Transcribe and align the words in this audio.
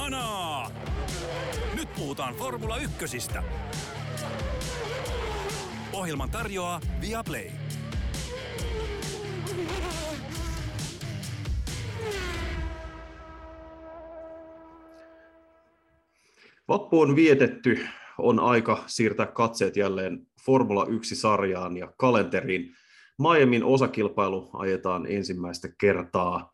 Kanaa! 0.00 0.70
Nyt 1.74 1.88
puhutaan 1.94 2.34
Formula 2.34 2.76
Ykkösistä. 2.76 3.42
Ohjelman 5.92 6.30
tarjoaa 6.30 6.80
Viaplay. 7.00 7.50
Vappu 16.68 17.00
on 17.00 17.16
vietetty, 17.16 17.86
on 18.18 18.40
aika 18.40 18.84
siirtää 18.86 19.26
katseet 19.26 19.76
jälleen 19.76 20.26
Formula 20.44 20.84
1-sarjaan 20.84 21.76
ja 21.76 21.92
kalenteriin. 21.96 22.74
Miamin 23.18 23.64
osakilpailu 23.64 24.50
ajetaan 24.52 25.06
ensimmäistä 25.06 25.68
kertaa 25.78 26.52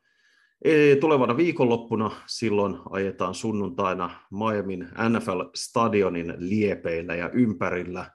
tulevana 1.00 1.36
viikonloppuna. 1.36 2.10
Silloin 2.26 2.76
ajetaan 2.90 3.34
sunnuntaina 3.34 4.10
Miamin 4.30 4.82
NFL-stadionin 4.82 6.34
liepeillä 6.38 7.14
ja 7.14 7.30
ympärillä 7.30 8.10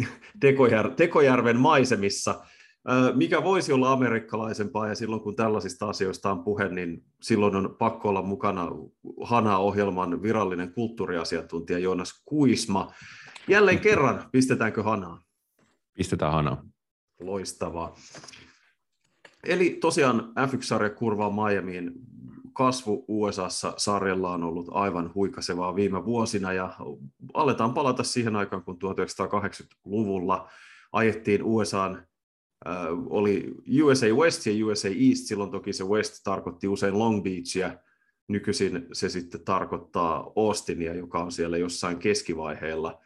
Tekojär, 0.40 0.90
Tekojärven 0.90 1.60
maisemissa. 1.60 2.44
Mikä 3.14 3.44
voisi 3.44 3.72
olla 3.72 3.92
amerikkalaisempaa, 3.92 4.88
ja 4.88 4.94
silloin 4.94 5.22
kun 5.22 5.36
tällaisista 5.36 5.88
asioista 5.88 6.30
on 6.30 6.44
puhe, 6.44 6.68
niin 6.68 7.04
silloin 7.22 7.56
on 7.56 7.76
pakko 7.78 8.08
olla 8.08 8.22
mukana 8.22 8.68
HANA-ohjelman 9.24 10.22
virallinen 10.22 10.72
kulttuuriasiantuntija 10.72 11.78
Joonas 11.78 12.22
Kuisma. 12.24 12.92
Jälleen 13.48 13.78
kerran, 13.78 14.28
pistetäänkö 14.32 14.82
HANAa? 14.82 15.20
Pistetään 15.94 16.32
HANAa. 16.32 16.64
Loistavaa. 17.20 17.96
Eli 19.46 19.70
tosiaan 19.70 20.32
F1-sarja 20.48 20.90
kurvaa 20.90 21.30
Miamiin. 21.30 21.92
Kasvu 22.52 23.04
USAssa 23.08 23.74
sarjalla 23.76 24.30
on 24.30 24.42
ollut 24.42 24.68
aivan 24.70 25.10
huikasevaa 25.14 25.74
viime 25.74 26.04
vuosina 26.04 26.52
ja 26.52 26.76
aletaan 27.34 27.74
palata 27.74 28.02
siihen 28.02 28.36
aikaan, 28.36 28.62
kun 28.62 28.78
1980-luvulla 28.84 30.48
ajettiin 30.92 31.42
USAn 31.42 32.06
äh, 32.66 32.76
oli 33.06 33.54
USA 33.82 34.06
West 34.06 34.46
ja 34.46 34.66
USA 34.66 34.88
East, 34.88 35.24
silloin 35.24 35.50
toki 35.50 35.72
se 35.72 35.84
West 35.84 36.20
tarkoitti 36.24 36.68
usein 36.68 36.98
Long 36.98 37.22
Beachia, 37.22 37.78
nykyisin 38.28 38.86
se 38.92 39.08
sitten 39.08 39.44
tarkoittaa 39.44 40.32
Austinia, 40.36 40.94
joka 40.94 41.18
on 41.18 41.32
siellä 41.32 41.56
jossain 41.56 41.98
keskivaiheella. 41.98 43.00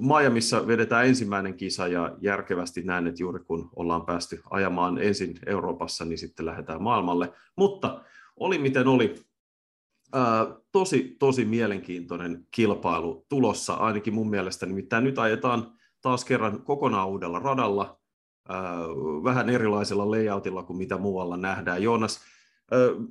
Miamiissa 0.00 0.66
vedetään 0.66 1.06
ensimmäinen 1.06 1.54
kisa 1.54 1.86
ja 1.86 2.16
järkevästi 2.20 2.82
näen, 2.82 3.06
että 3.06 3.22
juuri 3.22 3.44
kun 3.44 3.70
ollaan 3.76 4.06
päästy 4.06 4.40
ajamaan 4.50 4.98
ensin 4.98 5.38
Euroopassa, 5.46 6.04
niin 6.04 6.18
sitten 6.18 6.46
lähdetään 6.46 6.82
maailmalle. 6.82 7.32
Mutta 7.56 8.00
oli 8.36 8.58
miten 8.58 8.88
oli, 8.88 9.14
tosi, 10.72 11.16
tosi 11.18 11.44
mielenkiintoinen 11.44 12.46
kilpailu 12.50 13.26
tulossa, 13.28 13.74
ainakin 13.74 14.14
mun 14.14 14.30
mielestä. 14.30 14.66
Nimittäin 14.66 15.04
nyt 15.04 15.18
ajetaan 15.18 15.72
taas 16.02 16.24
kerran 16.24 16.62
kokonaan 16.62 17.08
uudella 17.08 17.38
radalla, 17.38 17.98
vähän 19.24 19.50
erilaisella 19.50 20.10
layoutilla 20.10 20.62
kuin 20.62 20.76
mitä 20.76 20.98
muualla 20.98 21.36
nähdään. 21.36 21.82
Joonas, 21.82 22.20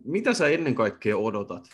mitä 0.04 0.34
sä 0.34 0.48
ennen 0.48 0.76
kaikkea 0.76 1.18
odotat? 1.18 1.70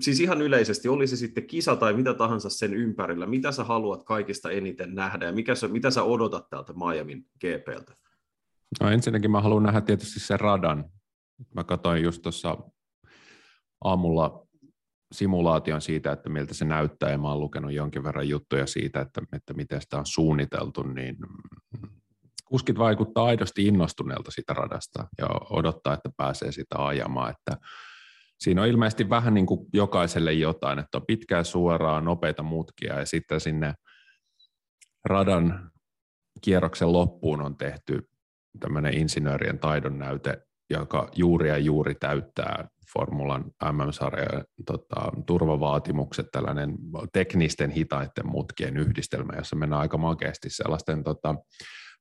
Siis 0.00 0.20
ihan 0.20 0.42
yleisesti, 0.42 0.88
oli 0.88 1.06
se 1.06 1.16
sitten 1.16 1.46
kisa 1.46 1.76
tai 1.76 1.92
mitä 1.92 2.14
tahansa 2.14 2.50
sen 2.50 2.74
ympärillä, 2.74 3.26
mitä 3.26 3.52
sä 3.52 3.64
haluat 3.64 4.04
kaikista 4.04 4.50
eniten 4.50 4.94
nähdä 4.94 5.26
ja 5.26 5.32
mikä 5.32 5.54
sä, 5.54 5.68
mitä 5.68 5.90
sä 5.90 6.02
odotat 6.02 6.50
täältä 6.50 6.72
Miamin 6.72 7.26
GPltä? 7.40 7.94
No 8.80 8.90
ensinnäkin 8.90 9.30
mä 9.30 9.40
haluan 9.40 9.62
nähdä 9.62 9.80
tietysti 9.80 10.20
sen 10.20 10.40
radan. 10.40 10.84
Mä 11.54 11.64
katsoin 11.64 12.02
just 12.02 12.22
tuossa 12.22 12.58
aamulla 13.84 14.46
simulaation 15.12 15.80
siitä, 15.80 16.12
että 16.12 16.28
miltä 16.28 16.54
se 16.54 16.64
näyttää, 16.64 17.10
ja 17.10 17.18
mä 17.18 17.28
oon 17.28 17.40
lukenut 17.40 17.72
jonkin 17.72 18.04
verran 18.04 18.28
juttuja 18.28 18.66
siitä, 18.66 19.00
että, 19.00 19.22
että 19.32 19.54
miten 19.54 19.80
sitä 19.80 19.98
on 19.98 20.06
suunniteltu, 20.06 20.82
niin 20.82 21.16
kuskit 22.48 22.78
vaikuttaa 22.78 23.24
aidosti 23.24 23.66
innostuneelta 23.66 24.30
sitä 24.30 24.54
radasta 24.54 25.08
ja 25.18 25.26
odottaa, 25.50 25.94
että 25.94 26.10
pääsee 26.16 26.52
sitä 26.52 26.86
ajamaan. 26.86 27.30
Että 27.30 27.66
siinä 28.38 28.62
on 28.62 28.68
ilmeisesti 28.68 29.10
vähän 29.10 29.34
niin 29.34 29.46
kuin 29.46 29.66
jokaiselle 29.72 30.32
jotain, 30.32 30.78
että 30.78 30.98
on 30.98 31.06
pitkää 31.06 31.44
suoraa, 31.44 32.00
nopeita 32.00 32.42
mutkia 32.42 32.98
ja 32.98 33.06
sitten 33.06 33.40
sinne 33.40 33.74
radan 35.04 35.70
kierroksen 36.40 36.92
loppuun 36.92 37.40
on 37.40 37.56
tehty 37.56 38.08
tämmöinen 38.60 38.94
insinöörien 38.94 39.58
taidon 39.58 39.98
näyte, 39.98 40.42
joka 40.70 41.08
juuri 41.14 41.48
ja 41.48 41.58
juuri 41.58 41.94
täyttää 41.94 42.68
Formulan 42.92 43.44
MM-sarjan 43.72 44.44
tota, 44.66 45.12
turvavaatimukset, 45.26 46.26
tällainen 46.32 46.74
teknisten 47.12 47.70
hitaiden 47.70 48.26
mutkien 48.26 48.76
yhdistelmä, 48.76 49.32
jossa 49.36 49.56
mennään 49.56 49.82
aika 49.82 49.98
makeasti 49.98 50.50
sellaisten 50.50 51.04
tota, 51.04 51.34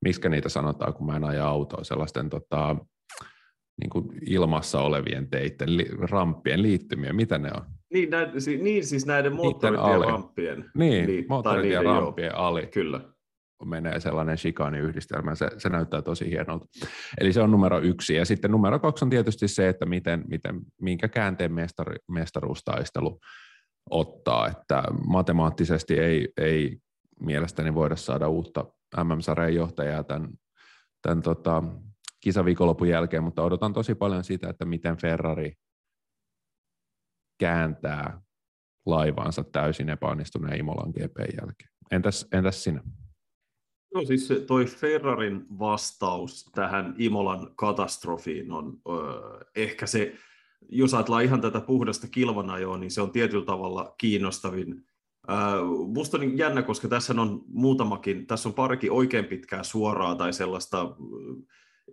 miksi 0.02 0.30
niitä 0.30 0.50
sanotaan, 0.50 0.94
kun 0.94 1.06
mä 1.06 1.16
en 1.16 1.24
aja 1.24 1.48
autoa, 1.48 1.84
sellaisten 1.84 2.30
tota, 2.30 2.76
niin 3.82 3.90
kuin 3.90 4.10
ilmassa 4.26 4.82
olevien 4.82 5.30
teiden, 5.30 5.78
li, 5.78 5.86
ramppien 6.00 6.62
liittymiä, 6.62 7.14
mitä 7.14 7.38
ne 7.38 7.52
on? 7.58 7.62
Niin, 7.94 8.10
näin, 8.10 8.30
niin 8.62 8.86
siis 8.86 9.06
näiden 9.06 9.34
moottoritien 9.34 10.02
ramppien. 10.02 10.72
Niin, 10.78 11.08
niin 11.08 11.26
moottoritien 11.30 11.86
ramppien 11.86 12.36
ali. 12.36 12.68
Kyllä. 12.68 13.02
Menee 13.66 14.00
sellainen 14.00 14.38
shikaani-yhdistelmä, 14.38 15.36
se, 15.36 15.50
se 15.58 15.70
näyttää 15.70 16.02
tosi 16.02 16.30
hienolta. 16.30 16.66
Eli 17.22 17.34
se 17.34 17.42
on 17.42 17.52
numero 17.52 17.80
yksi. 17.80 18.16
Ja 18.16 18.26
sitten 18.26 18.52
numero 18.52 18.80
kaksi 18.80 19.06
on 19.06 19.10
tietysti 19.10 19.48
se, 19.48 19.70
että 19.70 19.86
miten, 19.86 20.24
miten, 20.28 20.62
minkä 20.82 21.08
käänteen 21.08 21.54
mestari, 21.54 21.96
mestaruustaistelu 22.12 23.20
ottaa, 23.90 24.48
että 24.48 24.84
matemaattisesti 25.08 26.00
ei, 26.00 26.30
ei 26.38 26.78
mielestäni 27.20 27.74
voida 27.74 27.96
saada 27.96 28.28
uutta 28.28 28.66
MM-sarjan 29.04 29.56
johtajaa 29.56 30.04
tämän, 30.04 30.30
tämän 31.02 31.22
tota, 31.22 31.64
kisaviikonlopun 32.22 32.88
jälkeen, 32.88 33.24
mutta 33.24 33.44
odotan 33.44 33.74
tosi 33.74 33.96
paljon 33.96 34.24
sitä, 34.24 34.50
että 34.50 34.66
miten 34.66 34.98
Ferrari 34.98 35.54
kääntää 37.40 38.22
laivaansa 38.86 39.44
täysin 39.44 39.90
epäonnistuneen 39.90 40.60
Imolan 40.60 40.90
GP 40.90 41.18
jälkeen. 41.20 41.70
Entäs, 41.92 42.28
entäs 42.32 42.64
sinä? 42.64 42.84
No 43.94 44.06
siis 44.06 44.34
toi 44.48 44.66
Ferrarin 44.66 45.46
vastaus 45.60 46.52
tähän 46.56 46.96
Imolan 46.98 47.56
katastrofiin 47.56 48.52
on 48.52 48.82
öö, 48.90 49.40
ehkä 49.56 49.88
se, 49.88 50.16
jos 50.70 50.94
ajatellaan 50.94 51.24
ihan 51.24 51.42
tätä 51.42 51.62
puhdasta 51.62 52.08
kilvanajoa, 52.08 52.78
niin 52.78 52.92
se 52.92 53.02
on 53.02 53.12
tietyllä 53.12 53.46
tavalla 53.46 53.96
kiinnostavin 53.98 54.86
Minusta 55.88 56.18
on 56.18 56.38
jännä, 56.38 56.62
koska 56.62 56.88
tässä 56.88 57.14
on 57.22 57.44
muutamakin, 57.48 58.28
tässä 58.28 58.50
on 58.50 58.56
parikin 58.56 58.92
oikein 58.92 59.26
pitkää 59.26 59.64
suoraa 59.64 60.16
tai 60.16 60.34
sellaista 60.34 60.96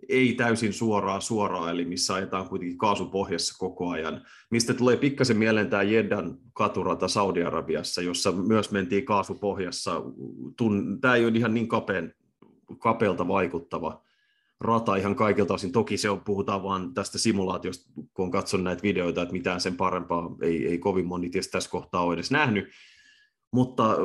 ei 0.09 0.33
täysin 0.33 0.73
suoraa 0.73 1.19
suoraa, 1.19 1.71
eli 1.71 1.85
missä 1.85 2.13
ajetaan 2.13 2.49
kuitenkin 2.49 2.77
kaasupohjassa 2.77 3.55
koko 3.59 3.89
ajan. 3.89 4.21
Mistä 4.49 4.73
tulee 4.73 4.97
pikkasen 4.97 5.37
mieleen 5.37 5.69
tämä 5.69 5.83
Jeddan 5.83 6.37
katurata 6.53 7.07
Saudi-Arabiassa, 7.07 8.01
jossa 8.01 8.31
myös 8.31 8.71
mentiin 8.71 9.05
kaasupohjassa. 9.05 10.01
Tämä 11.01 11.15
ei 11.15 11.25
ole 11.25 11.37
ihan 11.37 11.53
niin 11.53 11.67
kapeen, 11.67 12.13
kapealta 12.79 13.27
vaikuttava 13.27 14.01
rata 14.59 14.95
ihan 14.95 15.15
kaikilta 15.15 15.53
osin. 15.53 15.71
Toki 15.71 15.97
se 15.97 16.09
on, 16.09 16.21
puhutaan 16.21 16.63
vain 16.63 16.93
tästä 16.93 17.17
simulaatiosta, 17.17 17.91
kun 18.13 18.25
on 18.25 18.31
katsonut 18.31 18.63
näitä 18.63 18.83
videoita, 18.83 19.21
että 19.21 19.33
mitään 19.33 19.61
sen 19.61 19.77
parempaa 19.77 20.35
ei, 20.41 20.67
ei 20.67 20.77
kovin 20.77 21.05
moni 21.05 21.29
tässä 21.29 21.69
kohtaa 21.69 22.03
ole 22.03 22.13
edes 22.13 22.31
nähnyt. 22.31 22.65
Mutta 23.53 23.95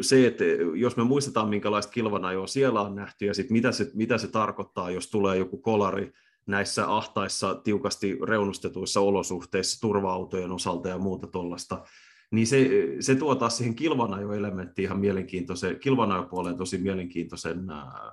se, 0.00 0.26
että 0.26 0.44
jos 0.74 0.96
me 0.96 1.04
muistetaan, 1.04 1.48
minkälaista 1.48 1.92
kilvanajoa 1.92 2.46
siellä 2.46 2.80
on 2.80 2.94
nähty 2.94 3.26
ja 3.26 3.34
sit 3.34 3.50
mitä, 3.50 3.72
se, 3.72 3.90
mitä 3.94 4.18
se 4.18 4.28
tarkoittaa, 4.28 4.90
jos 4.90 5.10
tulee 5.10 5.36
joku 5.36 5.58
kolari 5.58 6.12
näissä 6.46 6.96
ahtaissa, 6.96 7.54
tiukasti 7.54 8.18
reunustetuissa 8.28 9.00
olosuhteissa 9.00 9.80
turva-autojen 9.80 10.52
osalta 10.52 10.88
ja 10.88 10.98
muuta 10.98 11.26
tuollaista, 11.26 11.82
niin 12.30 12.46
se, 12.46 12.70
se 13.00 13.14
tuo 13.14 13.34
taas 13.34 13.56
siihen 13.56 13.74
kilvanajoelementtiin 13.74 14.84
ihan 14.84 15.00
mielenkiintoisen, 15.00 15.80
kilvanajopuoleen 15.80 16.56
tosi 16.56 16.78
mielenkiintoisen 16.78 17.70
ää, 17.70 18.12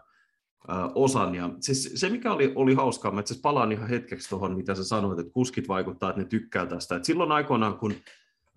osan. 0.96 1.36
Ja 1.36 1.50
siis 1.60 1.92
se, 1.96 2.10
mikä 2.10 2.34
oli, 2.34 2.52
oli 2.56 2.74
hauskaa, 2.74 3.12
mä 3.12 3.20
itse 3.20 3.36
palaan 3.42 3.72
ihan 3.72 3.90
hetkeksi 3.90 4.30
tuohon, 4.30 4.56
mitä 4.56 4.76
sä 4.76 4.84
sanoit, 4.84 5.20
että 5.20 5.34
kuskit 5.34 5.68
vaikuttaa, 5.68 6.10
että 6.10 6.22
ne 6.22 6.28
tykkää 6.28 6.66
tästä. 6.66 6.96
Et 6.96 7.06
silloin 7.06 7.32
aikoinaan, 7.32 7.78
kun 7.78 7.94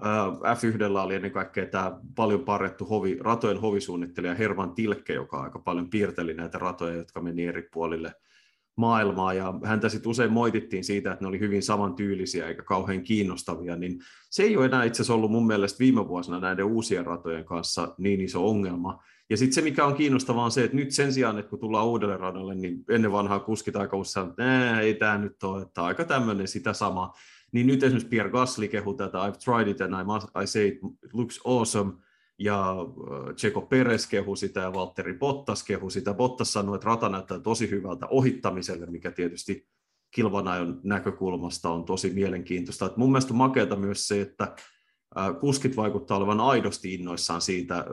F1 0.03 0.99
oli 1.05 1.15
ennen 1.15 1.31
kaikkea 1.31 1.67
tämä 1.67 2.01
paljon 2.17 2.45
parrettu 2.45 2.85
hovi, 2.85 3.19
ratojen 3.21 3.61
hovisuunnittelija 3.61 4.35
Herman 4.35 4.75
Tilkke, 4.75 5.13
joka 5.13 5.41
aika 5.41 5.59
paljon 5.59 5.91
piirteli 5.91 6.35
näitä 6.35 6.59
ratoja, 6.59 6.97
jotka 6.97 7.21
meni 7.21 7.47
eri 7.47 7.69
puolille 7.73 8.13
maailmaa, 8.77 9.35
ja 9.35 9.55
häntä 9.65 9.89
sitten 9.89 10.11
usein 10.11 10.33
moitittiin 10.33 10.85
siitä, 10.85 11.13
että 11.13 11.25
ne 11.25 11.29
oli 11.29 11.41
hyvin 11.41 11.63
samantyylisiä 11.63 12.47
eikä 12.49 12.63
kauhean 12.63 13.03
kiinnostavia, 13.03 13.77
niin 13.77 14.01
se 14.31 14.43
ei 14.43 14.57
ole 14.57 14.67
enää 14.67 14.85
itse 14.85 14.97
asiassa 14.97 15.15
ollut 15.15 15.31
mun 15.31 15.47
mielestä 15.47 15.79
viime 15.79 16.09
vuosina 16.09 16.41
näiden 16.41 16.65
uusien 16.65 17.07
ratojen 17.07 17.45
kanssa 17.45 17.95
niin 17.99 18.21
iso 18.21 18.49
ongelma. 18.49 19.03
Ja 19.31 19.37
sitten 19.37 19.55
se, 19.55 19.61
mikä 19.61 19.85
on 19.85 19.95
kiinnostavaa, 19.95 20.45
on 20.45 20.51
se, 20.51 20.65
että 20.65 20.77
nyt 20.77 20.91
sen 20.91 21.13
sijaan, 21.13 21.39
että 21.39 21.51
kun 21.51 21.59
tullaan 21.59 21.87
uudelle 21.87 22.17
radalle, 22.17 22.55
niin 22.55 22.85
ennen 22.91 23.13
vanhaa 23.13 23.41
kuskit 23.41 23.77
aika 23.77 23.97
usein, 23.97 24.29
että 24.29 24.81
ei 24.81 24.95
tämä 24.95 25.19
nyt 25.19 25.43
ole, 25.43 25.63
että 25.63 25.85
aika 25.85 26.05
tämmöinen 26.05 26.49
sitä 26.49 26.73
sama. 26.73 27.13
Niin 27.53 27.67
nyt 27.67 27.83
esimerkiksi 27.83 28.09
Pierre 28.09 28.31
Gasly 28.31 28.69
kehu 28.69 28.95
tätä, 28.95 29.19
I've 29.19 29.39
tried 29.45 29.69
it 29.69 29.81
and 29.81 30.01
I, 30.01 30.05
must, 30.05 30.29
I 30.43 30.47
say 30.47 30.67
it 30.67 30.79
looks 31.13 31.41
awesome, 31.45 31.93
ja 32.39 32.77
Checo 33.37 33.61
Perez 33.61 34.07
kehu 34.07 34.37
sitä 34.37 34.61
ja 34.61 34.73
Valtteri 34.73 35.15
Bottas 35.15 35.65
kehu 35.65 35.91
sitä. 35.91 36.15
Bottas 36.15 36.53
sanoi, 36.53 36.75
että 36.75 36.87
rata 36.87 37.09
näyttää 37.09 37.39
tosi 37.39 37.71
hyvältä 37.71 38.07
ohittamiselle, 38.07 38.87
mikä 38.87 39.11
tietysti 39.11 39.69
kilvanajon 40.11 40.81
näkökulmasta 40.85 41.71
on 41.71 41.85
tosi 41.85 42.11
mielenkiintoista. 42.11 42.87
Et 42.87 42.97
mun 42.97 43.11
mielestä 43.11 43.35
makeata 43.35 43.77
myös 43.77 44.09
se, 44.09 44.21
että 44.21 44.57
kuskit 45.41 45.77
vaikuttaa 45.77 46.17
olevan 46.17 46.41
aidosti 46.41 46.95
innoissaan 46.95 47.41
siitä, 47.41 47.85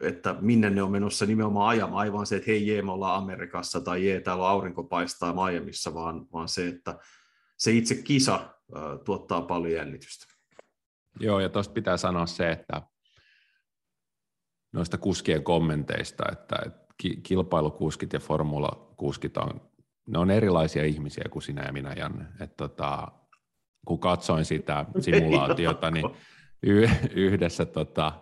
että 0.00 0.36
minne 0.40 0.70
ne 0.70 0.82
on 0.82 0.90
menossa 0.90 1.26
nimenomaan 1.26 1.68
ajamaan. 1.68 2.00
Aivan 2.00 2.26
se, 2.26 2.36
että 2.36 2.50
hei 2.50 2.66
jee, 2.66 2.82
me 2.82 2.92
ollaan 2.92 3.22
Amerikassa 3.22 3.80
tai 3.80 4.06
jee, 4.06 4.20
täällä 4.20 4.48
aurinko 4.48 4.84
paistaa 4.84 5.34
Miamiissa, 5.50 5.94
vaan, 5.94 6.26
vaan 6.32 6.48
se, 6.48 6.68
että 6.68 6.98
se 7.56 7.72
itse 7.72 7.94
kisa 7.94 8.53
tuottaa 9.04 9.42
paljon 9.42 9.72
jännitystä. 9.72 10.26
Joo, 11.20 11.40
ja 11.40 11.48
tuosta 11.48 11.74
pitää 11.74 11.96
sanoa 11.96 12.26
se, 12.26 12.50
että 12.50 12.82
noista 14.72 14.98
kuskien 14.98 15.42
kommenteista, 15.42 16.24
että, 16.32 16.56
että 16.66 16.84
kilpailukuskit 17.22 18.12
ja 18.12 18.20
formulakuskit 18.20 19.36
on, 19.36 19.70
ne 20.06 20.18
on 20.18 20.30
erilaisia 20.30 20.84
ihmisiä 20.84 21.24
kuin 21.30 21.42
sinä 21.42 21.62
ja 21.62 21.72
minä, 21.72 21.92
Janne. 21.96 22.24
Että 22.40 22.56
tota, 22.56 23.08
kun 23.86 23.98
katsoin 23.98 24.44
sitä 24.44 24.84
simulaatiota, 25.00 25.90
niin 25.90 26.10
yhdessä 27.14 27.66
tota, 27.66 28.12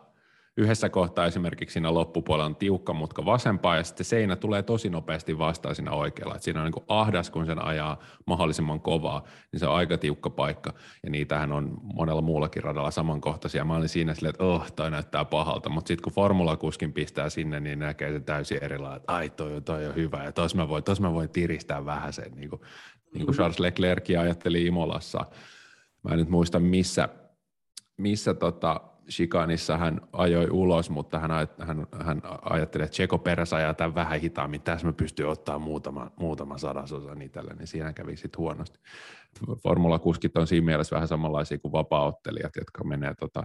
yhdessä 0.56 0.88
kohtaa 0.88 1.26
esimerkiksi 1.26 1.72
siinä 1.72 1.94
loppupuolella 1.94 2.46
on 2.46 2.56
tiukka 2.56 2.92
mutka 2.92 3.24
vasempaa 3.24 3.76
ja 3.76 3.84
sitten 3.84 4.04
seinä 4.04 4.36
tulee 4.36 4.62
tosi 4.62 4.90
nopeasti 4.90 5.38
vastaan 5.38 5.74
siinä 5.74 5.92
oikealla. 5.92 6.34
Et 6.34 6.42
siinä 6.42 6.62
on 6.62 6.70
niin 6.70 6.84
ahdas, 6.88 7.30
kun 7.30 7.46
sen 7.46 7.64
ajaa 7.64 7.98
mahdollisimman 8.26 8.80
kovaa, 8.80 9.24
niin 9.52 9.60
se 9.60 9.66
on 9.66 9.74
aika 9.74 9.98
tiukka 9.98 10.30
paikka. 10.30 10.72
Ja 11.02 11.10
niitähän 11.10 11.52
on 11.52 11.78
monella 11.82 12.22
muullakin 12.22 12.62
radalla 12.62 12.90
samankohtaisia. 12.90 13.64
Mä 13.64 13.76
olin 13.76 13.88
siinä 13.88 14.14
silleen, 14.14 14.30
että 14.30 14.44
oh, 14.44 14.72
toi 14.72 14.90
näyttää 14.90 15.24
pahalta, 15.24 15.68
mutta 15.68 15.88
sitten 15.88 16.02
kun 16.04 16.12
formulakuskin 16.12 16.92
pistää 16.92 17.30
sinne, 17.30 17.60
niin 17.60 17.78
näkee 17.78 18.12
se 18.12 18.20
täysin 18.20 18.64
erilainen, 18.64 18.96
että 18.96 19.12
ai 19.12 19.30
toi, 19.30 19.60
toi 19.60 19.86
on 19.86 19.94
hyvä 19.94 20.24
ja 20.24 20.32
tos 20.32 20.54
mä 20.54 20.68
voin, 20.68 20.84
tos 20.84 21.00
mä 21.00 21.12
voin 21.12 21.30
tiristää 21.30 21.84
vähän 21.84 22.12
sen, 22.12 22.32
niin 22.34 22.50
kuin, 22.50 22.62
niin 23.14 23.26
kuin 23.26 23.36
Charles 23.36 23.58
Leclerc 23.58 24.10
ajatteli 24.20 24.66
Imolassa. 24.66 25.26
Mä 26.02 26.10
en 26.10 26.18
nyt 26.18 26.28
muista 26.28 26.60
missä, 26.60 27.08
missä 27.96 28.34
tota, 28.34 28.80
Chicanissa 29.10 29.78
hän 29.78 30.00
ajoi 30.12 30.50
ulos, 30.50 30.90
mutta 30.90 31.18
hän, 31.18 31.30
hän, 31.58 31.86
hän 32.00 32.22
ajatteli, 32.42 32.84
että 32.84 32.92
Tseko 32.92 33.18
perässä 33.18 33.56
ajaa 33.56 33.74
tämän 33.74 33.94
vähän 33.94 34.20
hitaammin, 34.20 34.62
tässä 34.62 34.86
mä 34.86 34.92
pystyn 34.92 35.28
ottaa 35.28 35.58
muutama, 35.58 36.10
muutama 36.16 36.58
sadasosa 36.58 37.12
itselle, 37.22 37.54
niin 37.54 37.66
siinä 37.66 37.92
kävi 37.92 38.16
sitten 38.16 38.38
huonosti. 38.38 38.78
Formula-kuskit 39.62 40.36
on 40.36 40.46
siinä 40.46 40.64
mielessä 40.64 40.94
vähän 40.94 41.08
samanlaisia 41.08 41.58
kuin 41.58 41.72
vapaaottelijat, 41.72 42.56
jotka 42.56 42.84
menee 42.84 43.14
tota, 43.20 43.44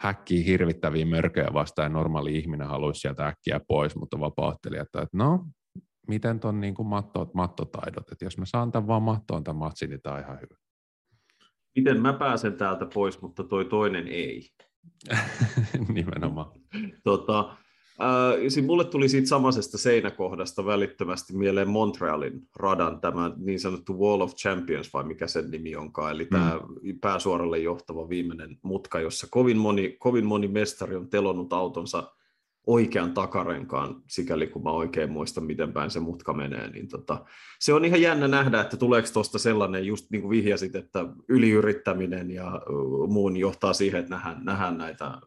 häkkiin 0.00 0.44
hirvittäviä 0.44 1.06
mörköjä 1.06 1.48
vastaan, 1.52 1.84
ja 1.84 1.88
normaali 1.88 2.38
ihminen 2.38 2.68
haluaisi 2.68 3.00
sieltä 3.00 3.26
äkkiä 3.26 3.60
pois, 3.68 3.96
mutta 3.96 4.20
vapaaottelijat, 4.20 4.88
että 4.94 5.08
no, 5.12 5.44
miten 6.08 6.40
ton 6.40 6.60
niin 6.60 6.74
kuin 6.74 6.88
matto, 6.88 7.30
mattotaidot, 7.34 8.12
että 8.12 8.24
jos 8.24 8.38
mä 8.38 8.44
saan 8.44 8.72
tämän 8.72 8.86
vaan 8.86 9.02
mattoon 9.02 9.44
tämän 9.44 9.58
matsin, 9.58 9.90
niin 9.90 10.02
tämä 10.02 10.14
on 10.16 10.22
ihan 10.22 10.36
hyvä. 10.40 10.56
Miten 11.76 12.02
mä 12.02 12.12
pääsen 12.12 12.56
täältä 12.56 12.86
pois, 12.94 13.22
mutta 13.22 13.44
toi 13.44 13.64
toinen 13.64 14.08
ei. 14.08 14.48
Nimenomaan. 15.94 16.46
tota, 17.04 17.56
äh, 18.00 18.64
mulle 18.66 18.84
tuli 18.84 19.08
siitä 19.08 19.28
samaisesta 19.28 19.78
seinäkohdasta 19.78 20.66
välittömästi 20.66 21.36
mieleen 21.36 21.68
Montrealin 21.68 22.48
radan, 22.56 23.00
tämä 23.00 23.32
niin 23.36 23.60
sanottu 23.60 24.00
Wall 24.00 24.20
of 24.20 24.34
Champions, 24.34 24.92
vai 24.92 25.04
mikä 25.04 25.26
sen 25.26 25.50
nimi 25.50 25.76
onkaan, 25.76 26.12
eli 26.12 26.24
mm. 26.24 26.28
tämä 26.30 26.60
pääsuoralle 27.00 27.58
johtava 27.58 28.08
viimeinen 28.08 28.58
mutka, 28.62 29.00
jossa 29.00 29.26
kovin 29.30 29.58
moni, 29.58 29.96
kovin 29.98 30.26
moni 30.26 30.48
mestari 30.48 30.96
on 30.96 31.10
telonnut 31.10 31.52
autonsa 31.52 32.12
oikean 32.70 33.14
takarenkaan, 33.14 34.02
sikäli 34.06 34.46
kun 34.46 34.62
mä 34.62 34.70
oikein 34.70 35.10
muistan, 35.10 35.44
miten 35.44 35.72
päin 35.72 35.90
se 35.90 36.00
mutka 36.00 36.32
menee, 36.32 36.70
niin 36.70 36.88
tota, 36.88 37.24
se 37.60 37.72
on 37.72 37.84
ihan 37.84 38.02
jännä 38.02 38.28
nähdä, 38.28 38.60
että 38.60 38.76
tuleeko 38.76 39.08
tuosta 39.12 39.38
sellainen, 39.38 39.86
just 39.86 40.10
niin 40.10 40.20
kuin 40.20 40.30
vihjasit, 40.30 40.74
että 40.74 41.06
yliyrittäminen 41.28 42.30
ja 42.30 42.62
muun 43.08 43.36
johtaa 43.36 43.72
siihen, 43.72 44.00
että 44.00 44.14
nähdään, 44.14 44.44
nähdään 44.44 44.78
näitä 44.78 45.20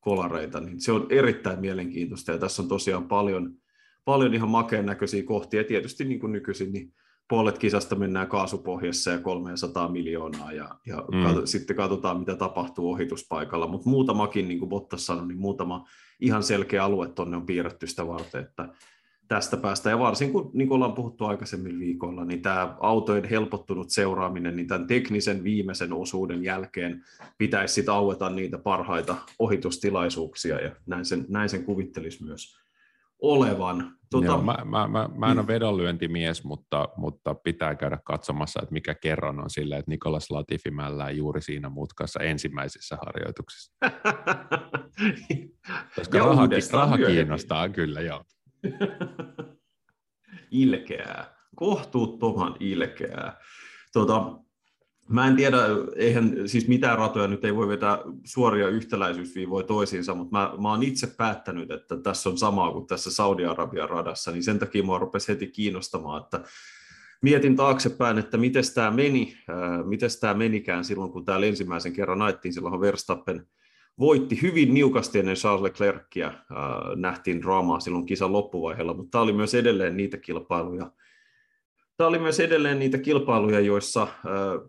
kolareita, 0.00 0.60
niin 0.60 0.80
se 0.80 0.92
on 0.92 1.06
erittäin 1.10 1.60
mielenkiintoista, 1.60 2.32
ja 2.32 2.38
tässä 2.38 2.62
on 2.62 2.68
tosiaan 2.68 3.08
paljon, 3.08 3.52
paljon 4.04 4.34
ihan 4.34 4.48
makeen 4.48 4.86
näköisiä 4.86 5.22
kohtia, 5.22 5.60
ja 5.60 5.64
tietysti 5.64 6.04
niin 6.04 6.20
kuin 6.20 6.32
nykyisin, 6.32 6.72
niin 6.72 6.92
puolet 7.28 7.58
kisasta 7.58 7.96
mennään 7.96 8.28
kaasupohjassa 8.28 9.10
ja 9.10 9.18
300 9.18 9.88
miljoonaa 9.88 10.52
ja, 10.52 10.70
ja 10.86 11.04
mm. 11.12 11.22
kat, 11.22 11.36
sitten 11.46 11.76
katsotaan, 11.76 12.18
mitä 12.18 12.36
tapahtuu 12.36 12.92
ohituspaikalla. 12.92 13.66
Mutta 13.66 13.90
muutamakin, 13.90 14.48
niin 14.48 14.58
kuin 14.58 14.68
Bottas 14.68 15.06
sanoi, 15.06 15.28
niin 15.28 15.40
muutama 15.40 15.86
ihan 16.20 16.42
selkeä 16.42 16.84
alue 16.84 17.08
tuonne 17.08 17.36
on 17.36 17.46
piirretty 17.46 17.86
sitä 17.86 18.06
varten, 18.06 18.40
että 18.40 18.68
tästä 19.28 19.56
päästä. 19.56 19.90
Ja 19.90 19.98
varsin 19.98 20.32
kun 20.32 20.50
niin 20.54 20.68
kuin 20.68 20.76
ollaan 20.76 20.92
puhuttu 20.92 21.24
aikaisemmin 21.24 21.78
viikolla, 21.78 22.24
niin 22.24 22.42
tämä 22.42 22.76
autojen 22.80 23.24
helpottunut 23.24 23.90
seuraaminen, 23.90 24.56
niin 24.56 24.66
tämän 24.66 24.86
teknisen 24.86 25.44
viimeisen 25.44 25.92
osuuden 25.92 26.44
jälkeen 26.44 27.04
pitäisi 27.38 27.74
sitten 27.74 27.94
aueta 27.94 28.30
niitä 28.30 28.58
parhaita 28.58 29.16
ohitustilaisuuksia, 29.38 30.60
ja 30.60 30.70
näin 30.86 31.04
sen, 31.04 31.26
näin 31.28 31.48
sen 31.48 31.64
kuvittelisi 31.64 32.24
myös 32.24 32.58
olevan. 33.20 33.97
Tuota... 34.10 34.26
Joo, 34.26 34.42
mä, 34.42 34.56
mä, 34.64 34.88
mä, 34.88 35.08
mä 35.14 35.30
en 35.30 35.38
ole 35.38 35.46
vedonlyöntimies, 35.46 36.44
mutta, 36.44 36.88
mutta 36.96 37.34
pitää 37.34 37.74
käydä 37.74 37.98
katsomassa, 38.04 38.60
että 38.62 38.72
mikä 38.72 38.94
kerron 38.94 39.40
on 39.40 39.50
sillä, 39.50 39.76
että 39.76 39.90
Nikolas 39.90 40.30
Latifi 40.30 40.70
mällää 40.70 41.10
juuri 41.10 41.42
siinä 41.42 41.68
mutkassa 41.68 42.20
ensimmäisessä 42.20 42.98
harjoituksessa. 43.06 43.72
Koska 45.96 46.18
raha, 46.18 46.48
raha 46.72 46.96
kiinnostaa 46.96 47.68
kyllä, 47.68 48.00
joo. 48.00 48.24
ilkeää, 50.50 51.36
kohtuuttoman 51.56 52.56
ilkeää. 52.60 53.40
Tuota, 53.92 54.38
Mä 55.08 55.26
en 55.26 55.36
tiedä, 55.36 55.56
eihän 55.96 56.34
siis 56.46 56.68
mitään 56.68 56.98
ratoja 56.98 57.28
nyt 57.28 57.44
ei 57.44 57.56
voi 57.56 57.68
vetää 57.68 57.98
suoria 58.24 58.68
yhtäläisyysviivoja 58.68 59.66
toisiinsa, 59.66 60.14
mutta 60.14 60.38
mä, 60.38 60.52
mä 60.62 60.70
oon 60.70 60.82
itse 60.82 61.06
päättänyt, 61.06 61.70
että 61.70 61.96
tässä 61.96 62.30
on 62.30 62.38
samaa 62.38 62.72
kuin 62.72 62.86
tässä 62.86 63.10
Saudi-Arabian 63.10 63.90
radassa, 63.90 64.30
niin 64.30 64.42
sen 64.42 64.58
takia 64.58 64.82
mua 64.82 64.98
rupesi 64.98 65.28
heti 65.28 65.46
kiinnostamaan, 65.46 66.22
että 66.22 66.40
mietin 67.22 67.56
taaksepäin, 67.56 68.18
että 68.18 68.36
miten 68.36 68.64
tämä 68.74 68.90
meni, 68.90 69.36
äh, 69.50 69.86
miten 69.86 70.10
tämä 70.20 70.34
menikään 70.34 70.84
silloin, 70.84 71.12
kun 71.12 71.24
täällä 71.24 71.46
ensimmäisen 71.46 71.92
kerran 71.92 72.18
naittiin, 72.18 72.54
silloin 72.54 72.80
Verstappen 72.80 73.46
voitti 73.98 74.42
hyvin 74.42 74.74
niukasti 74.74 75.18
ennen 75.18 75.36
Charles 75.36 75.62
Leclercia, 75.62 76.26
äh, 76.26 76.34
nähtiin 76.96 77.42
draamaa 77.42 77.80
silloin 77.80 78.06
kisan 78.06 78.32
loppuvaiheella, 78.32 78.94
mutta 78.94 79.10
tämä 79.10 79.22
oli 79.22 79.32
myös 79.32 79.54
edelleen 79.54 79.96
niitä 79.96 80.16
kilpailuja, 80.16 80.90
Tämä 81.98 82.08
oli 82.08 82.18
myös 82.18 82.40
edelleen 82.40 82.78
niitä 82.78 82.98
kilpailuja, 82.98 83.60
joissa 83.60 84.08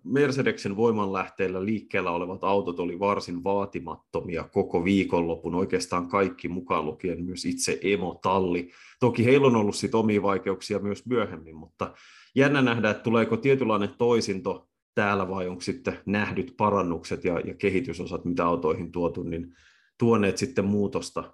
Mercedeksen 0.03 0.75
voimanlähteillä 0.75 1.65
liikkeellä 1.65 2.11
olevat 2.11 2.43
autot 2.43 2.79
oli 2.79 2.99
varsin 2.99 3.43
vaatimattomia 3.43 4.43
koko 4.43 4.83
viikonlopun, 4.83 5.55
oikeastaan 5.55 6.07
kaikki 6.07 6.47
mukaan 6.47 6.85
lukien 6.85 7.23
myös 7.23 7.45
itse 7.45 7.79
emotalli. 7.81 8.71
Toki 8.99 9.25
heillä 9.25 9.47
on 9.47 9.55
ollut 9.55 9.75
sit 9.75 9.95
omia 9.95 10.21
vaikeuksia 10.21 10.79
myös 10.79 11.05
myöhemmin, 11.05 11.55
mutta 11.55 11.93
jännä 12.35 12.61
nähdä, 12.61 12.89
että 12.89 13.03
tuleeko 13.03 13.37
tietynlainen 13.37 13.89
toisinto 13.97 14.69
täällä 14.95 15.29
vai 15.29 15.47
onko 15.47 15.61
sitten 15.61 15.99
nähdyt 16.05 16.53
parannukset 16.57 17.23
ja, 17.23 17.39
ja 17.39 17.53
kehitysosat, 17.53 18.25
mitä 18.25 18.45
autoihin 18.45 18.91
tuotu, 18.91 19.23
niin 19.23 19.55
tuoneet 19.97 20.37
sitten 20.37 20.65
muutosta 20.65 21.33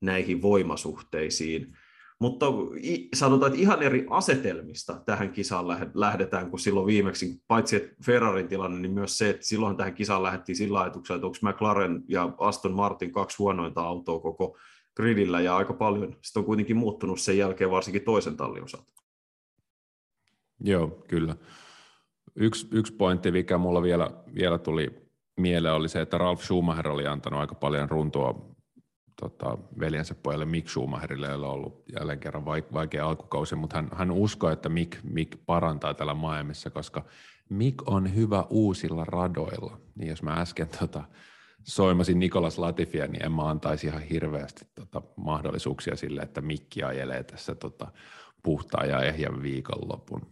näihin 0.00 0.42
voimasuhteisiin. 0.42 1.76
Mutta 2.18 2.46
sanotaan, 3.14 3.52
että 3.52 3.62
ihan 3.62 3.82
eri 3.82 4.06
asetelmista 4.10 5.02
tähän 5.06 5.32
kisaan 5.32 5.68
lähdetään 5.94 6.50
kuin 6.50 6.60
silloin 6.60 6.86
viimeksi, 6.86 7.42
paitsi 7.48 7.76
että 7.76 7.96
Ferrarin 8.06 8.48
tilanne, 8.48 8.80
niin 8.80 8.92
myös 8.92 9.18
se, 9.18 9.30
että 9.30 9.46
silloin 9.46 9.76
tähän 9.76 9.94
kisaan 9.94 10.22
lähdettiin 10.22 10.56
sillä 10.56 10.80
ajatuksella, 10.80 11.16
että 11.16 11.26
onko 11.26 11.38
McLaren 11.42 12.02
ja 12.08 12.32
Aston 12.38 12.72
Martin 12.72 13.12
kaksi 13.12 13.38
huonointa 13.38 13.80
autoa 13.80 14.20
koko 14.20 14.56
gridillä, 14.96 15.40
ja 15.40 15.56
aika 15.56 15.72
paljon 15.72 16.16
sitten 16.22 16.40
on 16.40 16.46
kuitenkin 16.46 16.76
muuttunut 16.76 17.20
sen 17.20 17.38
jälkeen 17.38 17.70
varsinkin 17.70 18.02
toisen 18.02 18.36
tallin 18.36 18.64
osalta. 18.64 18.92
Joo, 20.60 20.88
kyllä. 21.08 21.36
Yksi, 22.34 22.68
yksi 22.70 22.92
pointti, 22.92 23.30
mikä 23.30 23.58
mulla 23.58 23.82
vielä, 23.82 24.10
vielä 24.34 24.58
tuli 24.58 24.90
mieleen, 25.36 25.74
oli 25.74 25.88
se, 25.88 26.00
että 26.00 26.18
Ralf 26.18 26.42
Schumacher 26.42 26.88
oli 26.88 27.06
antanut 27.06 27.40
aika 27.40 27.54
paljon 27.54 27.90
runtoa 27.90 28.55
tota, 29.20 29.58
veljensä 29.80 30.14
pojalle 30.14 30.44
Mick 30.44 30.68
Schumacherille, 30.68 31.26
jolla 31.26 31.48
on 31.48 31.54
ollut 31.54 31.82
jälleen 31.98 32.18
kerran 32.18 32.44
vaikea 32.72 33.08
alkukausi, 33.08 33.54
mutta 33.54 33.76
hän, 33.76 33.88
hän 33.92 34.10
uskoo, 34.10 34.50
että 34.50 34.68
Mick, 34.68 34.98
Mick 35.02 35.38
parantaa 35.46 35.94
tällä 35.94 36.14
Miamiissa, 36.14 36.70
koska 36.70 37.04
Mick 37.48 37.88
on 37.90 38.14
hyvä 38.14 38.44
uusilla 38.50 39.04
radoilla. 39.04 39.80
Niin 39.94 40.08
jos 40.08 40.22
mä 40.22 40.32
äsken 40.32 40.68
tota, 40.80 41.04
soimasin 41.62 42.18
Nikolas 42.18 42.58
Latifia, 42.58 43.06
niin 43.06 43.24
en 43.24 43.32
mä 43.32 43.42
antaisi 43.42 43.86
ihan 43.86 44.02
hirveästi 44.02 44.64
tota, 44.74 45.02
mahdollisuuksia 45.16 45.96
sille, 45.96 46.22
että 46.22 46.40
Mikki 46.40 46.82
ajelee 46.82 47.22
tässä 47.22 47.54
tota, 47.54 47.86
puhtaa 48.42 48.84
ja 48.84 49.02
ehjän 49.02 49.42
viikonlopun. 49.42 50.26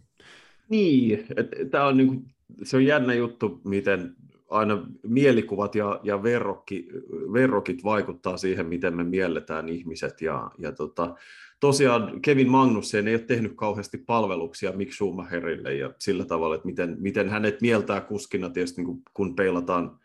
Niin, 0.68 1.26
tämä 1.70 1.86
on 1.86 1.96
niinku 1.96 2.22
se 2.62 2.76
on 2.76 2.86
jännä 2.86 3.14
juttu, 3.14 3.60
miten 3.64 4.14
aina 4.54 4.87
mielikuvat 5.02 5.75
ja, 5.75 6.00
ja 6.02 6.23
verrokki, 6.23 6.88
verrokit 7.32 7.84
vaikuttaa 7.84 8.37
siihen, 8.37 8.66
miten 8.66 8.96
me 8.96 9.04
mielletään 9.04 9.68
ihmiset. 9.68 10.20
Ja, 10.20 10.50
ja 10.58 10.73
tota, 10.73 11.14
tosiaan 11.61 12.20
Kevin 12.23 12.50
Magnussen 12.50 13.08
ei 13.08 13.14
ole 13.14 13.23
tehnyt 13.23 13.52
kauheasti 13.56 13.99
palveluksia 13.99 14.73
Mick 14.73 14.92
Schumacherille 14.92 15.75
ja 15.75 15.92
sillä 15.99 16.25
tavalla, 16.25 16.54
että 16.54 16.66
miten, 16.66 16.96
miten 17.00 17.28
hänet 17.28 17.61
mieltää 17.61 18.00
kuskina 18.00 18.50
tietysti 18.50 18.82
niin 18.82 18.87
kun, 18.87 19.02
kun 19.14 19.37
peilataan 19.37 19.99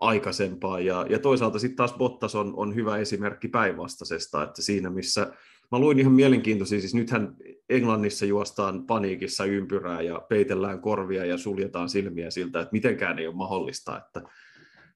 aikaisempaa. 0.00 0.80
Ja, 0.80 1.06
ja 1.08 1.18
toisaalta 1.18 1.58
sitten 1.58 1.76
taas 1.76 1.94
Bottas 1.94 2.34
on, 2.34 2.54
on 2.56 2.74
hyvä 2.74 2.96
esimerkki 2.96 3.48
päinvastaisesta, 3.48 4.42
että 4.42 4.62
siinä 4.62 4.90
missä 4.90 5.32
Mä 5.72 5.78
luin 5.78 5.98
ihan 5.98 6.12
mielenkiintoisia, 6.12 6.80
siis 6.80 6.94
nythän 6.94 7.36
Englannissa 7.68 8.26
juostaan 8.26 8.86
paniikissa 8.86 9.44
ympyrää 9.44 10.02
ja 10.02 10.20
peitellään 10.28 10.80
korvia 10.80 11.24
ja 11.24 11.38
suljetaan 11.38 11.88
silmiä 11.88 12.30
siltä, 12.30 12.60
että 12.60 12.72
mitenkään 12.72 13.18
ei 13.18 13.26
ole 13.26 13.34
mahdollista, 13.34 13.98
että, 13.98 14.22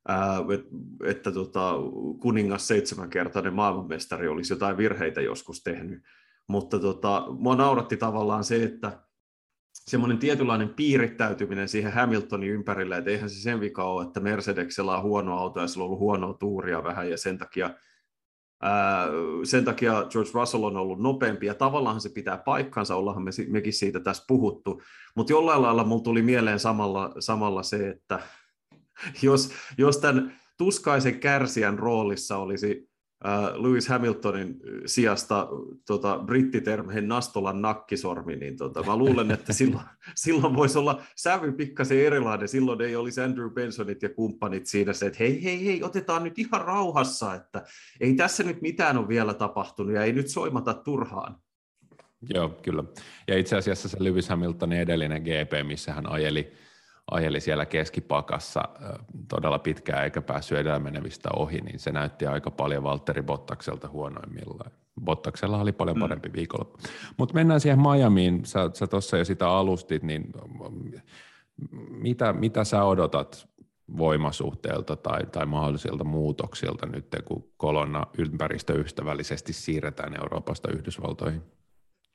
ää, 0.09 0.39
et, 0.55 0.67
että 1.05 1.33
tota, 1.33 1.75
kuningas 2.21 2.69
seitsemänkertainen 2.69 3.55
maailmanmestari 3.55 4.29
olisi 4.29 4.53
jotain 4.53 4.77
virheitä 4.77 5.21
joskus 5.21 5.63
tehnyt. 5.63 6.03
Mutta 6.47 6.79
tota, 6.79 7.27
mua 7.39 7.57
nauratti 7.57 7.97
tavallaan 7.97 8.45
se, 8.45 8.63
että 8.63 8.99
semmoinen 9.73 10.19
tietynlainen 10.19 10.69
piirittäytyminen 10.69 11.69
siihen 11.69 11.93
Hamiltonin 11.93 12.51
ympärille, 12.51 12.97
että 12.97 13.11
eihän 13.11 13.31
se 13.31 13.41
sen 13.43 13.61
vika 13.61 13.85
ole, 13.85 14.07
että 14.07 14.21
Mercedesellä 14.21 14.97
on 14.97 15.03
huono 15.03 15.39
auto 15.39 15.61
ja 15.61 15.67
sillä 15.67 15.85
on 15.85 15.87
ollut 15.87 16.01
huonoa 16.01 16.35
tuuria 16.35 16.85
vähän 16.85 17.11
ja 17.11 17.19
sen 17.19 17.39
takia 17.39 17.71
sen 19.45 19.65
takia 19.65 20.07
George 20.11 20.31
Russell 20.35 20.65
on 20.65 20.77
ollut 20.77 21.01
nopeampi, 21.01 21.47
ja 21.47 21.55
tavallaan 21.55 22.01
se 22.01 22.09
pitää 22.09 22.39
paikkansa, 22.39 22.97
ollaanhan 22.97 23.25
me, 23.25 23.31
mekin 23.49 23.73
siitä 23.73 24.01
tässä 24.01 24.25
puhuttu, 24.29 24.83
mutta 25.17 25.33
jollain 25.33 25.63
lailla 25.63 25.85
mulla 25.85 26.03
tuli 26.03 26.23
mieleen 26.23 26.59
samalla, 26.59 27.15
samalla 27.19 27.63
se, 27.63 27.89
että 27.89 28.21
jos, 29.23 29.53
jos 29.79 29.99
tämän 29.99 30.41
tuskaisen 30.59 31.21
kärsijän 31.21 31.79
roolissa 31.79 32.37
olisi 32.37 32.90
Lewis 33.55 33.89
Hamiltonin 33.89 34.61
sijasta 34.87 35.49
tota, 35.87 36.19
brittitermeen 36.27 37.09
Nastolan 37.09 37.63
nakkisormi, 37.63 38.37
niin 38.37 38.57
tota, 38.57 38.83
mä 38.83 38.97
luulen, 38.97 39.31
että 39.31 39.53
silloin, 39.53 39.85
silloin 40.15 40.57
voisi 40.57 40.79
olla 40.79 41.03
sävy 41.17 41.53
pikkasen 41.53 41.99
erilainen. 41.99 42.49
Silloin 42.49 42.81
ei 42.81 42.97
olisi 42.97 43.21
Andrew 43.21 43.51
Bensonit 43.51 44.03
ja 44.03 44.09
kumppanit 44.09 44.67
siinä 44.67 44.93
se, 44.93 45.07
että 45.07 45.19
hei, 45.19 45.45
hei, 45.45 45.67
hei, 45.67 45.83
otetaan 45.83 46.25
nyt 46.25 46.39
ihan 46.39 46.61
rauhassa, 46.61 47.35
että 47.35 47.65
ei 48.01 48.15
tässä 48.15 48.43
nyt 48.43 48.63
mitään 48.63 48.99
ole 48.99 49.09
vielä 49.09 49.35
tapahtunut 49.35 49.95
ja 49.95 50.05
ei 50.05 50.13
nyt 50.13 50.29
soimata 50.29 50.75
turhaan. 50.75 51.37
Joo, 52.35 52.49
kyllä. 52.49 52.85
Ja 53.29 53.39
itse 53.39 53.57
asiassa 53.57 53.89
se 53.89 53.97
Lewis 54.01 54.29
Hamiltonin 54.29 54.81
edellinen 54.81 55.23
GP, 55.23 55.67
missä 55.67 55.93
hän 55.93 56.07
ajeli 56.07 56.53
ajeli 57.11 57.41
siellä 57.41 57.67
keskipakassa 57.67 58.63
todella 59.29 59.59
pitkään 59.59 60.05
eikä 60.05 60.23
päässyt 60.23 60.59
edellä 60.59 60.79
menevistä 60.79 61.29
ohi, 61.37 61.61
niin 61.61 61.79
se 61.79 61.93
näytti 61.93 62.27
aika 62.27 62.51
paljon 62.51 62.83
Valtteri 62.83 63.23
Bottakselta 63.23 63.89
huonoimmillaan. 63.89 64.71
Bottaksella 65.05 65.61
oli 65.61 65.73
paljon 65.73 65.97
mm. 65.97 66.01
parempi 66.01 66.29
mm. 66.29 66.33
viikolla. 66.33 66.79
Mutta 67.17 67.35
mennään 67.35 67.61
siihen 67.61 67.81
Miamiin, 67.81 68.45
sä, 68.45 68.71
sä 68.75 68.87
tuossa 68.87 69.17
jo 69.17 69.25
sitä 69.25 69.49
alustit, 69.49 70.03
niin 70.03 70.33
mitä, 71.91 72.33
mitä 72.33 72.65
sä 72.65 72.85
odotat 72.85 73.49
voimasuhteelta 73.99 74.97
tai, 74.97 75.27
tai 75.27 75.47
mahdollisilta 75.47 76.05
muutoksilta 76.05 76.87
nyt, 76.87 77.07
kun 77.25 77.51
kolonna 77.57 78.07
ympäristöystävällisesti 78.19 79.53
siirretään 79.53 80.15
Euroopasta 80.21 80.71
Yhdysvaltoihin? 80.73 81.43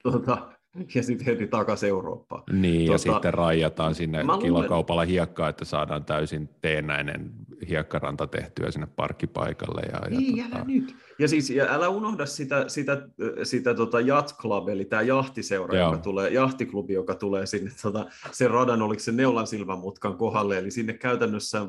Tuota, 0.04 0.55
ja 0.96 1.04
sitten 1.04 1.26
heti 1.26 1.48
takaisin 1.48 1.90
Eurooppaan. 1.90 2.44
Niin, 2.52 2.86
tuota, 2.86 3.08
ja 3.08 3.14
sitten 3.14 3.34
rajataan 3.34 3.96
sinne 3.96 4.20
kilokaupalla 4.42 5.06
hiekkaa, 5.06 5.50
että 5.50 5.66
saadaan 5.66 6.06
täysin 6.06 6.50
teennäinen 6.62 7.32
hiekkaranta 7.70 8.28
tehtyä 8.28 8.72
sinne 8.72 8.88
parkkipaikalle. 8.96 9.82
Ja, 9.82 10.10
niin, 10.10 10.38
ja 10.38 10.44
tota... 10.44 10.56
älä 10.56 10.66
nyt. 10.66 10.96
Ja 11.20 11.28
siis 11.28 11.50
ja 11.50 11.66
älä 11.70 11.90
unohda 11.90 12.26
sitä, 12.26 12.70
sitä, 12.70 13.08
sitä 13.44 13.74
tota 13.74 14.00
Yacht 14.00 14.38
Club, 14.38 14.70
eli 14.70 14.86
tämä 14.86 15.02
jahtiseura, 15.02 15.78
Joo. 15.78 15.88
joka 15.90 16.02
tulee, 16.02 16.30
jahtiklubi, 16.30 16.94
joka 16.94 17.16
tulee 17.16 17.46
sinne 17.46 17.72
tota, 17.82 18.06
sen 18.32 18.52
radan, 18.52 18.82
oliko 18.82 19.00
se 19.00 19.12
Neulan 19.12 19.48
silmämutkan 19.48 20.18
kohdalle, 20.18 20.58
eli 20.58 20.72
sinne 20.72 20.94
käytännössä 20.94 21.62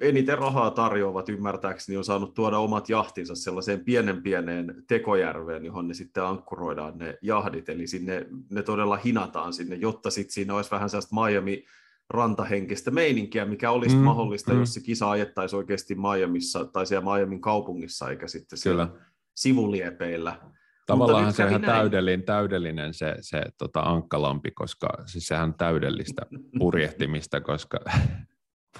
eniten 0.00 0.38
rahaa 0.38 0.70
tarjoavat 0.70 1.28
ymmärtääkseni 1.28 1.96
on 1.96 2.04
saanut 2.04 2.34
tuoda 2.34 2.58
omat 2.58 2.88
jahtinsa 2.88 3.34
sellaiseen 3.34 3.84
pienen 3.84 4.22
pieneen 4.22 4.84
tekojärveen, 4.88 5.64
johon 5.64 5.88
ne 5.88 5.94
sitten 5.94 6.24
ankkuroidaan 6.24 6.98
ne 6.98 7.18
jahdit, 7.22 7.68
eli 7.68 7.86
sinne 7.86 8.26
ne 8.50 8.62
todella 8.62 8.96
hinataan 8.96 9.52
sinne, 9.52 9.76
jotta 9.76 10.10
sitten 10.10 10.32
siinä 10.32 10.54
olisi 10.54 10.70
vähän 10.70 10.90
sellaista 10.90 11.16
Miami 11.20 11.64
rantahenkistä 12.10 12.90
meininkiä, 12.90 13.44
mikä 13.44 13.70
olisi 13.70 13.96
mm, 13.96 14.02
mahdollista, 14.02 14.52
mm. 14.52 14.60
jos 14.60 14.74
se 14.74 14.80
kisa 14.80 15.10
ajettaisiin 15.10 15.58
oikeasti 15.58 15.94
Miamissa 15.94 16.64
tai 16.64 16.86
siellä 16.86 17.16
Miamin 17.16 17.40
kaupungissa, 17.40 18.10
eikä 18.10 18.28
sitten 18.28 18.58
siellä 18.58 18.86
Kyllä. 18.86 19.00
sivuliepeillä. 19.34 20.40
Tavallaan 20.86 21.32
se 21.32 21.42
on 21.44 21.48
ihan 21.48 21.62
täydellinen, 21.62 22.22
täydellinen 22.22 22.94
se, 22.94 23.14
se 23.20 23.42
tota 23.58 23.80
ankkalampi, 23.80 24.50
koska 24.50 24.88
siis 25.06 25.26
sehän 25.26 25.48
on 25.48 25.54
täydellistä 25.54 26.22
purjehtimista, 26.58 27.40
koska 27.40 27.78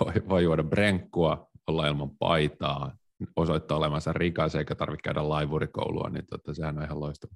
voi, 0.00 0.12
voi 0.28 0.42
juoda 0.42 0.62
brenkkua, 0.62 1.48
olla 1.66 1.86
ilman 1.86 2.10
paitaa, 2.18 2.96
osoittaa 3.36 3.78
olevansa 3.78 4.12
rikas 4.12 4.54
eikä 4.54 4.74
tarvitse 4.74 5.02
käydä 5.02 5.28
laivurikoulua, 5.28 6.08
niin 6.10 6.26
tota, 6.26 6.54
sehän 6.54 6.78
on 6.78 6.84
ihan 6.84 7.00
loistava, 7.00 7.34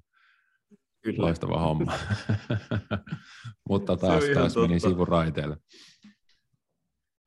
Kyllä. 1.03 1.21
loistava 1.21 1.59
homma. 1.59 1.93
Mutta 3.69 3.97
taas, 3.97 4.23
taas 4.33 4.55
meni 4.55 4.79
sivuraiteelle. 4.79 5.57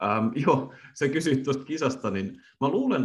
Ähm, 0.03 0.29
joo, 0.47 0.75
se 0.95 1.09
kysyit 1.09 1.43
tuosta 1.43 1.65
kisasta, 1.65 2.11
niin 2.11 2.43
mä 2.61 2.69
luulen, 2.69 3.03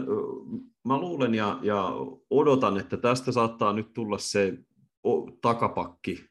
mä 0.88 0.98
luulen 0.98 1.36
ja, 1.36 1.59
ja 1.62 1.91
odotan, 2.29 2.77
että 2.77 2.98
tästä 2.98 3.31
saattaa 3.31 3.74
nyt 3.74 3.93
tulla 3.93 4.17
se 4.17 4.57
takapakki 5.41 6.29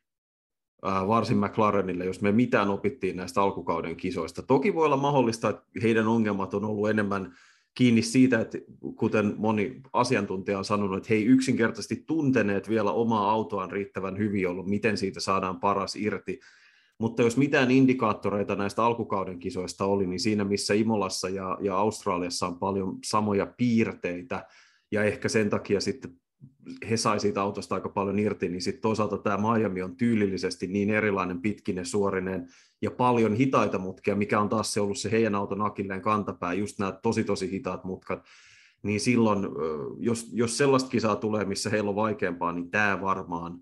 varsin 0.82 1.38
McLarenille, 1.38 2.04
jos 2.04 2.20
me 2.20 2.32
mitään 2.32 2.70
opittiin 2.70 3.16
näistä 3.16 3.42
alkukauden 3.42 3.96
kisoista. 3.96 4.42
Toki 4.42 4.74
voi 4.74 4.86
olla 4.86 4.96
mahdollista, 4.96 5.48
että 5.48 5.62
heidän 5.82 6.08
ongelmat 6.08 6.54
on 6.54 6.64
ollut 6.64 6.90
enemmän 6.90 7.34
kiinni 7.74 8.02
siitä, 8.02 8.40
että 8.40 8.58
kuten 8.96 9.34
moni 9.36 9.80
asiantuntija 9.92 10.58
on 10.58 10.64
sanonut, 10.64 10.96
että 10.96 11.06
he 11.10 11.14
ei 11.14 11.24
yksinkertaisesti 11.24 12.04
tunteneet 12.06 12.68
vielä 12.68 12.92
omaa 12.92 13.30
autoaan 13.30 13.70
riittävän 13.70 14.18
hyvin 14.18 14.48
ollut, 14.48 14.66
miten 14.66 14.96
siitä 14.96 15.20
saadaan 15.20 15.60
paras 15.60 15.96
irti. 15.96 16.40
Mutta 16.98 17.22
jos 17.22 17.36
mitään 17.36 17.70
indikaattoreita 17.70 18.56
näistä 18.56 18.84
alkukauden 18.84 19.38
kisoista 19.38 19.84
oli, 19.84 20.06
niin 20.06 20.20
siinä 20.20 20.44
missä 20.44 20.74
Imolassa 20.74 21.28
ja, 21.28 21.58
ja 21.60 21.76
Australiassa 21.76 22.46
on 22.46 22.58
paljon 22.58 22.98
samoja 23.04 23.46
piirteitä, 23.46 24.46
ja 24.90 25.04
ehkä 25.04 25.28
sen 25.28 25.50
takia 25.50 25.80
sitten 25.80 26.10
he 26.90 26.96
sai 26.96 27.20
siitä 27.20 27.42
autosta 27.42 27.74
aika 27.74 27.88
paljon 27.88 28.18
irti, 28.18 28.48
niin 28.48 28.62
sitten 28.62 28.82
toisaalta 28.82 29.18
tämä 29.18 29.38
Miami 29.38 29.82
on 29.82 29.96
tyylillisesti 29.96 30.66
niin 30.66 30.90
erilainen, 30.90 31.40
pitkinen, 31.40 31.86
suorinen 31.86 32.48
ja 32.82 32.90
paljon 32.90 33.34
hitaita 33.34 33.78
mutkia, 33.78 34.16
mikä 34.16 34.40
on 34.40 34.48
taas 34.48 34.72
se 34.72 34.80
ollut 34.80 34.98
se 34.98 35.10
heidän 35.10 35.34
auton 35.34 35.62
akilleen 35.62 36.02
kantapää, 36.02 36.52
just 36.52 36.78
nämä 36.78 36.92
tosi 36.92 37.24
tosi 37.24 37.50
hitaat 37.50 37.84
mutkat, 37.84 38.24
niin 38.82 39.00
silloin, 39.00 39.46
jos, 39.98 40.30
jos 40.32 40.58
sellaista 40.58 40.90
kisaa 40.90 41.16
tulee, 41.16 41.44
missä 41.44 41.70
heillä 41.70 41.90
on 41.90 41.96
vaikeampaa, 41.96 42.52
niin 42.52 42.70
tämä 42.70 43.00
varmaan 43.00 43.58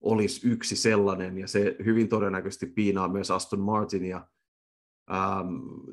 olisi 0.00 0.48
yksi 0.48 0.76
sellainen, 0.76 1.38
ja 1.38 1.48
se 1.48 1.76
hyvin 1.84 2.08
todennäköisesti 2.08 2.66
piinaa 2.66 3.08
myös 3.08 3.30
Aston 3.30 3.60
Martinia, 3.60 4.26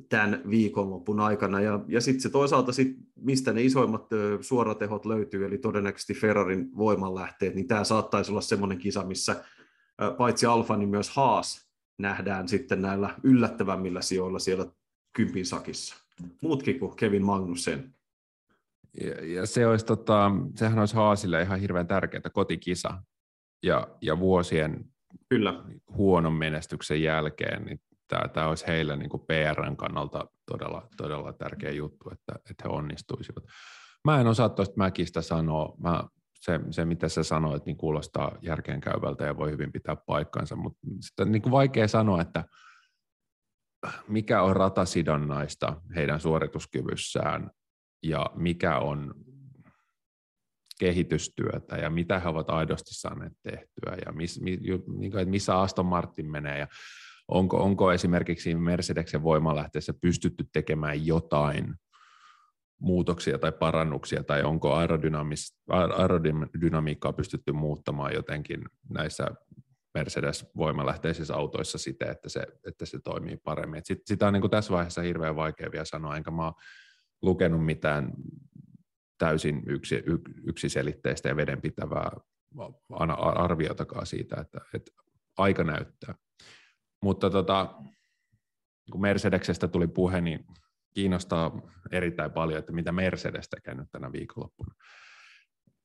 tämän 0.10 0.42
viikonlopun 0.50 1.20
aikana. 1.20 1.62
Ja, 1.62 1.80
ja 1.88 2.02
sitten 2.02 2.22
se 2.22 2.30
toisaalta, 2.30 2.72
sit, 2.72 2.98
mistä 3.16 3.54
ne 3.54 3.64
isoimmat 3.64 4.08
suoratehot 4.42 5.06
löytyy, 5.06 5.46
eli 5.46 5.58
todennäköisesti 5.58 6.14
Ferrarin 6.14 6.78
voimanlähteet, 6.78 7.56
niin 7.56 7.68
tämä 7.68 7.84
saattaisi 7.84 8.32
olla 8.32 8.42
semmoinen 8.42 8.78
kisa, 8.78 9.04
missä 9.04 9.44
paitsi 10.18 10.46
Alfa, 10.46 10.78
niin 10.78 10.90
myös 10.90 11.10
Haas 11.10 11.70
nähdään 12.00 12.48
sitten 12.48 12.82
näillä 12.82 13.16
yllättävämmillä 13.24 14.02
sijoilla 14.02 14.40
siellä 14.40 14.66
kympin 15.14 15.46
sakissa. 15.46 15.96
Muutkin 16.42 16.80
kuin 16.80 16.96
Kevin 16.96 17.26
Magnussen. 17.26 17.96
Ja, 19.04 19.26
ja 19.26 19.46
se 19.46 19.68
olisi, 19.68 19.86
tota, 19.86 20.32
sehän 20.56 20.80
olisi 20.80 20.96
Haasille 20.96 21.42
ihan 21.42 21.60
hirveän 21.60 21.88
tärkeää 21.88 22.30
kotikisa. 22.34 23.04
Ja, 23.64 23.88
ja 24.02 24.20
vuosien 24.20 24.86
Kyllä. 25.30 25.64
huonon 25.98 26.34
menestyksen 26.34 27.02
jälkeen, 27.02 27.66
niin 27.66 27.80
tämä, 28.08 28.28
tämä 28.28 28.48
olisi 28.48 28.68
heille 28.68 28.96
niin 28.96 29.10
PRn 29.10 29.78
kannalta 29.78 30.28
todella, 30.46 30.88
todella 30.98 31.34
tärkeä 31.34 31.72
juttu, 31.72 32.10
että, 32.12 32.34
että 32.52 32.64
he 32.64 32.70
onnistuisivat. 32.70 33.44
Mä 34.04 34.22
en 34.22 34.28
osaa 34.28 34.50
tuosta 34.50 34.74
Mäkistä 34.78 35.22
sanoa. 35.22 35.76
Mä, 35.78 36.04
se, 36.34 36.60
se, 36.72 36.86
mitä 36.86 37.10
sä 37.10 37.24
sanoit, 37.24 37.66
niin 37.66 37.78
kuulostaa 37.78 38.38
järkeenkäyvältä 38.42 39.26
ja 39.26 39.38
voi 39.38 39.52
hyvin 39.52 39.72
pitää 39.72 39.96
paikkansa, 39.96 40.56
mutta 40.56 40.80
sitten 41.00 41.32
niin 41.32 41.42
kuin 41.42 41.52
vaikea 41.52 41.88
sanoa, 41.88 42.22
että 42.22 42.44
mikä 44.08 44.42
on 44.42 44.56
ratasidonnaista 44.56 45.82
heidän 45.96 46.20
suorituskyvyssään 46.20 47.52
ja 48.04 48.26
mikä 48.36 48.80
on 48.80 49.14
kehitystyötä 50.80 51.76
ja 51.76 51.90
mitä 51.90 52.20
he 52.20 52.30
ovat 52.30 52.50
aidosti 52.50 52.94
saaneet 52.94 53.34
tehtyä 53.44 53.98
ja 54.06 54.12
miss, 54.12 54.42
mi, 54.42 54.58
niin 54.58 54.82
kuin, 55.12 55.18
että 55.22 55.26
missä 55.26 55.60
Aston 55.60 55.86
Martin 55.86 56.32
menee. 56.32 56.60
Ja 56.60 56.68
onko, 57.28 57.58
onko 57.58 57.92
esimerkiksi 57.92 58.56
Mercedeksen 58.56 59.24
voimalähteessä 59.24 59.94
pystytty 60.02 60.46
tekemään 60.54 61.06
jotain 61.06 61.76
muutoksia 62.80 63.40
tai 63.40 63.52
parannuksia, 63.52 64.24
tai 64.24 64.44
onko 64.44 64.74
aerodynamiikkaa 64.74 67.14
pystytty 67.14 67.52
muuttamaan 67.52 68.14
jotenkin 68.14 68.62
näissä 68.90 69.28
Mercedes-voimalähteisissä 69.94 71.36
autoissa 71.36 71.78
siten, 71.78 72.12
että 72.12 72.30
se, 72.30 72.48
että 72.68 72.86
se 72.86 73.00
toimii 73.00 73.38
paremmin. 73.38 73.78
Et 73.78 73.86
sit, 73.86 74.02
sitä 74.06 74.28
on 74.28 74.34
niin 74.34 74.42
kuin 74.42 74.52
tässä 74.52 74.74
vaiheessa 74.74 75.02
hirveän 75.02 75.36
vaikea 75.36 75.72
vielä 75.72 75.86
sanoa, 75.86 76.18
enkä 76.18 76.32
mä 76.32 76.54
lukenut 77.22 77.66
mitään 77.66 78.14
täysin 79.18 79.64
yksi, 79.68 80.04
yksiselitteistä 80.48 81.30
ja 81.30 81.36
vedenpitävää 81.36 82.12
arviotakaan 83.36 84.06
siitä, 84.06 84.36
että, 84.42 84.62
että 84.74 84.92
aika 85.38 85.64
näyttää. 85.64 86.16
Mutta 87.02 87.30
tota, 87.30 87.76
kun 88.92 89.02
Mercedeksestä 89.02 89.68
tuli 89.68 89.88
puhe, 89.88 90.22
niin 90.22 90.46
kiinnostaa 90.94 91.62
erittäin 91.92 92.32
paljon, 92.32 92.60
että 92.60 92.72
mitä 92.72 92.92
Mercedes 92.92 93.50
tekee 93.50 93.74
nyt 93.74 93.92
tänä 93.92 94.12
viikonloppuna. 94.12 94.76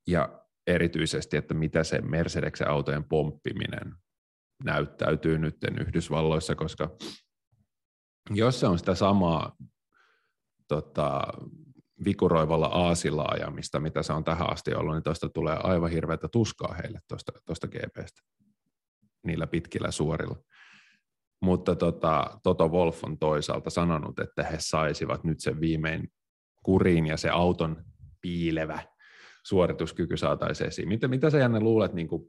Ja 0.06 0.44
erityisesti, 0.66 1.36
että 1.36 1.54
mitä 1.54 1.84
se 1.84 2.00
Mercedeksen 2.00 2.68
autojen 2.68 3.04
pomppiminen 3.04 3.94
näyttäytyy 4.64 5.38
nyt 5.38 5.56
Yhdysvalloissa, 5.80 6.54
koska 6.54 6.90
jos 8.30 8.60
se 8.60 8.66
on 8.66 8.78
sitä 8.78 8.94
samaa 8.94 9.56
tota, 10.68 11.22
vikuroivalla 12.04 12.66
aasilla 12.66 13.24
ajamista, 13.28 13.80
mitä 13.80 14.02
se 14.02 14.12
on 14.12 14.24
tähän 14.24 14.52
asti 14.52 14.74
ollut, 14.74 14.94
niin 14.94 15.02
tuosta 15.02 15.28
tulee 15.28 15.56
aivan 15.62 15.90
hirveätä 15.90 16.28
tuskaa 16.28 16.74
heille 16.74 17.00
tuosta 17.46 17.68
GPstä 17.68 18.20
niillä 19.26 19.46
pitkillä 19.46 19.90
suorilla. 19.90 20.36
Mutta 21.40 21.76
tota, 21.76 22.40
Toto 22.42 22.68
Wolf 22.68 23.04
on 23.04 23.18
toisaalta 23.18 23.70
sanonut, 23.70 24.18
että 24.18 24.42
he 24.42 24.56
saisivat 24.58 25.24
nyt 25.24 25.40
sen 25.40 25.60
viimein 25.60 26.12
kuriin 26.64 27.06
ja 27.06 27.16
se 27.16 27.30
auton 27.30 27.84
piilevä 28.20 28.78
suorituskyky 29.46 30.16
saataisiin 30.16 30.68
esiin. 30.68 30.88
Mitä, 30.88 31.08
mitä 31.08 31.30
sä 31.30 31.38
Janne 31.38 31.60
luulet, 31.60 31.92
niin 31.92 32.08
kuin 32.08 32.22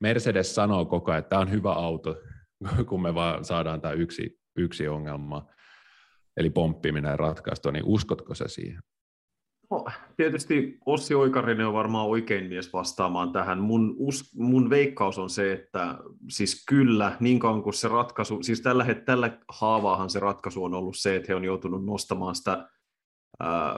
Mercedes 0.00 0.54
sanoo 0.54 0.86
koko 0.86 1.10
ajan, 1.10 1.18
että 1.18 1.28
tämä 1.28 1.42
on 1.42 1.50
hyvä 1.50 1.72
auto, 1.72 2.16
kun 2.88 3.02
me 3.02 3.14
vaan 3.14 3.44
saadaan 3.44 3.80
tämä 3.80 3.94
yksi, 3.94 4.40
yksi 4.56 4.88
ongelma, 4.88 5.46
eli 6.36 6.50
pomppiminen 6.50 7.18
ratkaistua, 7.18 7.72
niin 7.72 7.84
uskotko 7.84 8.34
se 8.34 8.48
siihen? 8.48 8.82
No, 9.70 9.84
tietysti 10.16 10.78
Ossi 10.86 11.14
Oikarinen 11.14 11.66
on 11.66 11.74
varmaan 11.74 12.06
oikein 12.06 12.46
mies 12.46 12.72
vastaamaan 12.72 13.32
tähän. 13.32 13.58
Mun, 13.58 13.94
us, 13.98 14.34
mun 14.34 14.70
veikkaus 14.70 15.18
on 15.18 15.30
se, 15.30 15.52
että 15.52 15.98
siis 16.28 16.64
kyllä, 16.68 17.16
niin 17.20 17.38
kauan 17.38 17.62
kuin 17.62 17.74
se 17.74 17.88
ratkaisu, 17.88 18.42
siis 18.42 18.60
tällä, 18.60 18.86
tällä 19.04 19.38
haavaahan 19.48 20.10
se 20.10 20.20
ratkaisu 20.20 20.64
on 20.64 20.74
ollut 20.74 20.96
se, 20.96 21.16
että 21.16 21.26
he 21.28 21.34
on 21.34 21.44
joutunut 21.44 21.84
nostamaan 21.84 22.34
sitä 22.34 22.68
ää, 23.40 23.74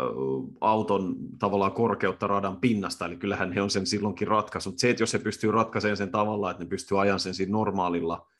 auton 0.60 1.14
tavallaan 1.38 1.72
korkeutta 1.72 2.26
radan 2.26 2.56
pinnasta, 2.56 3.06
eli 3.06 3.16
kyllähän 3.16 3.52
he 3.52 3.62
on 3.62 3.70
sen 3.70 3.86
silloinkin 3.86 4.28
ratkaisut. 4.28 4.78
Se, 4.78 4.90
että 4.90 5.02
jos 5.02 5.12
he 5.12 5.18
pystyy 5.18 5.50
ratkaisemaan 5.50 5.96
sen 5.96 6.10
tavalla, 6.10 6.50
että 6.50 6.64
ne 6.64 6.68
pystyy 6.68 7.00
ajan 7.00 7.20
sen 7.20 7.34
siinä 7.34 7.52
normaalilla 7.52 8.31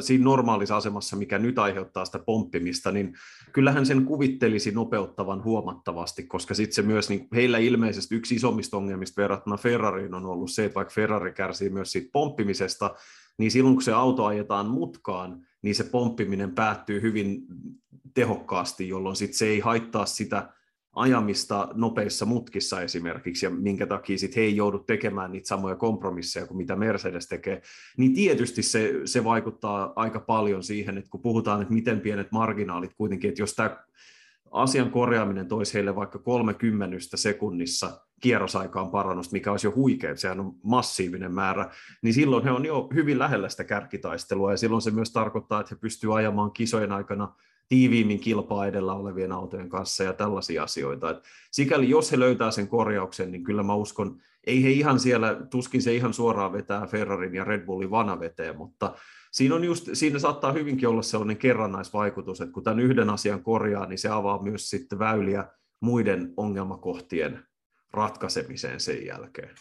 siinä 0.00 0.24
normaalissa 0.24 0.76
asemassa, 0.76 1.16
mikä 1.16 1.38
nyt 1.38 1.58
aiheuttaa 1.58 2.04
sitä 2.04 2.18
pomppimista, 2.18 2.92
niin 2.92 3.14
kyllähän 3.52 3.86
sen 3.86 4.04
kuvittelisi 4.04 4.70
nopeuttavan 4.70 5.44
huomattavasti, 5.44 6.22
koska 6.22 6.54
sitten 6.54 6.74
se 6.74 6.82
myös, 6.82 7.08
niin 7.08 7.28
heillä 7.34 7.58
ilmeisesti 7.58 8.14
yksi 8.14 8.34
isommista 8.34 8.76
ongelmista 8.76 9.22
verrattuna 9.22 9.56
Ferrariin 9.56 10.14
on 10.14 10.26
ollut 10.26 10.50
se, 10.50 10.64
että 10.64 10.74
vaikka 10.74 10.94
Ferrari 10.94 11.32
kärsii 11.32 11.70
myös 11.70 11.92
siitä 11.92 12.10
pomppimisesta, 12.12 12.94
niin 13.38 13.50
silloin 13.50 13.74
kun 13.74 13.82
se 13.82 13.92
auto 13.92 14.24
ajetaan 14.24 14.66
mutkaan, 14.66 15.46
niin 15.62 15.74
se 15.74 15.84
pomppiminen 15.84 16.54
päättyy 16.54 17.02
hyvin 17.02 17.42
tehokkaasti, 18.14 18.88
jolloin 18.88 19.16
sit 19.16 19.34
se 19.34 19.46
ei 19.46 19.60
haittaa 19.60 20.06
sitä 20.06 20.52
ajamista 20.92 21.68
nopeissa 21.74 22.26
mutkissa 22.26 22.80
esimerkiksi, 22.80 23.46
ja 23.46 23.50
minkä 23.50 23.86
takia 23.86 24.18
sit 24.18 24.36
he 24.36 24.40
ei 24.40 24.56
joudu 24.56 24.78
tekemään 24.78 25.32
niitä 25.32 25.48
samoja 25.48 25.76
kompromisseja 25.76 26.46
kuin 26.46 26.56
mitä 26.56 26.76
Mercedes 26.76 27.28
tekee, 27.28 27.62
niin 27.96 28.14
tietysti 28.14 28.62
se, 28.62 28.92
se 29.04 29.24
vaikuttaa 29.24 29.92
aika 29.96 30.20
paljon 30.20 30.62
siihen, 30.62 30.98
että 30.98 31.10
kun 31.10 31.22
puhutaan, 31.22 31.62
että 31.62 31.74
miten 31.74 32.00
pienet 32.00 32.32
marginaalit 32.32 32.94
kuitenkin, 32.94 33.28
että 33.28 33.42
jos 33.42 33.54
tämä 33.54 33.76
asian 34.50 34.90
korjaaminen 34.90 35.48
toisi 35.48 35.74
heille 35.74 35.96
vaikka 35.96 36.18
30 36.18 36.96
sekunnissa 37.14 38.00
kierrosaikaan 38.20 38.90
parannusta, 38.90 39.32
mikä 39.32 39.50
olisi 39.50 39.66
jo 39.66 39.72
huikea, 39.76 40.16
sehän 40.16 40.40
on 40.40 40.54
massiivinen 40.62 41.34
määrä, 41.34 41.70
niin 42.02 42.14
silloin 42.14 42.44
he 42.44 42.50
on 42.50 42.66
jo 42.66 42.88
hyvin 42.94 43.18
lähellä 43.18 43.48
sitä 43.48 43.64
kärkitaistelua, 43.64 44.50
ja 44.50 44.56
silloin 44.56 44.82
se 44.82 44.90
myös 44.90 45.12
tarkoittaa, 45.12 45.60
että 45.60 45.74
he 45.74 45.78
pystyvät 45.80 46.14
ajamaan 46.14 46.52
kisojen 46.52 46.92
aikana 46.92 47.34
tiiviimmin 47.70 48.20
kilpaa 48.20 48.66
edellä 48.66 48.94
olevien 48.94 49.32
autojen 49.32 49.68
kanssa 49.68 50.04
ja 50.04 50.12
tällaisia 50.12 50.62
asioita. 50.62 51.10
Et 51.10 51.24
sikäli 51.50 51.90
jos 51.90 52.12
he 52.12 52.18
löytää 52.18 52.50
sen 52.50 52.68
korjauksen, 52.68 53.32
niin 53.32 53.44
kyllä 53.44 53.62
mä 53.62 53.74
uskon, 53.74 54.20
ei 54.46 54.64
he 54.64 54.70
ihan 54.70 55.00
siellä, 55.00 55.46
tuskin 55.50 55.82
se 55.82 55.94
ihan 55.94 56.14
suoraan 56.14 56.52
vetää 56.52 56.86
Ferrarin 56.86 57.34
ja 57.34 57.44
Red 57.44 57.66
Bullin 57.66 57.90
vanaveteen, 57.90 58.56
mutta 58.56 58.94
siinä, 59.32 59.54
on 59.54 59.64
just, 59.64 59.88
siinä 59.92 60.18
saattaa 60.18 60.52
hyvinkin 60.52 60.88
olla 60.88 61.02
sellainen 61.02 61.36
kerrannaisvaikutus, 61.36 62.40
että 62.40 62.52
kun 62.52 62.64
tämän 62.64 62.80
yhden 62.80 63.10
asian 63.10 63.42
korjaa, 63.42 63.86
niin 63.86 63.98
se 63.98 64.08
avaa 64.08 64.42
myös 64.42 64.70
sitten 64.70 64.98
väyliä 64.98 65.44
muiden 65.80 66.34
ongelmakohtien 66.36 67.44
ratkaisemiseen 67.92 68.80
sen 68.80 69.06
jälkeen. 69.06 69.54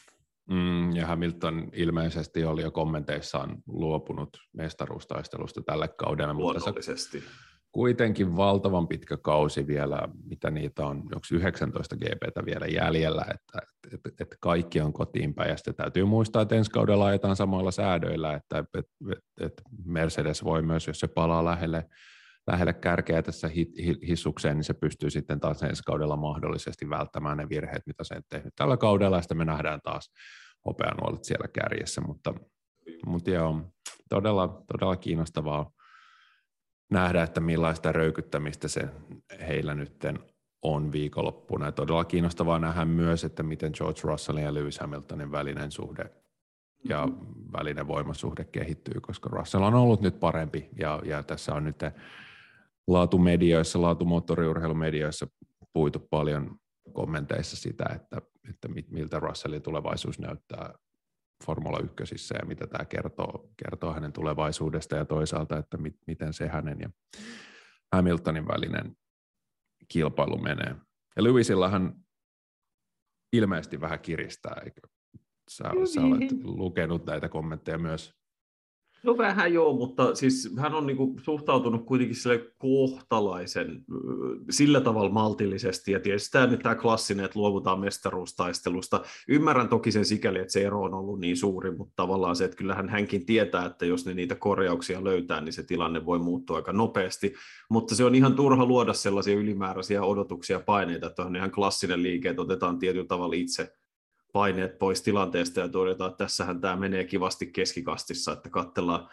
Mm, 0.50 0.96
ja 0.96 1.08
Hamilton 1.08 1.70
ilmeisesti 1.74 2.46
oli 2.46 2.62
jo 2.62 2.72
kommenteissaan 2.72 3.58
luopunut 3.68 4.38
mestaruustaistelusta 4.54 5.62
tälle 5.62 5.88
kaudelle. 5.88 6.34
Luonnollisesti. 6.34 7.18
Mutta 7.18 7.49
kuitenkin 7.72 8.38
valtavan 8.38 8.88
pitkä 8.88 9.18
kausi 9.18 9.68
vielä, 9.68 10.10
mitä 10.24 10.52
niitä 10.52 10.86
on, 10.86 10.98
onko 10.98 11.20
19 11.32 11.96
GPtä 11.96 12.46
vielä 12.46 12.66
jäljellä, 12.66 13.26
että, 13.34 13.60
että, 13.94 14.10
että 14.20 14.36
kaikki 14.40 14.82
on 14.82 14.94
kotiin 14.94 15.34
päin. 15.34 15.50
Ja 15.50 15.58
sitten 15.58 15.76
täytyy 15.76 16.06
muistaa, 16.06 16.42
että 16.42 16.56
ensi 16.56 16.72
kaudella 16.72 17.06
ajetaan 17.06 17.36
samoilla 17.36 17.72
säädöillä, 17.72 18.34
että, 18.34 18.58
että, 18.58 18.92
että 19.42 19.64
Mercedes 19.86 20.44
voi 20.44 20.62
myös, 20.62 20.88
jos 20.88 21.00
se 21.00 21.08
palaa 21.08 21.46
lähelle, 21.46 21.90
lähelle 22.48 22.74
kärkeä 22.74 23.22
tässä 23.22 23.50
hissukseen, 24.08 24.58
niin 24.58 24.64
se 24.64 24.74
pystyy 24.74 25.10
sitten 25.10 25.40
taas 25.40 25.64
ensi 25.64 25.84
kaudella 25.84 26.16
mahdollisesti 26.16 26.90
välttämään 26.90 27.38
ne 27.38 27.50
virheet, 27.50 27.88
mitä 27.88 28.04
se 28.04 28.16
on 28.16 28.22
tehnyt 28.30 28.54
tällä 28.56 28.78
kaudella, 28.78 29.18
ja 29.18 29.22
sitten 29.22 29.38
me 29.38 29.46
nähdään 29.46 29.80
taas 29.84 30.12
hopeanuolet 30.66 31.24
siellä 31.24 31.48
kärjessä, 31.48 32.02
mutta, 32.02 32.34
mutta 33.06 33.32
joo, 33.32 33.62
todella, 34.10 34.64
todella 34.72 34.96
kiinnostavaa 34.96 35.72
nähdä, 36.90 37.24
että 37.24 37.40
millaista 37.40 37.92
röykyttämistä 37.92 38.68
se 38.68 38.90
heillä 39.48 39.76
nyt 39.76 40.04
on 40.62 40.92
viikonloppuna. 40.92 41.66
Ja 41.66 41.72
todella 41.72 42.06
kiinnostavaa 42.06 42.60
nähdä 42.60 42.86
myös, 42.86 43.24
että 43.24 43.44
miten 43.44 43.72
George 43.76 44.02
Russellin 44.04 44.44
ja 44.44 44.54
Lewis 44.54 44.80
Hamiltonin 44.80 45.32
välinen 45.32 45.72
suhde 45.72 46.12
ja 46.90 47.08
mm-hmm. 47.08 47.52
välinen 47.54 47.88
voimasuhde 47.88 48.44
kehittyy, 48.44 49.02
koska 49.02 49.30
Russell 49.32 49.64
on 49.64 49.74
ollut 49.74 50.02
nyt 50.02 50.20
parempi 50.20 50.70
ja, 50.80 51.02
ja 51.06 51.24
tässä 51.24 51.54
on 51.54 51.64
nyt 51.64 51.80
laatumedioissa, 52.88 53.82
laatumoottoriurheilumedioissa 53.82 55.28
puitu 55.74 56.00
paljon 56.10 56.56
kommenteissa 56.94 57.56
sitä, 57.58 57.86
että, 57.96 58.22
että 58.50 58.68
miltä 58.68 59.20
Russellin 59.20 59.62
tulevaisuus 59.62 60.20
näyttää 60.20 60.74
Formula 61.46 61.80
1 62.02 62.34
ja 62.34 62.46
mitä 62.46 62.68
tämä 62.68 62.86
kertoo, 62.86 63.50
kertoo 63.58 63.94
hänen 63.94 64.14
tulevaisuudesta 64.14 64.96
ja 64.96 65.06
toisaalta, 65.06 65.58
että 65.58 65.78
mit, 65.78 65.96
miten 66.08 66.34
se 66.34 66.48
hänen 66.48 66.78
ja 66.80 66.90
Hamiltonin 67.92 68.48
välinen 68.48 68.96
kilpailu 69.88 70.38
menee. 70.38 70.76
Ja 71.16 71.24
Lewisillahan 71.24 71.96
ilmeisesti 73.34 73.82
vähän 73.82 74.00
kiristää, 74.00 74.62
eikö? 74.66 74.82
Sä, 75.50 75.64
sä 75.94 76.02
olet 76.02 76.32
lukenut 76.44 77.06
näitä 77.06 77.30
kommentteja 77.30 77.78
myös. 77.78 78.19
No 79.04 79.18
vähän 79.18 79.54
joo, 79.54 79.74
mutta 79.74 80.16
siis 80.16 80.54
hän 80.58 80.74
on 80.74 80.88
niinku 80.88 81.16
suhtautunut 81.22 81.86
kuitenkin 81.86 82.16
sille 82.16 82.52
kohtalaisen 82.58 83.84
sillä 84.50 84.82
tavalla 84.82 85.10
maltillisesti, 85.10 85.92
ja 85.92 86.00
tietysti 86.00 86.32
tämä 86.32 86.48
nyt 86.48 86.60
tämä 86.60 86.76
klassinen, 86.76 87.26
että 87.26 87.40
luovutaan 87.40 87.80
mestaruustaistelusta. 87.80 89.02
Ymmärrän 89.28 89.70
toki 89.70 89.92
sen 89.92 90.06
sikäli, 90.06 90.40
että 90.40 90.54
se 90.54 90.62
ero 90.62 90.82
on 90.82 90.94
ollut 90.94 91.20
niin 91.20 91.38
suuri, 91.38 91.72
mutta 91.72 91.94
tavallaan 91.96 92.36
se, 92.36 92.46
että 92.46 92.58
kyllähän 92.58 92.90
hänkin 92.90 93.26
tietää, 93.26 93.66
että 93.66 93.86
jos 93.86 94.06
ne 94.06 94.14
niitä 94.14 94.36
korjauksia 94.36 95.04
löytää, 95.04 95.42
niin 95.42 95.54
se 95.54 95.64
tilanne 95.64 96.06
voi 96.06 96.20
muuttua 96.20 96.56
aika 96.56 96.74
nopeasti, 96.74 97.34
mutta 97.70 97.96
se 97.96 98.04
on 98.04 98.16
ihan 98.16 98.36
turha 98.36 98.66
luoda 98.66 98.94
sellaisia 98.94 99.36
ylimääräisiä 99.36 100.04
odotuksia 100.04 100.56
ja 100.58 100.64
paineita, 100.66 101.08
että 101.08 101.24
on 101.24 101.36
ihan 101.36 101.52
klassinen 101.52 102.04
liike, 102.04 102.30
että 102.30 102.42
otetaan 102.42 102.80
tietyllä 102.80 103.08
tavalla 103.08 103.36
itse 103.36 103.74
paineet 104.32 104.80
pois 104.80 105.02
tilanteesta 105.02 105.60
ja 105.60 105.70
todetaan, 105.70 106.12
että 106.12 106.24
tässähän 106.24 106.62
tämä 106.62 106.76
menee 106.76 107.04
kivasti 107.04 107.46
keskikastissa, 107.46 108.32
että 108.32 108.50
katsellaan, 108.50 109.10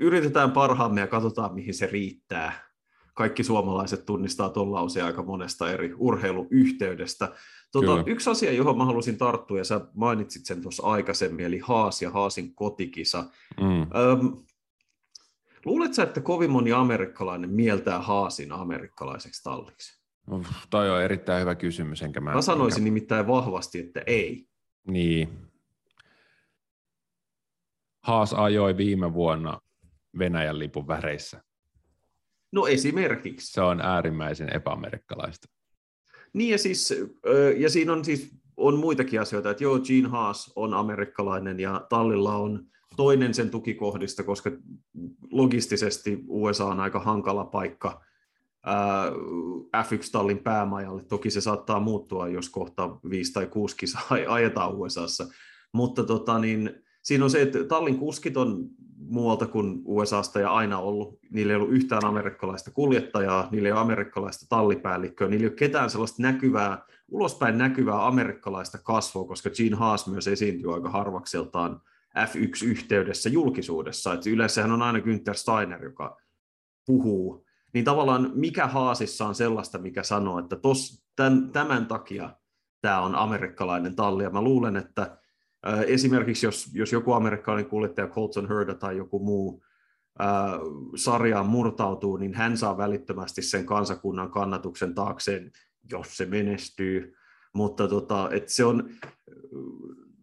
yritetään 0.00 0.52
parhaamme 0.52 1.00
ja 1.00 1.06
katsotaan, 1.06 1.54
mihin 1.54 1.74
se 1.74 1.86
riittää. 1.86 2.70
Kaikki 3.14 3.44
suomalaiset 3.44 4.06
tunnistaa 4.06 4.50
tuon 4.50 4.72
lauseen 4.72 5.06
aika 5.06 5.22
monesta 5.22 5.70
eri 5.70 5.94
urheiluyhteydestä. 5.96 7.32
Tuota, 7.72 8.02
yksi 8.06 8.30
asia, 8.30 8.52
johon 8.52 8.78
mä 8.78 8.84
halusin 8.84 9.18
tarttua, 9.18 9.58
ja 9.58 9.64
sä 9.64 9.80
mainitsit 9.94 10.46
sen 10.46 10.62
tuossa 10.62 10.82
aikaisemmin, 10.82 11.44
eli 11.44 11.58
Haas 11.58 12.02
ja 12.02 12.10
Haasin 12.10 12.54
kotikisa. 12.54 13.24
Mm. 13.60 13.82
Öm, 13.82 14.36
Luuletko 15.64 16.02
että 16.02 16.20
kovin 16.20 16.50
moni 16.50 16.72
amerikkalainen 16.72 17.50
mieltää 17.50 17.98
Haasin 17.98 18.52
amerikkalaiseksi 18.52 19.42
talliksi? 19.42 19.99
Toi 20.70 20.90
on 20.90 21.02
erittäin 21.02 21.40
hyvä 21.40 21.54
kysymys. 21.54 22.02
Enkä 22.02 22.20
mä, 22.20 22.34
mä 22.34 22.42
sanoisin 22.42 22.78
enkä... 22.80 22.84
nimittäin 22.84 23.26
vahvasti, 23.26 23.78
että 23.78 24.02
ei. 24.06 24.46
Niin. 24.86 25.28
Haas 28.02 28.32
ajoi 28.32 28.76
viime 28.76 29.14
vuonna 29.14 29.60
Venäjän 30.18 30.58
lipun 30.58 30.88
väreissä. 30.88 31.42
No 32.52 32.66
esimerkiksi. 32.66 33.52
Se 33.52 33.60
on 33.60 33.80
äärimmäisen 33.80 34.56
epäamerikkalaista. 34.56 35.48
Niin 36.32 36.50
ja 36.50 36.58
siis, 36.58 36.94
ja 37.56 37.70
siinä 37.70 37.92
on 37.92 38.04
siis 38.04 38.40
on 38.56 38.78
muitakin 38.78 39.20
asioita, 39.20 39.50
että 39.50 39.64
joo, 39.64 39.78
Gene 39.78 40.08
Haas 40.08 40.52
on 40.56 40.74
amerikkalainen 40.74 41.60
ja 41.60 41.86
Tallilla 41.88 42.36
on 42.36 42.66
toinen 42.96 43.34
sen 43.34 43.50
tukikohdista, 43.50 44.22
koska 44.22 44.50
logistisesti 45.30 46.24
USA 46.28 46.64
on 46.64 46.80
aika 46.80 47.00
hankala 47.00 47.44
paikka 47.44 48.04
F1-tallin 49.76 50.38
päämajalle. 50.38 51.04
Toki 51.04 51.30
se 51.30 51.40
saattaa 51.40 51.80
muuttua, 51.80 52.28
jos 52.28 52.50
kohta 52.50 52.96
viisi 53.10 53.32
tai 53.32 53.46
kuusi 53.46 53.76
kisaa 53.76 54.02
ajetaan 54.28 54.74
USAssa. 54.74 55.26
Mutta 55.72 56.04
tota, 56.04 56.38
niin, 56.38 56.82
siinä 57.02 57.24
on 57.24 57.30
se, 57.30 57.42
että 57.42 57.64
tallin 57.64 57.98
kuskit 57.98 58.36
on 58.36 58.68
muualta 58.98 59.46
kuin 59.46 59.82
USAsta 59.84 60.40
ja 60.40 60.52
aina 60.52 60.78
ollut. 60.78 61.18
Niillä 61.30 61.52
ei 61.52 61.56
ollut 61.56 61.72
yhtään 61.72 62.04
amerikkalaista 62.04 62.70
kuljettajaa, 62.70 63.48
niillä 63.50 63.68
ei 63.68 63.72
ole 63.72 63.80
amerikkalaista 63.80 64.46
tallipäällikköä, 64.48 65.28
niillä 65.28 65.44
ei 65.44 65.48
ole 65.48 65.56
ketään 65.56 65.90
sellaista 65.90 66.22
näkyvää, 66.22 66.84
ulospäin 67.08 67.58
näkyvää 67.58 68.06
amerikkalaista 68.06 68.78
kasvua, 68.78 69.24
koska 69.24 69.50
Gene 69.50 69.76
Haas 69.76 70.06
myös 70.06 70.28
esiintyy 70.28 70.74
aika 70.74 70.90
harvakseltaan 70.90 71.80
F1-yhteydessä 72.18 73.28
julkisuudessa. 73.28 74.12
Et 74.12 74.26
yleensähän 74.26 74.72
on 74.72 74.82
aina 74.82 74.98
Günther 74.98 75.34
Steiner, 75.34 75.84
joka 75.84 76.16
puhuu. 76.86 77.46
Niin 77.74 77.84
tavallaan 77.84 78.30
mikä 78.34 78.66
Haasissa 78.66 79.26
on 79.26 79.34
sellaista, 79.34 79.78
mikä 79.78 80.02
sanoo, 80.02 80.38
että 80.38 80.56
tos, 80.56 81.04
tämän, 81.16 81.50
tämän 81.52 81.86
takia 81.86 82.36
tämä 82.80 83.00
on 83.00 83.14
amerikkalainen 83.14 83.96
talli. 83.96 84.22
Ja 84.22 84.30
mä 84.30 84.42
luulen, 84.42 84.76
että 84.76 85.20
Esimerkiksi 85.86 86.46
jos, 86.46 86.70
jos 86.74 86.92
joku 86.92 87.12
amerikkalainen 87.12 87.70
kuljettaja, 87.70 88.08
Colton 88.08 88.48
Herda 88.48 88.74
tai 88.74 88.96
joku 88.96 89.18
muu 89.18 89.62
ää, 90.18 90.58
sarjaan 90.96 91.46
murtautuu, 91.46 92.16
niin 92.16 92.34
hän 92.34 92.56
saa 92.56 92.76
välittömästi 92.76 93.42
sen 93.42 93.66
kansakunnan 93.66 94.30
kannatuksen 94.30 94.94
taakseen, 94.94 95.50
jos 95.90 96.16
se 96.16 96.26
menestyy. 96.26 97.14
Mutta 97.54 97.88
tota, 97.88 98.28
et 98.32 98.48
se 98.48 98.64
on 98.64 98.90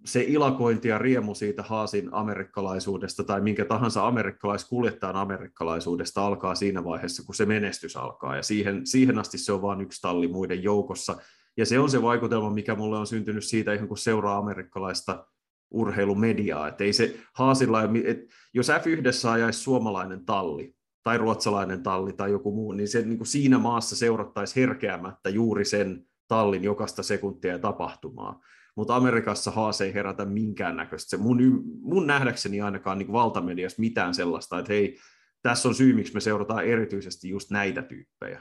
se 0.08 0.26
ilakointi 0.28 0.88
ja 0.88 0.98
riemu 0.98 1.36
siitä 1.36 1.64
Haasin 1.64 2.10
amerikkalaisuudesta 2.12 3.24
tai 3.24 3.42
minkä 3.42 3.66
tahansa 3.66 4.08
amerikkalaiskuljettajan 4.08 5.16
amerikkalaisuudesta 5.16 6.26
alkaa 6.26 6.56
siinä 6.56 6.84
vaiheessa, 6.84 7.26
kun 7.26 7.36
se 7.36 7.46
menestys 7.46 7.96
alkaa. 7.96 8.36
Ja 8.36 8.44
siihen, 8.44 8.88
siihen 8.88 9.20
asti 9.20 9.38
se 9.38 9.52
on 9.52 9.62
vain 9.62 9.82
yksi 9.82 10.02
talli 10.02 10.28
muiden 10.28 10.64
joukossa. 10.64 11.16
Ja 11.58 11.66
se 11.66 11.80
on 11.80 11.90
se 11.90 12.02
vaikutelma, 12.02 12.50
mikä 12.50 12.76
mulle 12.76 12.98
on 12.98 13.08
syntynyt 13.08 13.44
siitä 13.44 13.74
ihan 13.74 13.88
kun 13.88 13.98
seuraa 13.98 14.38
amerikkalaista 14.38 15.26
urheilumediaa. 15.72 16.68
Että 16.68 16.84
ei 16.84 16.94
se 16.94 17.16
Haasilla, 17.34 17.80
että 18.06 18.36
jos 18.54 18.70
F1 18.70 19.30
ajaisi 19.30 19.60
suomalainen 19.60 20.26
talli 20.26 20.76
tai 21.04 21.18
ruotsalainen 21.18 21.84
talli 21.84 22.14
tai 22.14 22.32
joku 22.32 22.52
muu, 22.52 22.72
niin 22.72 22.88
se 22.88 23.02
niin 23.02 23.18
kuin 23.18 23.28
siinä 23.28 23.60
maassa 23.60 23.96
seurattaisi 23.96 24.56
herkeämättä 24.56 25.30
juuri 25.30 25.66
sen 25.66 26.08
tallin 26.28 26.64
jokaista 26.64 27.04
sekuntia 27.04 27.52
ja 27.52 27.60
tapahtumaa. 27.60 28.40
Mutta 28.78 28.96
Amerikassa 28.96 29.52
Haas 29.52 29.82
ei 29.82 29.94
herätä 29.94 30.26
minkäännäköistä. 30.26 31.10
Se 31.10 31.18
mun, 31.18 31.64
mun 31.82 32.08
nähdäkseni 32.08 32.62
ainakaan 32.62 32.98
niin 32.98 33.12
valtamediassa 33.12 33.80
mitään 33.80 34.14
sellaista, 34.14 34.60
että 34.60 34.74
hei, 34.74 34.98
tässä 35.42 35.70
on 35.70 35.76
syy, 35.76 35.94
miksi 35.94 36.14
me 36.14 36.20
seurataan 36.20 36.66
erityisesti 36.66 37.30
just 37.30 37.52
näitä 37.52 37.82
tyyppejä. 37.82 38.40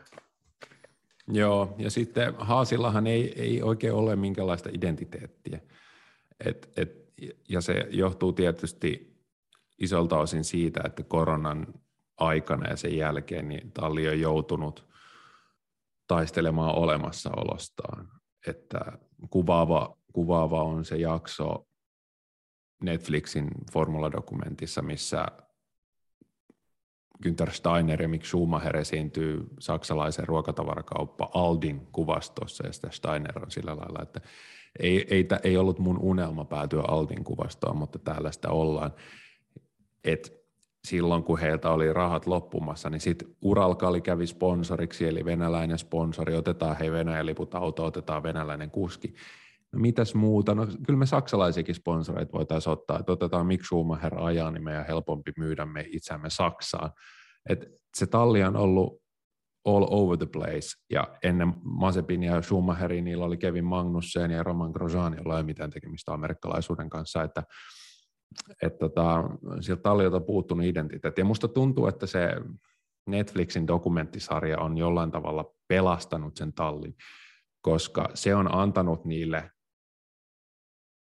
Joo, 1.29 1.75
ja 1.79 1.91
sitten 1.91 2.35
Haasillahan 2.39 3.07
ei, 3.07 3.43
ei 3.43 3.63
oikein 3.63 3.93
ole 3.93 4.17
minkälaista 4.17 4.69
identiteettiä. 4.73 5.61
Et, 6.45 6.73
et, 6.77 7.13
ja 7.49 7.61
se 7.61 7.89
johtuu 7.91 8.33
tietysti 8.33 9.17
isolta 9.79 10.19
osin 10.19 10.45
siitä, 10.45 10.81
että 10.85 11.03
koronan 11.03 11.67
aikana 12.17 12.71
ja 12.71 12.77
sen 12.77 12.97
jälkeen 12.97 13.49
niin 13.49 13.73
talli 13.73 14.09
on 14.09 14.21
joutunut 14.21 14.87
taistelemaan 16.07 16.75
olemassaolostaan. 16.75 18.09
Että 18.47 18.81
kuvaava, 19.31 19.99
kuvaava 20.17 20.63
on 20.63 20.85
se 20.85 20.97
jakso 20.97 21.67
Netflixin 22.83 23.49
formuladokumentissa, 23.73 24.83
missä 24.83 25.27
Günther 27.27 27.51
Steiner 27.51 28.03
ja 28.03 28.09
Mick 28.09 28.25
Schumacher 28.25 28.77
esiintyy 28.77 29.47
saksalaisen 29.61 30.29
ruokatavarakauppa 30.29 31.31
Aldin 31.35 31.87
kuvastossa, 31.93 32.67
ja 32.67 32.73
sitten 32.73 32.93
Steiner 32.93 33.39
on 33.39 33.51
sillä 33.51 33.77
lailla, 33.77 34.03
että 34.03 34.21
ei, 34.79 35.07
ei, 35.11 35.29
ei 35.43 35.57
ollut 35.57 35.79
mun 35.79 35.99
unelma 35.99 36.45
päätyä 36.45 36.83
Aldin 36.89 37.25
kuvastoon, 37.25 37.77
mutta 37.77 37.99
täällä 37.99 38.33
sitä 38.33 38.51
ollaan. 38.51 38.93
Et 40.05 40.33
silloin, 40.85 41.23
kun 41.23 41.39
heiltä 41.39 41.71
oli 41.71 41.93
rahat 41.93 42.27
loppumassa, 42.27 42.91
niin 42.91 43.01
sitten 43.01 43.29
Uralkali 43.43 44.01
kävi 44.01 44.27
sponsoriksi, 44.27 45.09
eli 45.09 45.25
venäläinen 45.25 45.79
sponsori, 45.79 46.37
otetaan 46.37 46.77
hei 46.77 46.91
Venäjän 46.91 47.27
liput 47.27 47.55
auto, 47.55 47.85
otetaan 47.85 48.23
venäläinen 48.23 48.71
kuski. 48.71 49.15
Mitäs 49.77 50.15
muuta? 50.15 50.55
No 50.55 50.67
kyllä 50.87 50.99
me 50.99 51.07
saksalaisiakin 51.07 51.75
sponsoreita 51.75 52.33
voitaisiin 52.33 52.73
ottaa, 52.73 52.99
että 52.99 53.13
otetaan 53.13 53.47
Mick 53.47 53.65
Schumacher 53.65 54.19
ajaa, 54.19 54.51
niin 54.51 54.65
meidän 54.65 54.87
helpompi 54.87 55.33
myydä 55.39 55.67
me 55.67 55.85
itseämme 55.93 56.31
Saksaan. 56.31 56.91
Et 57.49 57.67
se 57.97 58.07
talli 58.07 58.43
on 58.43 58.57
ollut 58.57 59.03
all 59.65 59.87
over 59.91 60.19
the 60.19 60.27
place, 60.27 60.69
ja 60.91 61.09
ennen 61.23 61.55
Mazepin 61.63 62.23
ja 62.23 62.43
Schumacherin 62.43 63.05
niillä 63.05 63.25
oli 63.25 63.37
Kevin 63.37 63.65
Magnussen 63.65 64.31
ja 64.31 64.43
Roman 64.43 64.71
Grosjean, 64.71 65.17
jolla 65.17 65.39
ei 65.39 65.45
mitään 65.45 65.71
tekemistä 65.71 66.13
amerikkalaisuuden 66.13 66.91
kanssa, 66.91 67.23
että 67.23 67.43
että 68.63 68.79
tota, 68.79 69.25
sieltä 69.61 69.83
talliolta 69.83 70.17
on 70.17 70.25
puuttunut 70.25 70.67
identiteetti. 70.67 71.21
Ja 71.21 71.25
musta 71.25 71.49
tuntuu, 71.49 71.87
että 71.87 72.07
se 72.07 72.29
Netflixin 73.07 73.67
dokumenttisarja 73.67 74.59
on 74.59 74.79
jollain 74.79 75.11
tavalla 75.11 75.55
pelastanut 75.69 76.37
sen 76.37 76.53
tallin, 76.53 76.97
koska 77.61 78.09
se 78.15 78.35
on 78.35 78.55
antanut 78.55 79.05
niille 79.05 79.51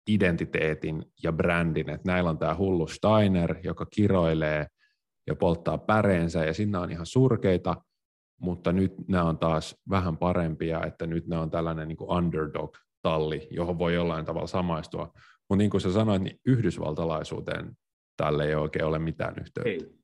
identiteetin 0.08 1.06
ja 1.24 1.32
brändin, 1.32 1.89
että 1.89 2.12
näillä 2.12 2.30
on 2.30 2.38
tämä 2.38 2.56
hullu 2.56 2.88
Steiner, 2.88 3.56
joka 3.63 3.86
kiroilee 3.86 4.68
ja 5.28 5.36
polttaa 5.36 5.78
päreensä, 5.78 6.46
ja 6.46 6.54
sinne 6.54 6.78
on 6.78 6.91
ihan 6.91 7.06
surkeita, 7.06 7.76
mutta 8.41 8.72
nyt 8.72 8.94
nämä 9.08 9.24
on 9.24 9.38
taas 9.38 9.76
vähän 9.89 10.18
parempia, 10.18 10.86
että 10.86 11.08
nyt 11.08 11.28
nämä 11.28 11.41
on 11.41 11.52
tällainen 11.52 11.88
niin 11.88 11.98
underdog-talli, 12.02 13.48
johon 13.52 13.80
voi 13.80 13.94
jollain 13.94 14.26
tavalla 14.26 14.48
samaistua. 14.48 15.13
Mutta 15.50 15.58
niin 15.58 15.70
kuin 15.70 15.82
sä 15.82 15.91
sanoit, 15.91 16.22
niin 16.22 16.39
yhdysvaltalaisuuteen 16.46 17.78
tälle 18.18 18.48
ei 18.48 18.56
oikein 18.56 18.86
ole 18.86 19.00
mitään 19.00 19.34
yhteyttä. 19.39 19.70
Ei. 19.70 19.96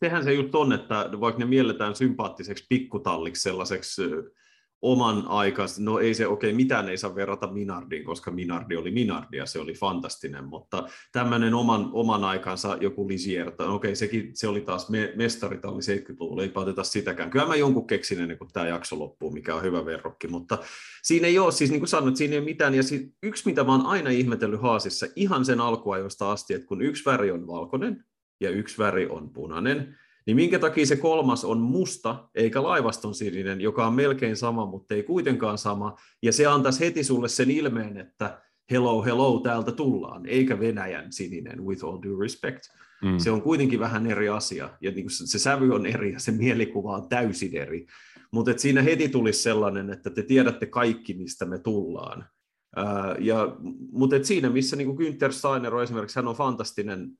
Sehän 0.00 0.24
se 0.24 0.32
juttu 0.32 0.60
on, 0.60 0.72
että 0.72 1.08
vaikka 1.20 1.38
ne 1.38 1.44
mielletään 1.44 1.94
sympaattiseksi 1.94 2.66
pikkutalliksi 2.68 3.42
sellaiseksi 3.42 4.02
oman 4.82 5.24
aikansa, 5.28 5.82
no 5.82 5.98
ei 5.98 6.14
se, 6.14 6.26
okei, 6.26 6.50
okay, 6.50 6.56
mitään 6.56 6.88
ei 6.88 6.96
saa 6.96 7.14
verrata 7.14 7.52
Minardiin, 7.52 8.04
koska 8.04 8.30
Minardi 8.30 8.76
oli 8.76 8.90
Minardi 8.90 9.36
ja 9.36 9.46
se 9.46 9.58
oli 9.58 9.74
fantastinen, 9.74 10.44
mutta 10.44 10.88
tämmöinen 11.12 11.54
oman, 11.54 11.90
oman 11.92 12.24
aikansa 12.24 12.78
joku 12.80 13.08
Lisier, 13.08 13.46
no 13.46 13.50
okei, 13.50 13.88
okay, 13.88 13.94
sekin, 13.94 14.30
se 14.34 14.48
oli 14.48 14.60
taas 14.60 14.90
me, 14.90 15.12
mestaritalli 15.16 15.80
70-luvulla, 15.80 16.42
ei 16.42 16.52
oteta 16.54 16.84
sitäkään. 16.84 17.30
Kyllä 17.30 17.46
mä 17.46 17.56
jonkun 17.56 17.86
keksin 17.86 18.20
ennen 18.20 18.38
kuin 18.38 18.50
tämä 18.52 18.66
jakso 18.66 18.98
loppuu, 18.98 19.30
mikä 19.30 19.54
on 19.54 19.62
hyvä 19.62 19.84
verrokki, 19.84 20.28
mutta 20.28 20.58
siinä 21.02 21.26
ei 21.26 21.38
ole, 21.38 21.52
siis 21.52 21.70
niin 21.70 21.80
kuin 21.80 21.88
sanoit, 21.88 22.16
siinä 22.16 22.32
ei 22.32 22.38
ole 22.38 22.44
mitään, 22.44 22.74
ja 22.74 22.82
siis 22.82 23.10
yksi, 23.22 23.42
mitä 23.46 23.64
mä 23.64 23.72
oon 23.72 23.86
aina 23.86 24.10
ihmetellyt 24.10 24.62
Haasissa, 24.62 25.06
ihan 25.16 25.44
sen 25.44 25.60
alkuajoista 25.60 26.32
asti, 26.32 26.54
että 26.54 26.66
kun 26.66 26.82
yksi 26.82 27.04
väri 27.04 27.30
on 27.30 27.46
valkoinen 27.46 28.04
ja 28.40 28.50
yksi 28.50 28.78
väri 28.78 29.06
on 29.06 29.30
punainen, 29.32 29.96
niin 30.26 30.36
minkä 30.36 30.58
takia 30.58 30.86
se 30.86 30.96
kolmas 30.96 31.44
on 31.44 31.58
musta 31.60 32.28
eikä 32.34 32.62
laivaston 32.62 33.14
sininen, 33.14 33.60
joka 33.60 33.86
on 33.86 33.94
melkein 33.94 34.36
sama, 34.36 34.66
mutta 34.66 34.94
ei 34.94 35.02
kuitenkaan 35.02 35.58
sama, 35.58 35.96
ja 36.22 36.32
se 36.32 36.46
antaisi 36.46 36.80
heti 36.80 37.04
sulle 37.04 37.28
sen 37.28 37.50
ilmeen, 37.50 37.96
että 37.96 38.42
hello, 38.70 39.04
hello, 39.04 39.40
täältä 39.40 39.72
tullaan, 39.72 40.26
eikä 40.26 40.60
Venäjän 40.60 41.12
sininen, 41.12 41.66
with 41.66 41.84
all 41.84 42.02
due 42.02 42.22
respect. 42.22 42.62
Mm. 43.02 43.18
Se 43.18 43.30
on 43.30 43.42
kuitenkin 43.42 43.80
vähän 43.80 44.06
eri 44.06 44.28
asia, 44.28 44.70
ja 44.80 44.90
niin 44.90 45.06
se 45.10 45.38
sävy 45.38 45.74
on 45.74 45.86
eri, 45.86 46.12
ja 46.12 46.20
se 46.20 46.32
mielikuva 46.32 46.96
on 46.96 47.08
täysin 47.08 47.56
eri. 47.56 47.86
Mutta 48.32 48.52
siinä 48.56 48.82
heti 48.82 49.08
tulisi 49.08 49.42
sellainen, 49.42 49.90
että 49.90 50.10
te 50.10 50.22
tiedätte 50.22 50.66
kaikki, 50.66 51.14
mistä 51.14 51.44
me 51.44 51.58
tullaan. 51.58 52.24
Uh, 52.78 53.24
ja, 53.24 53.56
mutta 53.92 54.16
siinä, 54.22 54.50
missä 54.50 54.76
niin 54.76 54.96
Günther 54.96 55.32
Steiner 55.32 55.74
on 55.74 55.82
esimerkiksi, 55.82 56.18
hän 56.18 56.28
on 56.28 56.36
fantastinen 56.36 57.10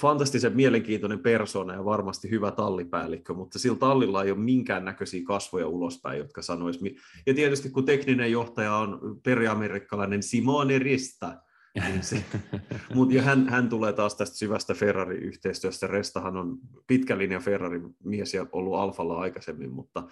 fantastisen 0.00 0.56
mielenkiintoinen 0.56 1.18
persona 1.18 1.74
ja 1.74 1.84
varmasti 1.84 2.30
hyvä 2.30 2.50
tallipäällikkö, 2.50 3.34
mutta 3.34 3.58
sillä 3.58 3.78
tallilla 3.78 4.22
ei 4.22 4.30
ole 4.30 4.38
minkäännäköisiä 4.38 5.22
kasvoja 5.24 5.68
ulospäin, 5.68 6.18
jotka 6.18 6.42
sanois. 6.42 6.80
Ja 7.26 7.34
tietysti 7.34 7.70
kun 7.70 7.84
tekninen 7.84 8.32
johtaja 8.32 8.76
on 8.76 9.20
periamerikkalainen 9.22 10.22
Simone 10.22 10.78
Rista, 10.78 11.36
Niin 11.88 12.02
se, 12.02 12.24
mut, 12.94 13.12
ja 13.12 13.22
hän, 13.22 13.48
hän, 13.48 13.68
tulee 13.68 13.92
taas 13.92 14.14
tästä 14.14 14.36
syvästä 14.36 14.74
Ferrari-yhteistyöstä. 14.74 15.86
Restahan 15.86 16.36
on 16.36 16.58
pitkä 16.86 17.18
linja 17.18 17.40
Ferrari-mies 17.40 18.34
ja 18.34 18.46
ollut 18.52 18.74
Alfalla 18.74 19.20
aikaisemmin, 19.20 19.70
mutta 19.70 20.08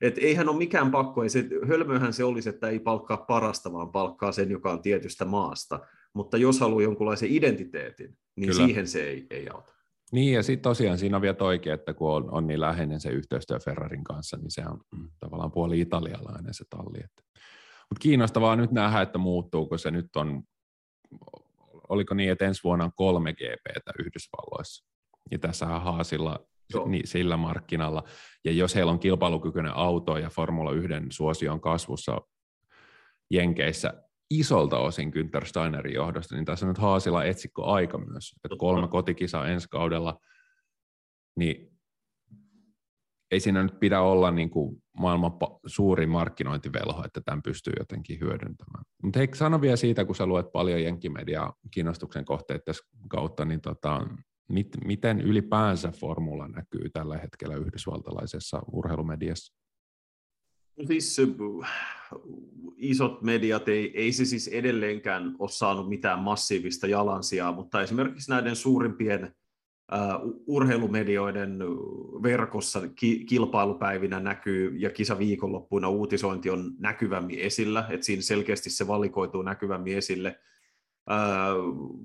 et 0.00 0.18
eihän 0.18 0.48
ole 0.48 0.58
mikään 0.58 0.90
pakko, 0.90 1.22
ei 1.22 1.28
se, 1.28 1.48
hölmöhän 1.68 2.12
se 2.12 2.24
olisi, 2.24 2.48
että 2.48 2.68
ei 2.68 2.78
palkkaa 2.78 3.16
parasta, 3.16 3.72
vaan 3.72 3.92
palkkaa 3.92 4.32
sen, 4.32 4.50
joka 4.50 4.72
on 4.72 4.82
tietystä 4.82 5.24
maasta. 5.24 5.80
Mutta 6.16 6.36
jos 6.36 6.60
haluaa 6.60 6.82
jonkunlaisen 6.82 7.32
identiteetin, 7.32 8.18
niin 8.36 8.50
Kyllä. 8.50 8.66
siihen 8.66 8.86
se 8.86 9.02
ei, 9.02 9.26
ei 9.30 9.48
auta. 9.48 9.72
Niin, 10.12 10.34
ja 10.34 10.42
sitten 10.42 10.62
tosiaan 10.62 10.98
siinä 10.98 11.16
on 11.16 11.22
vielä 11.22 11.34
toikin, 11.34 11.72
että 11.72 11.94
kun 11.94 12.10
on, 12.10 12.30
on 12.30 12.46
niin 12.46 12.60
läheinen 12.60 13.00
se 13.00 13.08
yhteistyö 13.08 13.58
Ferrarin 13.58 14.04
kanssa, 14.04 14.36
niin 14.36 14.50
se 14.50 14.62
on 14.66 14.80
mm, 14.96 15.08
tavallaan 15.20 15.52
puoli 15.52 15.80
italialainen 15.80 16.54
se 16.54 16.64
talli. 16.70 16.98
Mutta 17.90 18.00
kiinnostavaa 18.00 18.56
nyt 18.56 18.70
nähdä, 18.70 19.00
että 19.00 19.18
muuttuuko 19.18 19.78
se 19.78 19.90
nyt 19.90 20.16
on, 20.16 20.42
oliko 21.88 22.14
niin, 22.14 22.30
että 22.30 22.44
ensi 22.44 22.64
vuonna 22.64 22.84
on 22.84 22.92
kolme 22.96 23.32
GPtä 23.32 23.92
Yhdysvalloissa. 23.98 24.86
Ja 25.30 25.38
tässä 25.38 25.66
Haasilla 25.66 26.46
niin, 26.86 27.06
sillä 27.06 27.36
markkinalla. 27.36 28.04
Ja 28.44 28.52
jos 28.52 28.74
heillä 28.74 28.92
on 28.92 28.98
kilpailukykyinen 28.98 29.72
auto 29.74 30.18
ja 30.18 30.30
Formula 30.30 30.72
1 30.72 30.88
suosio 31.10 31.52
on 31.52 31.60
kasvussa 31.60 32.20
Jenkeissä 33.30 34.05
isolta 34.30 34.78
osin 34.78 35.12
Günther 35.14 35.44
Steinerin 35.44 35.94
johdosta, 35.94 36.34
niin 36.34 36.44
tässä 36.44 36.66
on 36.66 36.68
nyt 36.68 36.78
Haasilla 36.78 37.24
etsikko 37.24 37.64
aika 37.64 37.98
myös. 37.98 38.34
Että 38.44 38.56
kolme 38.58 38.88
kotikisaa 38.88 39.48
ensi 39.48 39.68
kaudella, 39.68 40.20
niin 41.36 41.76
ei 43.30 43.40
siinä 43.40 43.62
nyt 43.62 43.80
pidä 43.80 44.00
olla 44.00 44.30
niin 44.30 44.50
kuin 44.50 44.82
maailman 44.98 45.32
suuri 45.66 46.06
markkinointivelho, 46.06 47.04
että 47.04 47.20
tämän 47.24 47.42
pystyy 47.42 47.72
jotenkin 47.78 48.20
hyödyntämään. 48.20 48.84
Mutta 49.02 49.18
hei, 49.18 49.28
sano 49.34 49.60
vielä 49.60 49.76
siitä, 49.76 50.04
kun 50.04 50.14
sä 50.14 50.26
luet 50.26 50.52
paljon 50.52 50.82
jenkkimediaa 50.82 51.54
kiinnostuksen 51.70 52.24
kohteet 52.24 52.64
tässä 52.64 52.84
kautta, 53.08 53.44
niin 53.44 53.60
tota, 53.60 54.06
mit, 54.48 54.68
miten 54.84 55.20
ylipäänsä 55.20 55.90
formula 55.90 56.48
näkyy 56.48 56.90
tällä 56.90 57.18
hetkellä 57.18 57.56
yhdysvaltalaisessa 57.56 58.62
urheilumediassa? 58.72 59.65
Siis 60.84 61.20
isot 62.76 63.22
mediat, 63.22 63.68
ei, 63.68 63.92
ei 63.94 64.12
se 64.12 64.24
siis 64.24 64.48
edelleenkään 64.48 65.36
ole 65.38 65.48
saanut 65.48 65.88
mitään 65.88 66.18
massiivista 66.18 66.86
jalansijaa, 66.86 67.52
mutta 67.52 67.82
esimerkiksi 67.82 68.30
näiden 68.30 68.56
suurimpien 68.56 69.34
uh, 69.92 70.42
urheilumedioiden 70.46 71.58
verkossa 72.22 72.88
ki, 72.88 73.24
kilpailupäivinä 73.24 74.20
näkyy 74.20 74.76
ja 74.76 74.90
kisaviikonloppuina 74.90 75.88
uutisointi 75.88 76.50
on 76.50 76.72
näkyvämmin 76.78 77.38
esillä, 77.38 77.86
että 77.90 78.06
siinä 78.06 78.22
selkeästi 78.22 78.70
se 78.70 78.86
valikoituu 78.86 79.42
näkyvämmin 79.42 79.96
esille. 79.96 80.38
Uh, 81.10 82.00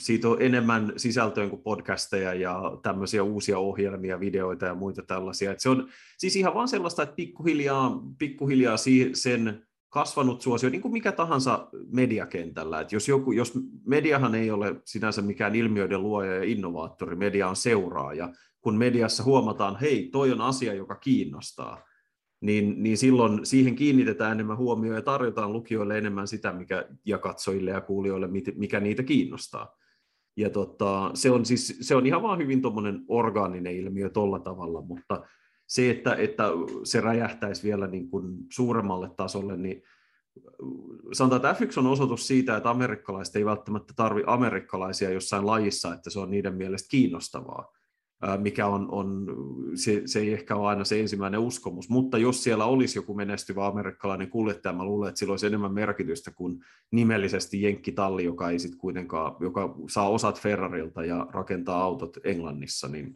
siitä 0.00 0.28
on 0.28 0.42
enemmän 0.42 0.92
sisältöä 0.96 1.48
kuin 1.48 1.62
podcasteja 1.62 2.34
ja 2.34 2.78
tämmöisiä 2.82 3.22
uusia 3.22 3.58
ohjelmia, 3.58 4.20
videoita 4.20 4.66
ja 4.66 4.74
muita 4.74 5.02
tällaisia. 5.02 5.52
Et 5.52 5.60
se 5.60 5.68
on 5.68 5.88
siis 6.18 6.36
ihan 6.36 6.54
vaan 6.54 6.68
sellaista, 6.68 7.02
että 7.02 7.14
pikkuhiljaa, 7.14 8.02
pikkuhiljaa 8.18 8.76
sen 9.12 9.62
kasvanut 9.88 10.42
suosio, 10.42 10.70
niin 10.70 10.82
kuin 10.82 10.92
mikä 10.92 11.12
tahansa 11.12 11.68
mediakentällä. 11.90 12.80
Et 12.80 12.92
jos, 12.92 13.08
joku, 13.08 13.32
jos 13.32 13.52
mediahan 13.86 14.34
ei 14.34 14.50
ole 14.50 14.76
sinänsä 14.84 15.22
mikään 15.22 15.54
ilmiöiden 15.54 16.02
luoja 16.02 16.34
ja 16.34 16.44
innovaattori, 16.44 17.16
media 17.16 17.48
on 17.48 17.56
seuraaja. 17.56 18.32
Kun 18.60 18.76
mediassa 18.76 19.22
huomataan, 19.22 19.80
hei, 19.80 20.08
toi 20.12 20.32
on 20.32 20.40
asia, 20.40 20.74
joka 20.74 20.94
kiinnostaa, 20.94 21.84
niin, 22.40 22.82
niin 22.82 22.98
silloin 22.98 23.46
siihen 23.46 23.74
kiinnitetään 23.74 24.32
enemmän 24.32 24.56
huomioon 24.56 24.96
ja 24.96 25.02
tarjotaan 25.02 25.52
lukijoille 25.52 25.98
enemmän 25.98 26.28
sitä, 26.28 26.52
mikä, 26.52 26.88
ja 27.04 27.18
katsojille 27.18 27.70
ja 27.70 27.80
kuulijoille, 27.80 28.28
mikä 28.56 28.80
niitä 28.80 29.02
kiinnostaa. 29.02 29.76
Ja 30.36 30.50
tota, 30.50 31.10
se, 31.14 31.30
on 31.30 31.44
siis, 31.44 31.78
se 31.80 31.96
on 31.96 32.06
ihan 32.06 32.22
vaan 32.22 32.38
hyvin 32.38 32.62
tuommoinen 32.62 33.04
orgaaninen 33.08 33.76
ilmiö 33.76 34.08
tuolla 34.08 34.38
tavalla, 34.38 34.82
mutta 34.82 35.22
se, 35.66 35.90
että, 35.90 36.14
että 36.14 36.44
se 36.84 37.00
räjähtäisi 37.00 37.62
vielä 37.62 37.86
niin 37.86 38.10
kuin 38.10 38.36
suuremmalle 38.52 39.10
tasolle, 39.16 39.56
niin 39.56 39.82
sanotaan, 41.12 41.54
että 41.54 41.64
F1 41.64 41.78
on 41.78 41.86
osoitus 41.86 42.26
siitä, 42.26 42.56
että 42.56 42.70
amerikkalaiset 42.70 43.36
ei 43.36 43.44
välttämättä 43.44 43.92
tarvi 43.96 44.22
amerikkalaisia 44.26 45.10
jossain 45.10 45.46
lajissa, 45.46 45.94
että 45.94 46.10
se 46.10 46.20
on 46.20 46.30
niiden 46.30 46.54
mielestä 46.54 46.88
kiinnostavaa 46.90 47.72
mikä 48.38 48.66
on, 48.66 48.88
on 48.90 49.26
se, 49.74 50.02
se 50.06 50.20
ei 50.20 50.32
ehkä 50.32 50.56
ole 50.56 50.68
aina 50.68 50.84
se 50.84 51.00
ensimmäinen 51.00 51.40
uskomus, 51.40 51.88
mutta 51.88 52.18
jos 52.18 52.42
siellä 52.42 52.64
olisi 52.64 52.98
joku 52.98 53.14
menestyvä 53.14 53.66
amerikkalainen 53.66 54.30
kuljettaja, 54.30 54.72
mä 54.72 54.84
luulen, 54.84 55.08
että 55.08 55.18
sillä 55.18 55.32
olisi 55.32 55.46
enemmän 55.46 55.74
merkitystä 55.74 56.30
kuin 56.30 56.58
nimellisesti 56.90 57.62
jenkkitalli, 57.62 58.24
joka 58.24 58.50
ei 58.50 58.58
sit 58.58 58.76
kuitenkaan, 58.76 59.36
joka 59.40 59.74
saa 59.88 60.08
osat 60.08 60.40
Ferrarilta 60.40 61.04
ja 61.04 61.26
rakentaa 61.30 61.82
autot 61.82 62.16
Englannissa, 62.24 62.88
niin 62.88 63.12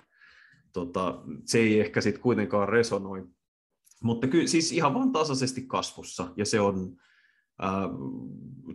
tota, 0.72 1.22
se 1.44 1.58
ei 1.58 1.80
ehkä 1.80 2.00
sitten 2.00 2.22
kuitenkaan 2.22 2.68
resonoi. 2.68 3.24
Mutta 4.02 4.26
kyllä 4.26 4.46
siis 4.46 4.72
ihan 4.72 4.94
vaan 4.94 5.12
tasaisesti 5.12 5.62
kasvussa, 5.62 6.32
ja 6.36 6.46
se 6.46 6.60
on, 6.60 6.96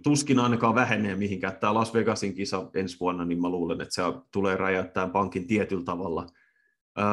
tuskin 0.03 0.39
ainakaan 0.39 0.75
vähenee 0.75 1.15
mihinkään. 1.15 1.57
Tämä 1.57 1.73
Las 1.73 1.93
Vegasin 1.93 2.33
kisa 2.33 2.69
ensi 2.73 2.99
vuonna, 2.99 3.25
niin 3.25 3.41
mä 3.41 3.49
luulen, 3.49 3.81
että 3.81 3.93
se 3.93 4.01
tulee 4.31 4.57
räjäyttää 4.57 5.07
pankin 5.07 5.47
tietyllä 5.47 5.83
tavalla 5.83 6.25
äh, 6.99 7.05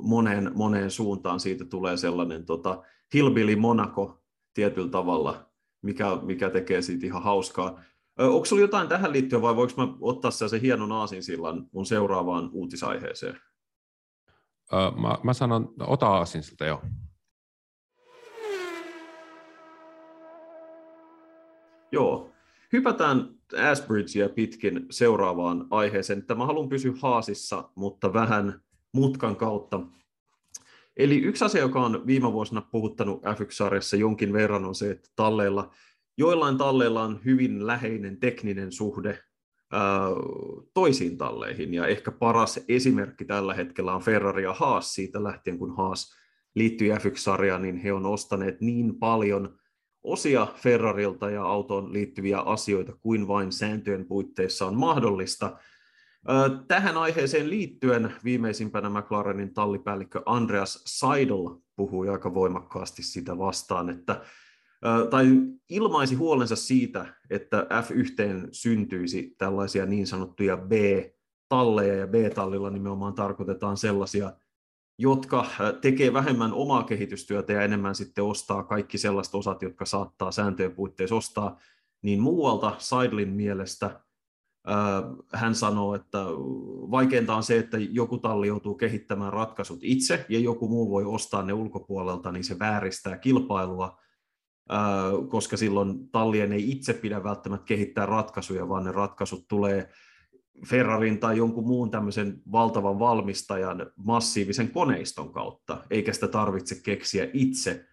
moneen, 0.00 0.52
moneen 0.54 0.90
suuntaan. 0.90 1.40
Siitä 1.40 1.64
tulee 1.64 1.96
sellainen 1.96 2.44
tota, 2.44 2.82
Hillbilly 3.14 3.56
Monaco 3.56 4.22
tietyllä 4.54 4.90
tavalla, 4.90 5.50
mikä, 5.82 6.06
mikä 6.22 6.50
tekee 6.50 6.82
siitä 6.82 7.06
ihan 7.06 7.22
hauskaa. 7.22 7.80
Äh, 8.20 8.28
onko 8.28 8.44
sinulla 8.44 8.64
jotain 8.64 8.88
tähän 8.88 9.12
liittyen 9.12 9.42
vai 9.42 9.56
voiko 9.56 9.72
mä 9.76 9.94
ottaa 10.00 10.30
se 10.30 10.60
hienon 10.60 10.92
aasinsillan 10.92 11.66
mun 11.72 11.86
seuraavaan 11.86 12.50
uutisaiheeseen? 12.52 13.40
Äh, 14.74 15.02
mä, 15.02 15.18
mä 15.22 15.32
sanon, 15.32 15.74
ota 15.80 16.06
aasinsilta 16.06 16.64
jo. 16.64 16.82
Joo, 21.92 22.30
hypätään 22.72 23.28
Asbridgea 23.70 24.28
pitkin 24.28 24.86
seuraavaan 24.90 25.66
aiheeseen. 25.70 26.18
Että 26.18 26.34
mä 26.34 26.46
haluan 26.46 26.68
pysyä 26.68 26.92
haasissa, 27.00 27.70
mutta 27.74 28.12
vähän 28.12 28.60
mutkan 28.92 29.36
kautta. 29.36 29.80
Eli 30.96 31.18
yksi 31.18 31.44
asia, 31.44 31.60
joka 31.60 31.80
on 31.80 32.06
viime 32.06 32.32
vuosina 32.32 32.60
puhuttanut 32.60 33.22
F1-sarjassa 33.22 33.96
jonkin 33.96 34.32
verran, 34.32 34.64
on 34.64 34.74
se, 34.74 34.90
että 34.90 35.10
talleilla, 35.16 35.70
joillain 36.18 36.58
talleilla 36.58 37.02
on 37.02 37.20
hyvin 37.24 37.66
läheinen 37.66 38.16
tekninen 38.16 38.72
suhde 38.72 39.18
toisiin 40.74 41.18
talleihin. 41.18 41.74
Ja 41.74 41.86
ehkä 41.86 42.10
paras 42.10 42.60
esimerkki 42.68 43.24
tällä 43.24 43.54
hetkellä 43.54 43.94
on 43.94 44.02
Ferrari 44.02 44.42
ja 44.42 44.52
Haas 44.52 44.94
siitä 44.94 45.24
lähtien, 45.24 45.58
kun 45.58 45.76
Haas 45.76 46.14
liittyy 46.54 46.94
F1-sarjaan, 46.94 47.62
niin 47.62 47.76
he 47.76 47.92
on 47.92 48.06
ostaneet 48.06 48.60
niin 48.60 48.98
paljon 48.98 49.58
osia 50.06 50.46
Ferrarilta 50.56 51.30
ja 51.30 51.42
autoon 51.42 51.92
liittyviä 51.92 52.38
asioita 52.38 52.92
kuin 53.00 53.28
vain 53.28 53.52
sääntöjen 53.52 54.04
puitteissa 54.04 54.66
on 54.66 54.76
mahdollista. 54.76 55.56
Tähän 56.68 56.96
aiheeseen 56.96 57.50
liittyen 57.50 58.12
viimeisimpänä 58.24 58.90
McLarenin 58.90 59.54
tallipäällikkö 59.54 60.22
Andreas 60.26 60.82
Seidel 60.86 61.50
puhui 61.76 62.08
aika 62.08 62.34
voimakkaasti 62.34 63.02
sitä 63.02 63.38
vastaan, 63.38 63.90
että 63.90 64.20
tai 65.10 65.26
ilmaisi 65.70 66.14
huolensa 66.14 66.56
siitä, 66.56 67.06
että 67.30 67.66
F1 67.70 68.48
syntyisi 68.52 69.34
tällaisia 69.38 69.86
niin 69.86 70.06
sanottuja 70.06 70.56
B-talleja, 70.56 71.94
ja 71.94 72.06
B-tallilla 72.06 72.70
nimenomaan 72.70 73.14
tarkoitetaan 73.14 73.76
sellaisia 73.76 74.32
jotka 74.98 75.40
äh, 75.40 75.74
tekee 75.80 76.12
vähemmän 76.12 76.52
omaa 76.52 76.82
kehitystyötä 76.82 77.52
ja 77.52 77.62
enemmän 77.62 77.94
sitten 77.94 78.24
ostaa 78.24 78.62
kaikki 78.62 78.98
sellaiset 78.98 79.34
osat, 79.34 79.62
jotka 79.62 79.84
saattaa 79.84 80.32
sääntöjen 80.32 80.72
puitteissa 80.72 81.16
ostaa, 81.16 81.58
niin 82.02 82.20
muualta 82.20 82.74
Seidlin 82.78 83.28
mielestä 83.28 83.86
äh, 83.86 85.04
hän 85.32 85.54
sanoo, 85.54 85.94
että 85.94 86.18
vaikeinta 86.90 87.34
on 87.34 87.42
se, 87.42 87.58
että 87.58 87.78
joku 87.78 88.18
talli 88.18 88.46
joutuu 88.46 88.74
kehittämään 88.74 89.32
ratkaisut 89.32 89.78
itse 89.82 90.26
ja 90.28 90.38
joku 90.38 90.68
muu 90.68 90.90
voi 90.90 91.04
ostaa 91.04 91.42
ne 91.42 91.52
ulkopuolelta, 91.52 92.32
niin 92.32 92.44
se 92.44 92.58
vääristää 92.58 93.18
kilpailua, 93.18 93.98
äh, 94.72 94.78
koska 95.28 95.56
silloin 95.56 96.08
tallien 96.08 96.52
ei 96.52 96.70
itse 96.70 96.92
pidä 96.92 97.24
välttämättä 97.24 97.66
kehittää 97.66 98.06
ratkaisuja, 98.06 98.68
vaan 98.68 98.84
ne 98.84 98.92
ratkaisut 98.92 99.48
tulee 99.48 99.90
Ferrarin 100.66 101.18
tai 101.18 101.36
jonkun 101.36 101.66
muun 101.66 101.90
tämmöisen 101.90 102.42
valtavan 102.52 102.98
valmistajan 102.98 103.86
massiivisen 103.96 104.70
koneiston 104.70 105.32
kautta, 105.32 105.84
eikä 105.90 106.12
sitä 106.12 106.28
tarvitse 106.28 106.82
keksiä 106.82 107.28
itse. 107.32 107.84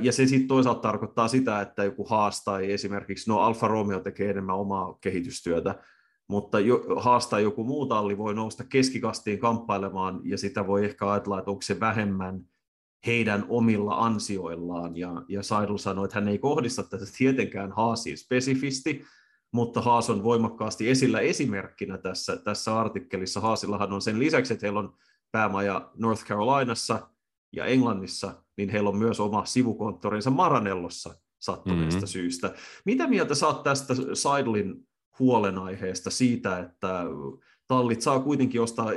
Ja 0.00 0.12
se 0.12 0.26
sitten 0.26 0.48
toisaalta 0.48 0.80
tarkoittaa 0.80 1.28
sitä, 1.28 1.60
että 1.60 1.84
joku 1.84 2.04
haastaa 2.04 2.60
esimerkiksi, 2.60 3.30
no 3.30 3.38
Alfa 3.38 3.68
Romeo 3.68 4.00
tekee 4.00 4.30
enemmän 4.30 4.56
omaa 4.56 4.98
kehitystyötä, 5.00 5.74
mutta 6.28 6.60
jo, 6.60 6.84
haastaa 6.96 7.40
joku 7.40 7.64
muu 7.64 7.86
talli 7.86 8.18
voi 8.18 8.34
nousta 8.34 8.64
keskikastiin 8.64 9.38
kamppailemaan, 9.38 10.20
ja 10.24 10.38
sitä 10.38 10.66
voi 10.66 10.84
ehkä 10.84 11.10
ajatella, 11.10 11.38
että 11.38 11.50
onko 11.50 11.62
se 11.62 11.80
vähemmän 11.80 12.40
heidän 13.06 13.44
omilla 13.48 13.94
ansioillaan. 13.94 14.96
Ja, 14.96 15.22
ja 15.28 15.42
Seidel 15.42 15.76
sanoi, 15.76 16.04
että 16.04 16.20
hän 16.20 16.28
ei 16.28 16.38
kohdista 16.38 16.82
tätä 16.82 17.04
tietenkään 17.18 17.72
haasiin 17.72 18.18
spesifisti, 18.18 19.04
mutta 19.54 19.80
Haas 19.80 20.10
on 20.10 20.22
voimakkaasti 20.22 20.90
esillä 20.90 21.20
esimerkkinä 21.20 21.98
tässä, 21.98 22.36
tässä 22.36 22.80
artikkelissa. 22.80 23.40
Haasillahan 23.40 23.92
on 23.92 24.02
sen 24.02 24.18
lisäksi, 24.18 24.52
että 24.52 24.66
heillä 24.66 24.80
on 24.80 24.96
päämaja 25.32 25.90
North 25.96 26.24
Carolinassa 26.24 27.08
ja 27.52 27.64
Englannissa, 27.64 28.42
niin 28.56 28.68
heillä 28.68 28.88
on 28.88 28.96
myös 28.96 29.20
oma 29.20 29.44
sivukonttorinsa 29.44 30.30
Maranellossa 30.30 31.14
sattuneesta 31.38 32.00
mm-hmm. 32.00 32.06
syystä. 32.06 32.54
Mitä 32.84 33.06
mieltä 33.06 33.34
saat 33.34 33.62
tästä 33.62 33.94
Seidlin 34.14 34.88
huolenaiheesta 35.18 36.10
siitä, 36.10 36.58
että 36.58 37.04
tallit 37.68 38.00
saa 38.00 38.20
kuitenkin 38.20 38.60
ostaa, 38.60 38.90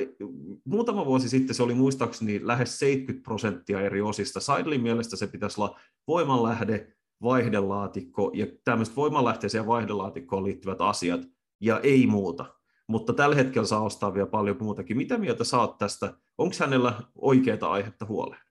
muutama 0.66 1.06
vuosi 1.06 1.30
sitten 1.30 1.56
se 1.56 1.64
oli 1.64 1.74
muistaakseni 1.74 2.48
lähes 2.48 2.80
70 2.80 3.24
prosenttia 3.24 3.82
eri 3.82 4.02
osista. 4.02 4.40
Seidlin 4.40 4.82
mielestä 4.82 5.16
se 5.16 5.28
pitäisi 5.28 5.62
olla 5.62 5.80
voimanlähde, 6.08 6.97
vaihdelaatikko 7.22 8.32
ja 8.34 8.46
tämmöiset 8.64 8.96
voimanlähteeseen 8.96 9.62
ja 9.62 9.68
vaihdelaatikkoon 9.68 10.44
liittyvät 10.44 10.82
asiat 10.82 11.22
ja 11.62 11.80
ei 11.80 12.08
muuta. 12.08 12.46
Mutta 12.88 13.14
tällä 13.14 13.36
hetkellä 13.36 13.68
saa 13.68 13.82
ostaa 13.82 14.14
vielä 14.14 14.28
paljon 14.28 14.58
muutakin. 14.60 14.98
Mitä 14.98 15.18
mieltä 15.18 15.44
saat 15.44 15.78
tästä? 15.78 16.14
Onko 16.38 16.56
hänellä 16.60 17.02
oikeaa 17.16 17.72
aihetta 17.72 18.06
huoleen? 18.06 18.42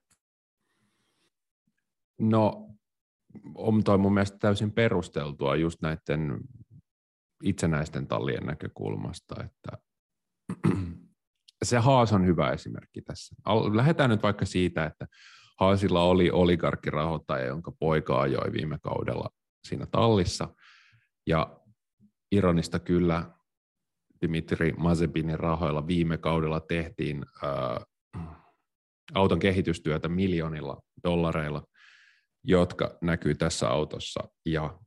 No, 2.19 2.69
on 3.55 3.83
toi 3.83 3.97
mun 3.97 4.13
mielestä 4.13 4.37
täysin 4.37 4.71
perusteltua 4.71 5.55
just 5.55 5.81
näiden 5.81 6.39
itsenäisten 7.43 8.07
tallien 8.07 8.45
näkökulmasta, 8.45 9.43
että 9.43 9.77
se 11.63 11.77
Haas 11.77 12.13
on 12.13 12.25
hyvä 12.25 12.51
esimerkki 12.51 13.01
tässä. 13.01 13.35
Lähdetään 13.73 14.09
nyt 14.09 14.23
vaikka 14.23 14.45
siitä, 14.45 14.85
että 14.85 15.07
Haasilla 15.59 16.03
oli 16.03 16.31
oligarkkirahoittaja, 16.31 17.45
jonka 17.45 17.71
poika 17.79 18.21
ajoi 18.21 18.51
viime 18.51 18.77
kaudella 18.81 19.29
siinä 19.67 19.85
tallissa, 19.85 20.47
ja 21.27 21.59
ironista 22.31 22.79
kyllä 22.79 23.31
Dimitri 24.21 24.73
Mazepinin 24.77 25.39
rahoilla 25.39 25.87
viime 25.87 26.17
kaudella 26.17 26.59
tehtiin 26.59 27.25
ää, 27.43 27.81
auton 29.13 29.39
kehitystyötä 29.39 30.09
miljoonilla 30.09 30.81
dollareilla, 31.03 31.63
jotka 32.43 32.97
näkyy 33.01 33.35
tässä 33.35 33.69
autossa, 33.69 34.29
ja 34.45 34.79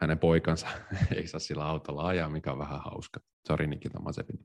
hänen 0.00 0.18
poikansa 0.18 0.66
ei 1.16 1.26
saa 1.26 1.40
sillä 1.40 1.64
autolla 1.64 2.06
ajaa, 2.06 2.28
mikä 2.28 2.52
on 2.52 2.58
vähän 2.58 2.80
hauska. 2.84 3.20
Sori 3.48 3.66
Nikita 3.66 4.00
Mazepin. 4.00 4.38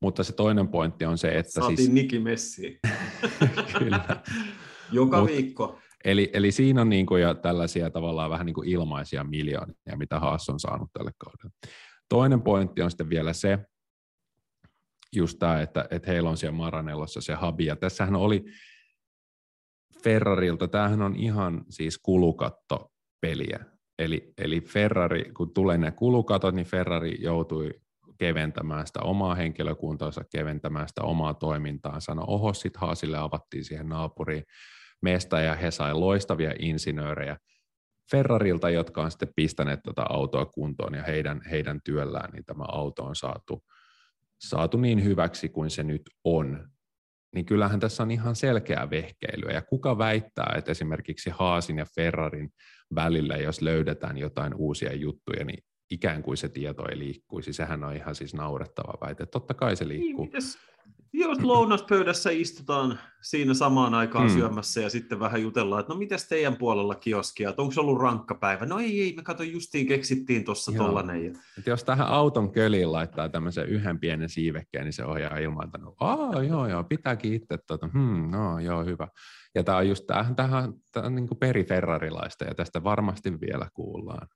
Mutta 0.00 0.24
se 0.24 0.32
toinen 0.32 0.68
pointti 0.68 1.04
on 1.04 1.18
se, 1.18 1.38
että 1.38 1.52
Saatiin 1.52 1.76
siis... 1.76 1.90
Niki 1.90 2.18
Messi. 2.18 2.80
Kyllä. 3.78 4.04
Joka 4.92 5.20
Mut, 5.20 5.30
viikko. 5.30 5.78
Eli, 6.04 6.30
eli 6.32 6.52
siinä 6.52 6.80
on 6.80 6.88
niin 6.88 7.06
kuin 7.06 7.22
jo 7.22 7.34
tällaisia 7.34 7.90
tavallaan 7.90 8.30
vähän 8.30 8.46
niin 8.46 8.54
kuin 8.54 8.68
ilmaisia 8.68 9.24
miljoonia, 9.24 9.96
mitä 9.96 10.20
Haas 10.20 10.48
on 10.48 10.60
saanut 10.60 10.90
tälle 10.92 11.10
kaudelle. 11.18 11.52
Toinen 12.08 12.42
pointti 12.42 12.82
on 12.82 12.90
sitten 12.90 13.10
vielä 13.10 13.32
se, 13.32 13.58
just 15.16 15.38
tämä, 15.38 15.60
että, 15.60 15.88
että 15.90 16.10
heillä 16.10 16.30
on 16.30 16.36
siellä 16.36 16.56
Maranellossa 16.56 17.20
se 17.20 17.34
habi, 17.34 17.66
ja 17.66 17.76
tässähän 17.76 18.16
oli 18.16 18.44
Ferrarilta, 20.04 20.68
tämähän 20.68 21.02
on 21.02 21.16
ihan 21.16 21.64
siis 21.70 21.98
kulukatto 21.98 22.92
peliä. 23.20 23.64
Eli, 23.98 24.32
eli 24.38 24.60
Ferrari, 24.60 25.24
kun 25.36 25.54
tulee 25.54 25.78
ne 25.78 25.90
kulukatot, 25.90 26.54
niin 26.54 26.66
Ferrari 26.66 27.16
joutui 27.20 27.70
keventämään 28.18 28.86
sitä 28.86 29.00
omaa 29.00 29.34
henkilökuntaansa, 29.34 30.24
keventämään 30.32 30.88
sitä 30.88 31.02
omaa 31.02 31.34
toimintaansa. 31.34 32.14
No 32.14 32.24
oho, 32.26 32.54
sitten 32.54 32.80
Haasille 32.80 33.18
avattiin 33.18 33.64
siihen 33.64 33.88
naapuriin 33.88 34.44
mesta 35.02 35.40
ja 35.40 35.54
he 35.54 35.70
sai 35.70 35.94
loistavia 35.94 36.52
insinöörejä 36.58 37.36
Ferrarilta, 38.10 38.70
jotka 38.70 39.02
on 39.02 39.10
sitten 39.10 39.32
pistäneet 39.36 39.80
tätä 39.82 40.02
autoa 40.08 40.46
kuntoon 40.46 40.94
ja 40.94 41.02
heidän, 41.02 41.40
heidän 41.50 41.80
työllään 41.84 42.30
niin 42.32 42.44
tämä 42.44 42.64
auto 42.68 43.04
on 43.04 43.16
saatu, 43.16 43.64
saatu 44.40 44.76
niin 44.76 45.04
hyväksi 45.04 45.48
kuin 45.48 45.70
se 45.70 45.82
nyt 45.82 46.02
on. 46.24 46.68
Niin 47.34 47.46
kyllähän 47.46 47.80
tässä 47.80 48.02
on 48.02 48.10
ihan 48.10 48.36
selkeää 48.36 48.90
vehkeilyä. 48.90 49.52
Ja 49.52 49.62
kuka 49.62 49.98
väittää, 49.98 50.54
että 50.58 50.70
esimerkiksi 50.70 51.30
Haasin 51.30 51.78
ja 51.78 51.86
Ferrarin 51.94 52.50
välillä, 52.94 53.36
jos 53.36 53.62
löydetään 53.62 54.18
jotain 54.18 54.54
uusia 54.54 54.94
juttuja, 54.94 55.44
niin 55.44 55.64
ikään 55.90 56.22
kuin 56.22 56.36
se 56.36 56.48
tieto 56.48 56.88
ei 56.88 56.98
liikkuisi. 56.98 57.52
Sehän 57.52 57.84
on 57.84 57.96
ihan 57.96 58.14
siis 58.14 58.34
naurettava 58.34 59.06
väite. 59.06 59.26
Totta 59.26 59.54
kai 59.54 59.76
se 59.76 59.88
liikkuu. 59.88 60.24
Niin, 60.24 60.34
jos, 60.34 60.58
jos 61.12 61.42
lounaspöydässä 61.42 62.30
istutaan 62.30 62.98
siinä 63.20 63.54
samaan 63.54 63.94
aikaan 63.94 64.28
hmm. 64.28 64.38
syömässä 64.38 64.80
ja 64.80 64.90
sitten 64.90 65.20
vähän 65.20 65.42
jutellaan, 65.42 65.80
että 65.80 65.92
no 65.92 65.98
mitäs 65.98 66.28
teidän 66.28 66.56
puolella 66.56 66.94
kioskia, 66.94 67.50
että 67.50 67.62
onko 67.62 67.74
se 67.74 67.80
ollut 67.80 68.00
rankka 68.00 68.34
päivä? 68.34 68.66
No 68.66 68.78
ei, 68.78 69.02
ei, 69.02 69.14
me 69.16 69.22
kato 69.22 69.42
justiin 69.42 69.86
keksittiin 69.86 70.44
tuossa 70.44 70.72
tollanen. 70.72 71.24
Ja... 71.24 71.30
Et 71.58 71.66
jos 71.66 71.84
tähän 71.84 72.06
auton 72.06 72.52
köliin 72.52 72.92
laittaa 72.92 73.28
tämmöisen 73.28 73.68
yhden 73.68 73.98
pienen 73.98 74.28
siivekkeen, 74.28 74.84
niin 74.84 74.92
se 74.92 75.04
ohjaa 75.04 75.38
ilman, 75.38 75.64
että 75.64 75.78
no, 75.78 75.94
Aa, 76.00 76.42
joo, 76.42 76.68
joo, 76.68 76.84
pitääkin 76.84 77.34
itse, 77.34 77.58
tuota, 77.66 77.88
hmm, 77.92 78.30
no 78.30 78.58
joo, 78.58 78.84
hyvä. 78.84 79.08
Ja 79.54 79.64
tämä 79.64 79.78
on 79.78 79.88
just 79.88 80.06
tämähän, 80.06 80.36
tämähän, 80.36 80.72
tämä 80.92 81.06
on 81.06 81.14
niin 81.14 81.28
periferrarilaista 81.40 82.44
ja 82.44 82.54
tästä 82.54 82.84
varmasti 82.84 83.40
vielä 83.40 83.68
kuullaan 83.74 84.28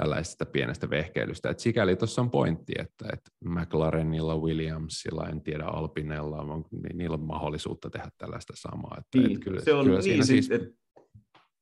tällaisesta 0.00 0.46
pienestä 0.46 0.90
vehkeilystä. 0.90 1.50
Et 1.50 1.58
sikäli 1.58 1.96
tuossa 1.96 2.22
on 2.22 2.30
pointti, 2.30 2.72
että, 2.78 3.04
että 3.12 3.30
McLarenilla, 3.44 4.36
Williamsilla, 4.36 5.28
en 5.28 5.40
tiedä 5.40 5.64
Alpinella, 5.64 6.36
on, 6.36 6.64
niin 6.70 6.98
niillä 6.98 7.14
on 7.14 7.26
mahdollisuutta 7.26 7.90
tehdä 7.90 8.08
tällaista 8.18 8.52
samaa. 8.56 8.96
Että, 8.98 9.18
niin, 9.18 9.32
että 9.32 9.44
kyllä, 9.44 9.60
se 9.60 9.74
on 9.74 9.86
kyllä 9.86 10.00
niin, 10.00 10.26
siis, 10.26 10.50
et 10.50 10.62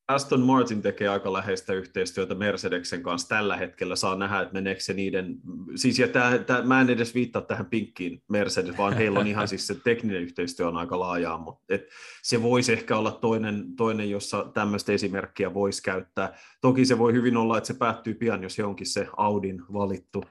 Aston 0.08 0.40
Martin 0.40 0.82
tekee 0.82 1.08
aika 1.08 1.32
läheistä 1.32 1.72
yhteistyötä 1.72 2.34
Mercedeksen 2.34 3.02
kanssa 3.02 3.28
tällä 3.28 3.56
hetkellä. 3.56 3.96
Saa 3.96 4.16
nähdä, 4.16 4.40
että 4.40 4.54
meneekö 4.54 4.80
se 4.80 4.92
niiden... 4.92 5.36
Siis, 5.74 5.98
ja 5.98 6.08
tää, 6.08 6.38
tää, 6.38 6.62
mä 6.62 6.80
en 6.80 6.90
edes 6.90 7.14
viittaa 7.14 7.42
tähän 7.42 7.66
pinkkiin 7.66 8.22
Mercedes, 8.28 8.78
vaan 8.78 8.92
heillä 8.92 9.20
on 9.20 9.26
ihan 9.26 9.48
siis 9.48 9.66
se 9.66 9.74
tekninen 9.74 10.22
yhteistyö 10.22 10.68
on 10.68 10.76
aika 10.76 11.00
laajaa, 11.00 11.38
mutta 11.38 11.74
et 11.74 11.88
se 12.22 12.42
voisi 12.42 12.72
ehkä 12.72 12.96
olla 12.96 13.10
toinen, 13.10 13.76
toinen, 13.76 14.10
jossa 14.10 14.50
tämmöistä 14.54 14.92
esimerkkiä 14.92 15.54
voisi 15.54 15.82
käyttää. 15.82 16.38
Toki 16.60 16.84
se 16.84 16.98
voi 16.98 17.12
hyvin 17.12 17.36
olla, 17.36 17.58
että 17.58 17.66
se 17.66 17.74
päättyy 17.74 18.14
pian, 18.14 18.42
jos 18.42 18.58
he 18.58 18.64
onkin 18.64 18.86
se 18.86 19.08
Audin 19.16 19.62
valittu 19.72 20.24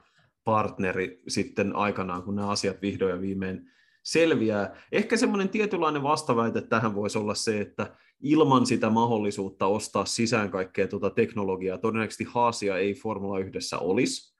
partneri 0.44 1.22
sitten 1.28 1.76
aikanaan, 1.76 2.22
kun 2.22 2.36
nämä 2.36 2.48
asiat 2.48 2.82
vihdoin 2.82 3.10
ja 3.10 3.20
viimein 3.20 3.70
selviää. 4.06 4.76
Ehkä 4.92 5.16
semmoinen 5.16 5.48
tietynlainen 5.48 6.02
vastaväite 6.02 6.60
tähän 6.60 6.94
voisi 6.94 7.18
olla 7.18 7.34
se, 7.34 7.60
että 7.60 7.94
ilman 8.20 8.66
sitä 8.66 8.90
mahdollisuutta 8.90 9.66
ostaa 9.66 10.04
sisään 10.04 10.50
kaikkea 10.50 10.88
tuota 10.88 11.10
teknologiaa, 11.10 11.78
todennäköisesti 11.78 12.24
haasia 12.24 12.78
ei 12.78 12.94
Formula 12.94 13.38
1 13.38 13.76
olisi. 13.80 14.36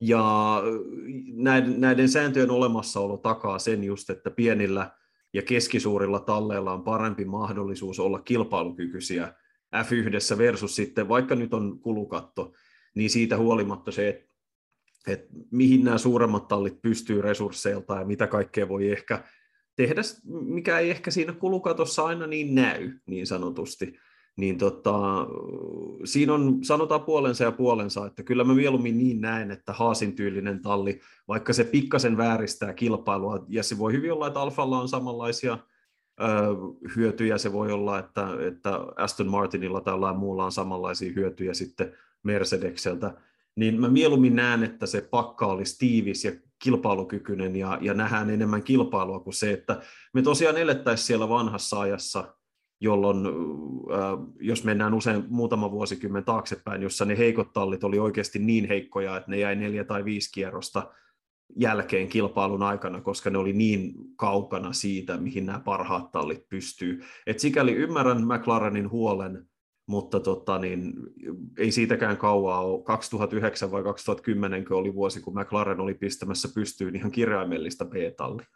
Ja 0.00 0.22
näiden, 1.32 1.80
näiden 1.80 2.08
sääntöjen 2.08 2.50
olemassaolo 2.50 3.16
takaa 3.16 3.58
sen 3.58 3.84
just, 3.84 4.10
että 4.10 4.30
pienillä 4.30 4.90
ja 5.32 5.42
keskisuurilla 5.42 6.20
talleilla 6.20 6.72
on 6.72 6.84
parempi 6.84 7.24
mahdollisuus 7.24 8.00
olla 8.00 8.18
kilpailukykyisiä 8.18 9.34
F1 9.76 10.38
versus 10.38 10.76
sitten, 10.76 11.08
vaikka 11.08 11.34
nyt 11.34 11.54
on 11.54 11.80
kulukatto, 11.80 12.52
niin 12.94 13.10
siitä 13.10 13.36
huolimatta 13.36 13.92
se, 13.92 14.08
että, 14.08 14.29
että 15.06 15.28
mihin 15.50 15.84
nämä 15.84 15.98
suuremmat 15.98 16.48
tallit 16.48 16.82
pystyy 16.82 17.22
resursseilta 17.22 17.96
ja 17.96 18.04
mitä 18.04 18.26
kaikkea 18.26 18.68
voi 18.68 18.90
ehkä 18.90 19.24
tehdä, 19.76 20.00
mikä 20.24 20.78
ei 20.78 20.90
ehkä 20.90 21.10
siinä 21.10 21.32
kulukatossa 21.32 22.04
aina 22.04 22.26
niin 22.26 22.54
näy, 22.54 22.92
niin 23.06 23.26
sanotusti. 23.26 23.94
Niin 24.36 24.58
tota, 24.58 25.26
siinä 26.04 26.34
on, 26.34 26.64
sanotaan 26.64 27.00
puolensa 27.00 27.44
ja 27.44 27.52
puolensa, 27.52 28.06
että 28.06 28.22
kyllä 28.22 28.44
mä 28.44 28.54
mieluummin 28.54 28.98
niin 28.98 29.20
näen, 29.20 29.50
että 29.50 29.72
Haasin 29.72 30.16
tyylinen 30.16 30.62
talli, 30.62 31.00
vaikka 31.28 31.52
se 31.52 31.64
pikkasen 31.64 32.16
vääristää 32.16 32.72
kilpailua, 32.72 33.44
ja 33.48 33.62
se 33.62 33.78
voi 33.78 33.92
hyvin 33.92 34.12
olla, 34.12 34.26
että 34.26 34.40
Alfalla 34.40 34.80
on 34.80 34.88
samanlaisia 34.88 35.58
ö, 36.20 36.26
hyötyjä, 36.96 37.38
se 37.38 37.52
voi 37.52 37.72
olla, 37.72 37.98
että, 37.98 38.28
että 38.46 38.80
Aston 38.96 39.28
Martinilla 39.28 39.80
tai 39.80 39.94
jollain 39.94 40.16
muulla 40.16 40.44
on 40.44 40.52
samanlaisia 40.52 41.12
hyötyjä 41.16 41.54
sitten 41.54 41.92
Mercedekseltä, 42.22 43.14
niin 43.56 43.80
mä 43.80 43.88
mieluummin 43.88 44.36
näen, 44.36 44.64
että 44.64 44.86
se 44.86 45.00
pakka 45.00 45.46
olisi 45.46 45.78
tiivis 45.78 46.24
ja 46.24 46.32
kilpailukykyinen 46.62 47.56
ja, 47.56 47.78
ja 47.80 47.94
nähdään 47.94 48.30
enemmän 48.30 48.62
kilpailua 48.62 49.20
kuin 49.20 49.34
se, 49.34 49.52
että 49.52 49.80
me 50.14 50.22
tosiaan 50.22 50.56
elettäisiin 50.56 51.06
siellä 51.06 51.28
vanhassa 51.28 51.80
ajassa, 51.80 52.34
jolloin, 52.80 53.26
äh, 53.26 54.26
jos 54.40 54.64
mennään 54.64 54.94
usein 54.94 55.24
muutama 55.28 55.70
vuosikymmen 55.70 56.24
taaksepäin, 56.24 56.82
jossa 56.82 57.04
ne 57.04 57.18
heikot 57.18 57.52
tallit 57.52 57.84
oli 57.84 57.98
oikeasti 57.98 58.38
niin 58.38 58.68
heikkoja, 58.68 59.16
että 59.16 59.30
ne 59.30 59.38
jäi 59.38 59.56
neljä 59.56 59.84
tai 59.84 60.04
viisi 60.04 60.32
kierrosta 60.32 60.90
jälkeen 61.56 62.08
kilpailun 62.08 62.62
aikana, 62.62 63.00
koska 63.00 63.30
ne 63.30 63.38
oli 63.38 63.52
niin 63.52 63.94
kaukana 64.16 64.72
siitä, 64.72 65.16
mihin 65.16 65.46
nämä 65.46 65.60
parhaat 65.60 66.12
tallit 66.12 66.48
pystyy. 66.48 67.00
Et 67.26 67.38
sikäli 67.38 67.72
ymmärrän 67.72 68.26
McLarenin 68.26 68.90
huolen, 68.90 69.49
mutta 69.90 70.20
tota, 70.20 70.58
niin, 70.58 70.92
ei 71.58 71.72
siitäkään 71.72 72.16
kauaa 72.16 72.64
ole. 72.64 72.82
2009 72.82 73.70
vai 73.70 73.82
2010 73.82 74.64
kun 74.64 74.76
oli 74.76 74.94
vuosi, 74.94 75.20
kun 75.20 75.40
McLaren 75.40 75.80
oli 75.80 75.94
pistämässä 75.94 76.48
pystyyn 76.54 76.96
ihan 76.96 77.10
kirjaimellista 77.10 77.84
B-tallia. 77.84 78.46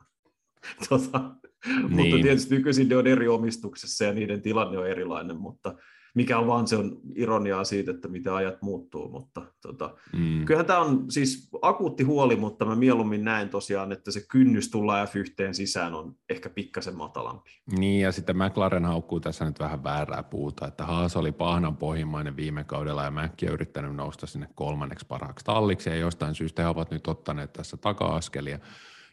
tota, 0.89 1.35
niin. 1.67 1.91
Mutta 1.91 2.17
tietysti 2.23 2.55
nykyisin 2.55 2.89
ne 2.89 2.97
on 2.97 3.07
eri 3.07 3.29
omistuksessa 3.29 4.05
ja 4.05 4.13
niiden 4.13 4.43
tilanne 4.43 4.79
on 4.79 4.89
erilainen, 4.89 5.37
mutta 5.37 5.75
mikä 6.15 6.39
on 6.39 6.47
vaan 6.47 6.67
se 6.67 6.77
on 6.77 7.01
ironiaa 7.15 7.65
siitä, 7.65 7.91
että 7.91 8.09
mitä 8.09 8.35
ajat 8.35 8.63
muuttuu, 8.63 9.09
mutta 9.09 9.43
tota, 9.61 9.95
Mm. 10.13 10.45
kyllähän 10.45 10.67
tämä 10.67 10.79
on 10.79 11.11
siis 11.11 11.49
akuutti 11.63 12.03
huoli, 12.03 12.37
mutta 12.37 12.65
mä 12.65 12.75
mieluummin 12.77 13.25
näen 13.25 13.49
tosiaan, 13.49 13.93
että 13.93 14.11
se 14.11 14.21
kynnys 14.31 14.71
tulla 14.71 15.05
F1 15.05 15.09
sisään 15.53 15.95
on 15.95 16.15
ehkä 16.31 16.51
pikkasen 16.51 16.97
matalampi. 16.97 17.51
Niin, 17.79 18.01
ja 18.01 18.13
sitten 18.13 18.37
McLaren 18.37 18.85
haukkuu 18.85 19.21
tässä 19.21 19.45
nyt 19.45 19.61
vähän 19.61 19.85
väärää 19.85 20.23
puuta, 20.23 20.67
että 20.67 20.85
Haas 20.87 21.17
oli 21.17 21.33
pahnan 21.33 21.77
pohjimmainen 21.77 22.37
viime 22.37 22.65
kaudella, 22.65 23.05
ja 23.05 23.11
Mäkki 23.11 23.47
on 23.47 23.53
yrittänyt 23.55 23.97
nousta 23.97 24.27
sinne 24.27 24.49
kolmanneksi 24.55 25.07
parhaaksi 25.07 25.45
talliksi, 25.45 25.91
ja 25.91 25.97
jostain 25.97 26.35
syystä 26.35 26.63
he 26.63 26.69
ovat 26.69 26.91
nyt 26.91 27.07
ottaneet 27.07 27.53
tässä 27.53 27.77
taka-askelia, 27.77 28.59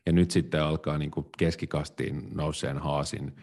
ja 0.05 0.11
nyt 0.11 0.31
sitten 0.31 0.63
alkaa 0.63 0.97
niin 0.97 1.11
kuin 1.11 1.25
keskikastiin 1.37 2.27
nouseen 2.33 2.77
Haasin 2.77 3.35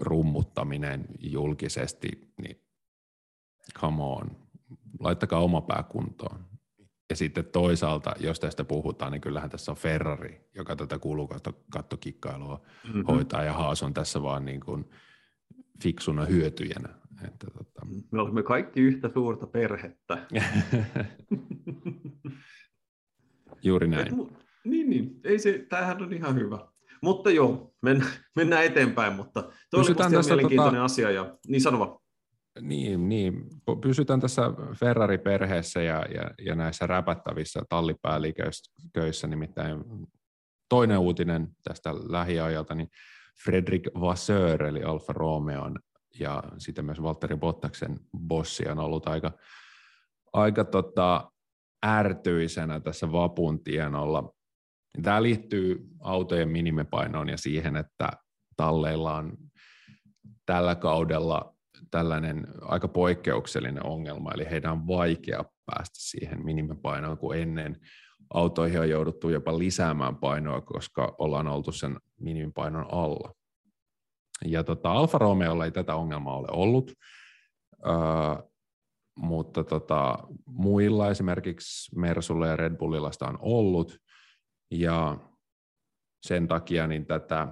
rummuttaminen 0.00 1.04
julkisesti, 1.20 2.32
niin 2.42 2.60
come 3.80 4.02
on, 4.02 4.30
laittakaa 5.00 5.40
oma 5.40 5.60
pää 5.60 5.82
kuntoon. 5.88 6.44
Ja 7.10 7.16
sitten 7.16 7.44
toisaalta, 7.44 8.14
jos 8.20 8.40
tästä 8.40 8.64
puhutaan, 8.64 9.12
niin 9.12 9.20
kyllähän 9.20 9.50
tässä 9.50 9.72
on 9.72 9.76
Ferrari, 9.78 10.40
joka 10.54 10.76
tätä 10.76 10.98
kuulukattokikkailua 10.98 12.62
Mm-hmm. 12.84 13.04
hoitaa, 13.08 13.42
ja 13.44 13.52
Haas 13.52 13.82
on 13.82 13.94
tässä 13.94 14.22
vaan 14.22 14.44
niin 14.44 14.60
kuin 14.60 14.90
fiksuna 15.82 16.24
hyötyjänä. 16.24 16.88
Että 17.24 17.46
tota. 17.58 17.86
Me 18.12 18.20
olemme 18.20 18.42
kaikki 18.42 18.80
yhtä 18.80 19.10
suurta 19.14 19.46
perhettä. 19.46 20.18
Juuri 23.62 23.84
Et 23.86 23.90
näin. 23.90 24.12
mu- 24.12 24.32
niin, 24.64 24.90
niin. 24.90 25.20
Ei 25.24 25.38
se, 25.38 25.66
tämähän 25.68 26.02
on 26.02 26.12
ihan 26.12 26.34
hyvä. 26.36 26.68
Mutta 27.02 27.30
joo, 27.30 27.72
men, 27.82 28.04
mennään 28.36 28.64
eteenpäin, 28.64 29.12
mutta 29.12 29.42
tuo 29.70 29.80
Pysytään 29.80 30.12
tässä 30.12 30.34
mielenkiintoinen 30.34 30.80
tota- 30.80 30.84
asia. 30.84 31.10
Ja, 31.10 31.38
niin 31.48 31.60
sano 31.60 31.78
vaan. 31.78 31.98
Niin, 32.60 33.08
niin, 33.08 33.44
pysytään 33.80 34.20
tässä 34.20 34.42
Ferrari-perheessä 34.80 35.82
ja, 35.82 36.04
ja, 36.14 36.30
ja 36.38 36.54
näissä 36.54 36.86
räpättävissä 36.86 37.62
tallipäälliköissä, 37.68 39.26
nimittäin 39.26 39.84
toinen 40.68 40.98
uutinen 40.98 41.48
tästä 41.64 41.94
lähiajalta, 41.94 42.74
niin 42.74 42.88
Fredrik 43.44 43.88
Vasseur, 44.00 44.62
eli 44.62 44.82
Alfa 44.82 45.12
Romeon 45.12 45.78
ja 46.20 46.42
sitten 46.58 46.84
myös 46.84 47.02
Valtteri 47.02 47.36
Bottaksen 47.36 47.98
bossi 48.18 48.68
on 48.68 48.78
ollut 48.78 49.08
aika, 49.08 49.32
aika 50.32 50.64
tota, 50.64 51.30
ärtyisenä 51.86 52.80
tässä 52.80 53.12
vapun 53.12 53.64
tienolla. 53.64 54.35
Tämä 55.02 55.22
liittyy 55.22 55.88
autojen 56.00 56.48
minimipainoon 56.48 57.28
ja 57.28 57.38
siihen, 57.38 57.76
että 57.76 58.08
talleilla 58.56 59.14
on 59.14 59.36
tällä 60.46 60.74
kaudella 60.74 61.56
tällainen 61.90 62.46
aika 62.60 62.88
poikkeuksellinen 62.88 63.86
ongelma, 63.86 64.32
eli 64.34 64.50
heidän 64.50 64.72
on 64.72 64.86
vaikea 64.86 65.44
päästä 65.66 65.96
siihen 65.98 66.44
minimipainoon, 66.44 67.18
kun 67.18 67.36
ennen 67.36 67.76
autoihin 68.34 68.80
on 68.80 68.90
jouduttu 68.90 69.28
jopa 69.28 69.58
lisäämään 69.58 70.16
painoa, 70.16 70.60
koska 70.60 71.14
ollaan 71.18 71.48
oltu 71.48 71.72
sen 71.72 71.96
minimipainon 72.20 72.86
alla. 72.92 73.34
Ja 74.44 74.64
tota, 74.64 74.92
Alfa 74.92 75.18
Romeolla 75.18 75.64
ei 75.64 75.70
tätä 75.70 75.94
ongelmaa 75.94 76.36
ole 76.36 76.48
ollut, 76.50 76.92
öö, 77.86 77.94
mutta 79.16 79.64
tota, 79.64 80.18
muilla 80.46 81.10
esimerkiksi 81.10 81.98
Mersulla 81.98 82.46
ja 82.46 82.56
Red 82.56 82.76
Bullilla 82.76 83.12
sitä 83.12 83.26
on 83.26 83.38
ollut, 83.40 83.98
ja 84.70 85.18
sen 86.22 86.48
takia 86.48 86.86
niin 86.86 87.06
tätä 87.06 87.48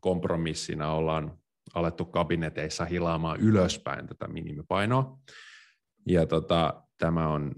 kompromissina 0.00 0.92
ollaan 0.92 1.38
alettu 1.74 2.04
kabineteissa 2.04 2.84
hilaamaan 2.84 3.40
ylöspäin 3.40 4.06
tätä 4.06 4.28
minimipainoa. 4.28 5.18
Ja 6.06 6.26
tota, 6.26 6.82
tämä 6.98 7.28
on 7.28 7.54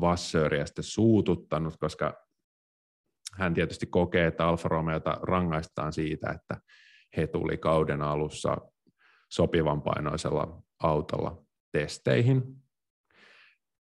Vassööriä 0.00 0.66
sitten 0.66 0.84
suututtanut, 0.84 1.76
koska 1.76 2.26
hän 3.34 3.54
tietysti 3.54 3.86
kokee, 3.86 4.26
että 4.26 4.46
Alfa 4.46 4.68
Romeota 4.68 5.18
rangaistaan 5.22 5.92
siitä, 5.92 6.30
että 6.30 6.60
he 7.16 7.26
tuli 7.26 7.56
kauden 7.56 8.02
alussa 8.02 8.56
sopivan 9.30 9.82
painoisella 9.82 10.62
autolla 10.82 11.42
testeihin. 11.72 12.42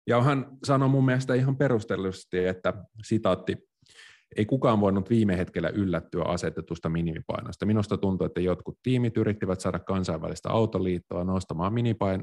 Ja 0.08 0.22
hän 0.22 0.58
sanoi 0.64 0.90
mun 0.90 1.06
mielestä 1.06 1.34
ihan 1.34 1.58
perustellusti, 1.58 2.46
että 2.46 2.74
sitaatti, 3.04 3.69
ei 4.38 4.46
kukaan 4.46 4.82
voinut 4.82 5.10
viime 5.10 5.38
hetkellä 5.38 5.70
yllättyä 5.70 6.24
asetetusta 6.24 6.90
minimipainosta. 6.90 7.66
Minusta 7.66 7.98
tuntuu, 7.98 8.26
että 8.26 8.42
jotkut 8.42 8.78
tiimit 8.84 9.18
yrittivät 9.18 9.60
saada 9.60 9.80
kansainvälistä 9.80 10.50
autoliittoa 10.50 11.24
nostamaan 11.24 11.74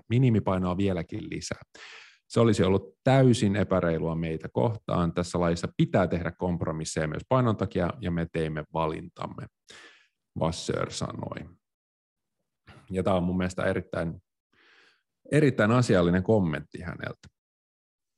minimipainoa 0.08 0.76
vieläkin 0.76 1.30
lisää. 1.30 1.60
Se 2.28 2.40
olisi 2.40 2.64
ollut 2.64 2.94
täysin 3.04 3.56
epäreilua 3.56 4.14
meitä 4.14 4.48
kohtaan. 4.52 5.14
Tässä 5.14 5.40
lajissa 5.40 5.68
pitää 5.76 6.06
tehdä 6.06 6.32
kompromisseja 6.32 7.08
myös 7.08 7.22
painon 7.28 7.56
takia, 7.56 7.90
ja 8.00 8.10
me 8.10 8.26
teimme 8.32 8.64
valintamme, 8.72 9.46
Vassör 10.38 10.90
sanoi. 10.90 11.56
Ja 12.90 13.02
tämä 13.02 13.16
on 13.16 13.22
mun 13.22 13.36
mielestä 13.36 13.64
erittäin, 13.64 14.22
erittäin 15.32 15.70
asiallinen 15.70 16.22
kommentti 16.22 16.80
häneltä. 16.80 17.28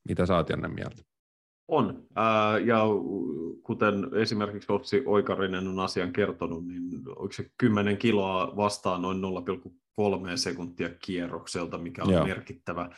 Mitä 0.07 0.25
sä 0.25 0.35
oot 0.35 0.47
mieltä? 0.67 1.08
On. 1.69 2.03
Ää, 2.15 2.59
ja 2.59 2.83
kuten 3.63 4.07
esimerkiksi 4.15 4.71
Otsi 4.71 5.03
Oikarinen 5.05 5.67
on 5.67 5.79
asian 5.79 6.13
kertonut, 6.13 6.67
niin 6.67 6.81
onko 7.07 7.31
se 7.31 7.51
10 7.57 7.97
kiloa 7.97 8.53
vastaan 8.55 9.01
noin 9.01 9.21
0,3 9.21 10.37
sekuntia 10.37 10.89
kierrokselta, 11.05 11.77
mikä 11.77 12.03
on 12.03 12.13
Joo. 12.13 12.25
merkittävä, 12.25 12.89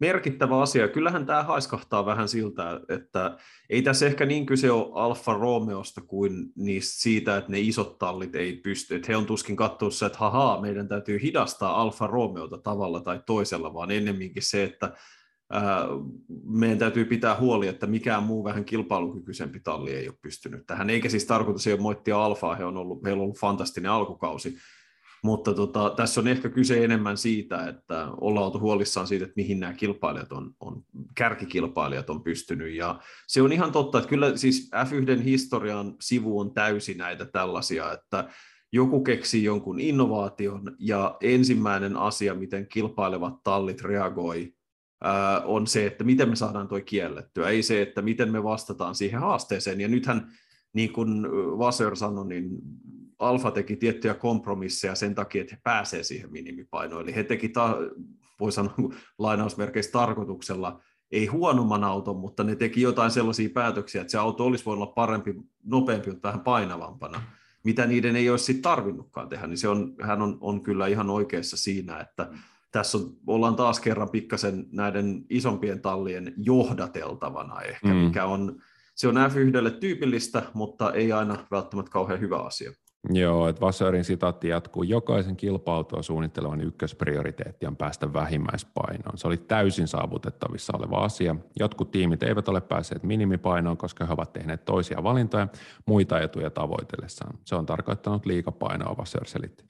merkittävä 0.00 0.60
asia. 0.60 0.88
Kyllähän 0.88 1.26
tämä 1.26 1.42
haiskahtaa 1.42 2.06
vähän 2.06 2.28
siltä, 2.28 2.80
että 2.88 3.36
ei 3.70 3.82
tässä 3.82 4.06
ehkä 4.06 4.26
niin 4.26 4.46
kyse 4.46 4.70
ole 4.70 4.90
Alfa 4.94 5.32
Romeosta 5.32 6.00
kuin 6.00 6.52
niistä 6.56 7.02
siitä, 7.02 7.36
että 7.36 7.50
ne 7.50 7.60
isot 7.60 7.98
tallit 7.98 8.34
ei 8.34 8.56
pysty. 8.56 8.94
Että 8.94 9.06
he 9.08 9.16
on 9.16 9.26
tuskin 9.26 9.56
katsossa, 9.56 10.06
että 10.06 10.18
hahaa, 10.18 10.60
meidän 10.60 10.88
täytyy 10.88 11.22
hidastaa 11.22 11.80
Alfa 11.80 12.06
Romeota 12.06 12.58
tavalla 12.58 13.00
tai 13.00 13.20
toisella, 13.26 13.74
vaan 13.74 13.90
ennemminkin 13.90 14.42
se, 14.42 14.64
että 14.64 14.92
meidän 16.44 16.78
täytyy 16.78 17.04
pitää 17.04 17.40
huoli, 17.40 17.68
että 17.68 17.86
mikään 17.86 18.22
muu 18.22 18.44
vähän 18.44 18.64
kilpailukykyisempi 18.64 19.60
talli 19.60 19.92
ei 19.92 20.08
ole 20.08 20.16
pystynyt 20.22 20.66
tähän. 20.66 20.90
Eikä 20.90 21.08
siis 21.08 21.24
tarkoitus 21.24 21.66
ei 21.66 21.72
ole 21.72 21.82
moittia 21.82 22.24
Alfaa, 22.24 22.54
he 22.54 22.64
on 22.64 22.76
ollut, 22.76 23.04
heillä 23.04 23.20
on 23.20 23.24
ollut 23.24 23.38
fantastinen 23.38 23.90
alkukausi, 23.90 24.56
mutta 25.24 25.54
tota, 25.54 25.92
tässä 25.96 26.20
on 26.20 26.28
ehkä 26.28 26.48
kyse 26.48 26.84
enemmän 26.84 27.16
siitä, 27.16 27.68
että 27.68 28.08
ollaan 28.20 28.46
oltu 28.46 28.60
huolissaan 28.60 29.06
siitä, 29.06 29.24
että 29.24 29.34
mihin 29.36 29.60
nämä 29.60 29.72
kilpailijat 29.72 30.32
on, 30.32 30.50
on, 30.60 30.82
kärkikilpailijat 31.14 32.10
on 32.10 32.22
pystynyt. 32.22 32.74
Ja 32.74 33.00
se 33.26 33.42
on 33.42 33.52
ihan 33.52 33.72
totta, 33.72 33.98
että 33.98 34.08
kyllä 34.08 34.36
siis 34.36 34.70
F1 34.74 35.22
historian 35.22 35.94
sivu 36.00 36.40
on 36.40 36.54
täysin 36.54 36.98
näitä 36.98 37.24
tällaisia, 37.24 37.92
että 37.92 38.28
joku 38.72 39.02
keksii 39.02 39.44
jonkun 39.44 39.80
innovaation 39.80 40.76
ja 40.78 41.16
ensimmäinen 41.20 41.96
asia, 41.96 42.34
miten 42.34 42.68
kilpailevat 42.68 43.42
tallit 43.42 43.82
reagoi, 43.82 44.53
on 45.44 45.66
se, 45.66 45.86
että 45.86 46.04
miten 46.04 46.28
me 46.28 46.36
saadaan 46.36 46.68
tuo 46.68 46.80
kiellettyä, 46.84 47.48
ei 47.48 47.62
se, 47.62 47.82
että 47.82 48.02
miten 48.02 48.32
me 48.32 48.42
vastataan 48.42 48.94
siihen 48.94 49.20
haasteeseen. 49.20 49.80
Ja 49.80 49.88
nythän, 49.88 50.32
niin 50.72 50.92
kuin 50.92 51.22
Vasseur 51.58 51.96
sanoi, 51.96 52.26
niin 52.26 52.48
Alfa 53.18 53.50
teki 53.50 53.76
tiettyjä 53.76 54.14
kompromisseja 54.14 54.94
sen 54.94 55.14
takia, 55.14 55.42
että 55.42 55.54
he 55.54 55.60
pääsee 55.64 56.02
siihen 56.02 56.32
minimipainoon. 56.32 57.02
Eli 57.02 57.14
he 57.14 57.24
teki, 57.24 57.48
ta- 57.48 57.78
voi 58.40 58.52
sanoa 58.52 58.74
lainausmerkeissä 59.18 59.92
tarkoituksella, 59.92 60.80
ei 61.10 61.26
huonomman 61.26 61.84
auton, 61.84 62.16
mutta 62.16 62.44
ne 62.44 62.56
teki 62.56 62.80
jotain 62.80 63.10
sellaisia 63.10 63.48
päätöksiä, 63.54 64.00
että 64.00 64.10
se 64.10 64.18
auto 64.18 64.44
olisi 64.44 64.64
voinut 64.64 64.82
olla 64.82 64.92
parempi, 64.92 65.34
nopeampi, 65.64 66.10
mutta 66.10 66.28
vähän 66.28 66.40
painavampana, 66.40 67.22
mitä 67.64 67.86
niiden 67.86 68.16
ei 68.16 68.30
olisi 68.30 68.44
sitten 68.44 68.62
tarvinnutkaan 68.62 69.28
tehdä. 69.28 69.46
Niin 69.46 69.58
se 69.58 69.68
on, 69.68 69.94
hän 70.02 70.22
on, 70.22 70.38
on 70.40 70.62
kyllä 70.62 70.86
ihan 70.86 71.10
oikeassa 71.10 71.56
siinä, 71.56 72.00
että 72.00 72.30
tässä 72.74 72.98
on, 72.98 73.04
ollaan 73.26 73.56
taas 73.56 73.80
kerran 73.80 74.10
pikkasen 74.10 74.66
näiden 74.72 75.24
isompien 75.30 75.80
tallien 75.80 76.34
johdateltavana 76.36 77.60
ehkä, 77.60 77.88
Mm. 77.88 77.94
mikä 77.94 78.24
on, 78.24 78.56
se 78.94 79.08
on 79.08 79.14
F1 79.14 79.70
tyypillistä, 79.80 80.42
mutta 80.54 80.92
ei 80.92 81.12
aina 81.12 81.46
välttämättä 81.50 81.90
kauhean 81.90 82.20
hyvä 82.20 82.36
asia. 82.38 82.72
Joo, 83.10 83.48
että 83.48 83.60
Vassörin 83.60 84.04
sitaatti 84.04 84.48
jatkuu. 84.48 84.82
Jokaisen 84.82 85.36
kilpautoa 85.36 86.02
suunnittelevan 86.02 86.60
ykkösprioriteetti 86.60 87.66
on 87.66 87.76
päästä 87.76 88.12
vähimmäispainoon. 88.12 89.18
Se 89.18 89.26
oli 89.26 89.36
täysin 89.36 89.88
saavutettavissa 89.88 90.76
oleva 90.76 91.04
asia. 91.04 91.36
Jotkut 91.60 91.90
tiimit 91.90 92.22
eivät 92.22 92.48
ole 92.48 92.60
päässeet 92.60 93.02
minimipainoon, 93.02 93.76
koska 93.76 94.06
he 94.06 94.12
ovat 94.12 94.32
tehneet 94.32 94.64
toisia 94.64 95.02
valintoja 95.02 95.48
muita 95.86 96.20
etuja 96.20 96.50
tavoitellessaan. 96.50 97.38
Se 97.44 97.54
on 97.54 97.66
tarkoittanut 97.66 98.26
liikapainoa, 98.26 98.96
Vassör 98.96 99.24
selitti. 99.26 99.64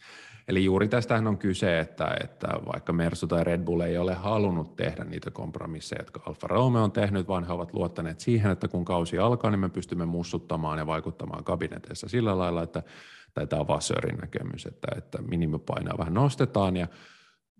Eli 0.49 0.65
juuri 0.65 0.89
tästähän 0.89 1.27
on 1.27 1.39
kyse, 1.39 1.79
että, 1.79 2.17
että 2.25 2.49
vaikka 2.73 2.93
Mersu 2.93 3.27
tai 3.27 3.45
Red 3.45 3.61
Bull 3.65 3.81
ei 3.81 3.99
ole 3.99 4.15
halunnut 4.15 4.77
tehdä 4.77 5.05
niitä 5.05 5.31
kompromisseja, 5.31 6.03
jotka 6.03 6.21
Alfa 6.27 6.47
Romeo 6.47 6.85
on 6.85 6.93
tehnyt, 6.93 7.29
vaan 7.29 7.45
he 7.45 7.53
ovat 7.53 7.75
luottaneet 7.75 8.21
siihen, 8.21 8.51
että 8.51 8.69
kun 8.69 8.85
kausi 8.85 9.19
alkaa, 9.19 9.51
niin 9.51 9.61
me 9.61 9.69
pystymme 9.69 10.07
mussuttamaan 10.07 10.79
ja 10.79 10.87
vaikuttamaan 10.87 11.45
kabineteissa 11.45 12.09
sillä 12.09 12.39
lailla, 12.39 12.63
että 12.63 12.83
tai 13.35 13.47
tämä 13.47 13.61
on 13.61 13.69
Vassörin 13.69 14.19
näkemys, 14.19 14.67
että, 14.67 14.89
että 14.97 15.23
minimipainoa 15.23 15.99
vähän 15.99 16.15
nostetaan 16.15 16.77
ja 16.77 16.87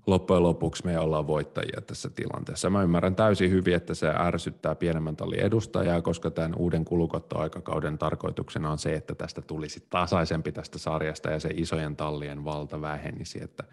loppujen 0.07 0.43
lopuksi 0.43 0.85
me 0.85 0.99
ollaan 0.99 1.27
voittajia 1.27 1.81
tässä 1.87 2.11
tilanteessa. 2.11 2.71
Mä 2.71 2.83
ymmärrän 2.83 3.17
täysin 3.17 3.51
hyvin, 3.51 3.75
että 3.75 3.95
se 3.95 4.09
ärsyttää 4.09 4.75
pienemmän 4.75 5.17
tallin 5.17 5.41
edustajaa, 5.41 6.03
koska 6.03 6.31
tämän 6.31 6.55
uuden 6.57 6.85
kulukottoaikakauden 6.85 7.99
tarkoituksena 7.99 8.71
on 8.71 8.79
se, 8.79 8.95
että 8.95 9.15
tästä 9.15 9.43
tulisi 9.43 9.87
tasaisempi 9.91 10.53
tästä 10.53 10.79
sarjasta 10.79 11.31
ja 11.31 11.41
se 11.41 11.51
isojen 11.55 11.97
tallien 11.97 12.45
valta 12.45 12.81
vähenisi. 12.81 13.45
Että 13.45 13.65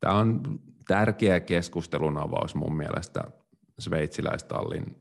tämä 0.00 0.14
on 0.14 0.60
tärkeä 0.88 1.40
keskustelun 1.40 2.18
avaus 2.18 2.54
mun 2.54 2.76
mielestä 2.76 3.24
sveitsiläistallin 3.78 4.96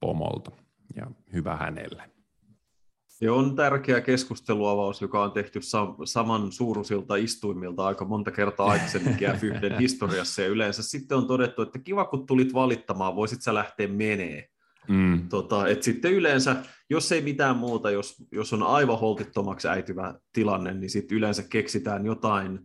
pomolta 0.00 0.50
ja 0.96 1.06
hyvä 1.32 1.56
hänelle. 1.56 2.17
Ja 3.20 3.34
on 3.34 3.56
tärkeä 3.56 4.00
keskusteluavaus, 4.00 5.02
joka 5.02 5.22
on 5.22 5.32
tehty 5.32 5.60
saman 6.04 6.52
suuruisilta 6.52 7.16
istuimilta 7.16 7.86
aika 7.86 8.04
monta 8.04 8.30
kertaa 8.30 8.66
aikaisemminkin 8.66 9.28
F1 9.28 9.78
historiassa. 9.80 10.42
Ja 10.42 10.48
yleensä 10.48 10.82
sitten 10.82 11.18
on 11.18 11.26
todettu, 11.26 11.62
että 11.62 11.78
kiva 11.78 12.04
kun 12.04 12.26
tulit 12.26 12.54
valittamaan, 12.54 13.16
voisit 13.16 13.42
sä 13.42 13.54
lähteä 13.54 13.88
menee. 13.88 14.48
Mm. 14.88 15.28
Tota, 15.28 15.68
et 15.68 15.82
sitten 15.82 16.12
yleensä, 16.12 16.56
jos 16.90 17.12
ei 17.12 17.20
mitään 17.20 17.56
muuta, 17.56 17.90
jos, 17.90 18.26
jos 18.32 18.52
on 18.52 18.62
aivan 18.62 19.00
holtittomaksi 19.00 19.68
äityvä 19.68 20.14
tilanne, 20.32 20.74
niin 20.74 20.90
sitten 20.90 21.18
yleensä 21.18 21.42
keksitään 21.50 22.06
jotain 22.06 22.60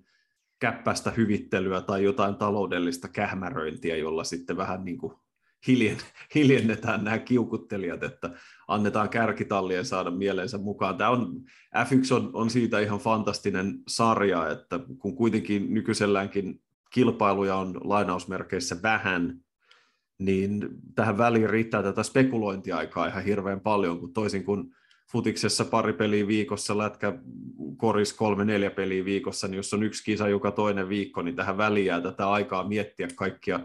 käppästä 0.60 1.12
hyvittelyä 1.12 1.82
tai 1.82 2.04
jotain 2.04 2.36
taloudellista 2.36 3.08
kähmäröintiä, 3.08 3.98
jolla 3.98 4.24
sitten 4.24 4.58
vähän 4.58 4.86
niin 4.86 4.98
kuin 4.98 5.14
hiljen, 5.68 5.98
hiljennetään 6.36 7.04
nämä 7.04 7.20
kiukuttelijat, 7.20 8.04
että 8.04 8.30
annetaan 8.68 9.10
kärkitallien 9.10 9.86
saada 9.86 10.12
mielensä 10.12 10.58
mukaan. 10.58 10.98
Tämä 10.98 11.10
on, 11.10 11.42
F1 11.76 12.16
on, 12.16 12.30
on 12.34 12.50
siitä 12.50 12.80
ihan 12.80 13.00
fantastinen 13.00 13.80
sarja, 13.88 14.50
että 14.50 14.80
kun 15.00 15.16
kuitenkin 15.16 15.74
nykyiselläänkin 15.74 16.62
kilpailuja 16.90 17.56
on 17.56 17.78
lainausmerkeissä 17.84 18.76
vähän, 18.84 19.40
niin 20.20 20.70
tähän 20.96 21.18
väliin 21.18 21.50
riittää 21.50 21.84
tätä 21.84 22.04
spekulointiaikaa 22.04 23.08
ihan 23.08 23.24
hirveän 23.24 23.60
paljon, 23.60 24.00
kun 24.00 24.14
toisin 24.14 24.44
kuin 24.44 24.76
futiksessa 25.12 25.66
pari 25.66 25.94
peliä 25.94 26.28
viikossa, 26.28 26.78
lätkä 26.78 27.14
koris 27.78 28.14
kolme 28.14 28.46
neljä 28.46 28.72
peliä 28.72 29.06
viikossa, 29.06 29.48
niin 29.48 29.58
jos 29.58 29.74
on 29.74 29.84
yksi 29.84 30.04
kisa 30.04 30.28
joka 30.28 30.52
toinen 30.52 30.90
viikko, 30.90 31.22
niin 31.22 31.36
tähän 31.36 31.58
väliin 31.58 31.86
jää 31.86 32.02
tätä 32.02 32.32
aikaa 32.32 32.68
miettiä 32.68 33.08
kaikkia 33.16 33.60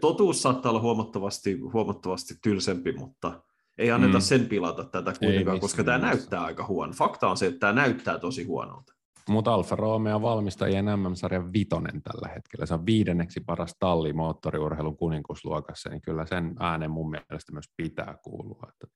Totuus 0.00 0.42
saattaa 0.42 0.70
olla 0.70 0.80
huomattavasti, 0.80 1.58
huomattavasti 1.72 2.34
tylsempi, 2.42 2.92
mutta 2.92 3.42
ei 3.78 3.90
anneta 3.90 4.18
mm. 4.18 4.22
sen 4.22 4.46
pilata 4.46 4.84
tätä 4.84 5.12
kuitenkaan, 5.18 5.60
koska 5.60 5.84
tämä 5.84 5.98
näyttää 5.98 6.44
aika 6.44 6.66
huono. 6.66 6.92
Fakta 6.92 7.28
on 7.28 7.36
se, 7.36 7.46
että 7.46 7.58
tämä 7.58 7.72
näyttää 7.72 8.18
tosi 8.18 8.44
huonolta. 8.44 8.94
Mutta 9.28 9.54
Alfa 9.54 9.76
Romeo 9.76 10.22
valmistajien 10.22 10.84
MM-sarjan 10.84 11.52
vitonen 11.52 12.02
tällä 12.02 12.28
hetkellä. 12.34 12.66
Se 12.66 12.74
on 12.74 12.86
viidenneksi 12.86 13.40
paras 13.40 13.76
talli 13.78 14.12
moottoriurheilun 14.12 14.96
kuninkusluokassa, 14.96 15.90
niin 15.90 16.02
kyllä 16.02 16.26
sen 16.26 16.54
äänen 16.60 16.90
mun 16.90 17.10
mielestä 17.10 17.52
myös 17.52 17.64
pitää 17.76 18.18
kuulua. 18.22 18.68
Että... 18.68 18.86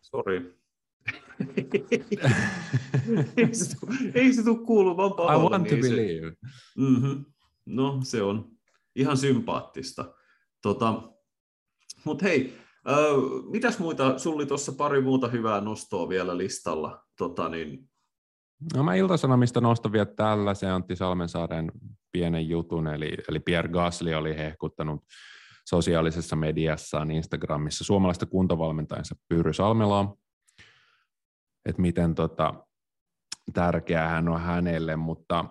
Sori. 0.00 0.60
ei 4.14 4.32
se 4.32 4.44
tule 4.44 4.66
kuulumaan 4.66 5.10
I 5.10 5.48
want 5.48 5.68
to 5.68 5.76
believe. 5.76 6.32
Mm-hmm. 6.76 7.24
No, 7.66 8.00
se 8.02 8.22
on 8.22 8.59
ihan 8.96 9.16
sympaattista. 9.16 10.14
Tota, 10.62 11.02
Mutta 12.04 12.24
hei, 12.24 12.58
äh, 12.88 12.96
mitäs 13.50 13.78
muita, 13.78 14.18
sulla 14.18 14.46
tuossa 14.46 14.72
pari 14.72 15.00
muuta 15.00 15.28
hyvää 15.28 15.60
nostoa 15.60 16.08
vielä 16.08 16.38
listalla. 16.38 17.04
Tota, 17.18 17.48
niin... 17.48 17.90
No 18.74 18.82
mä 18.82 18.94
Iltasanomista 18.94 19.60
nostan 19.60 19.92
vielä 19.92 20.06
tällaisen 20.06 20.72
Antti 20.72 20.96
Salmensaaren 20.96 21.72
pienen 22.12 22.48
jutun, 22.48 22.86
eli, 22.86 23.16
eli 23.28 23.40
Pierre 23.40 23.70
Gasly 23.70 24.14
oli 24.14 24.36
hehkuttanut 24.36 25.04
sosiaalisessa 25.66 26.36
mediassaan 26.36 27.10
Instagramissa 27.10 27.84
suomalaista 27.84 28.26
kuntovalmentajansa 28.26 29.14
Pyry 29.28 29.52
Salmelaa, 29.52 30.14
että 31.64 31.82
miten 31.82 32.14
tota, 32.14 32.66
tärkeää 33.52 34.08
hän 34.08 34.28
on 34.28 34.40
hänelle, 34.40 34.96
mutta 34.96 35.44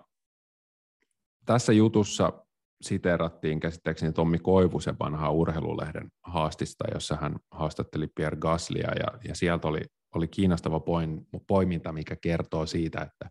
tässä 1.46 1.74
jutussa 1.74 2.46
siteerattiin 2.82 3.60
käsittääkseni 3.60 4.14
Tommi 4.14 4.40
Koivusen 4.40 4.96
vanhaa 5.00 5.32
urheilulehden 5.32 6.12
haastista, 6.24 6.86
jossa 6.94 7.16
hän 7.16 7.36
haastatteli 7.52 8.08
Pierre 8.16 8.38
Gaslia, 8.38 8.92
ja, 9.00 9.20
ja 9.28 9.36
sieltä 9.36 9.68
oli, 9.68 9.82
oli 10.16 10.28
kiinnostava 10.28 10.80
poin, 10.80 11.28
poiminta, 11.48 11.92
mikä 11.92 12.16
kertoo 12.22 12.66
siitä, 12.66 13.02
että 13.02 13.30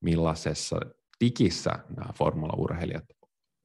millaisessa 0.00 0.80
tikissä 1.18 1.70
nämä 1.96 2.12
formula-urheilijat 2.12 3.04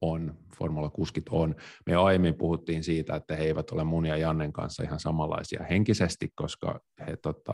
on, 0.00 0.34
formula-kuskit 0.58 1.28
on. 1.30 1.54
Me 1.86 1.96
aiemmin 1.96 2.34
puhuttiin 2.34 2.84
siitä, 2.84 3.16
että 3.16 3.36
he 3.36 3.44
eivät 3.44 3.70
ole 3.70 3.84
mun 3.84 4.06
ja 4.06 4.16
Jannen 4.16 4.52
kanssa 4.52 4.82
ihan 4.82 5.00
samanlaisia 5.00 5.64
henkisesti, 5.70 6.28
koska 6.34 6.80
he, 7.06 7.16
tota, 7.16 7.52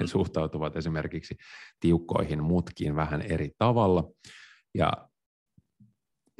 he 0.00 0.06
suhtautuvat 0.06 0.76
esimerkiksi 0.76 1.34
tiukkoihin 1.80 2.42
mutkiin 2.42 2.96
vähän 2.96 3.22
eri 3.22 3.50
tavalla. 3.58 4.10
Ja 4.74 4.92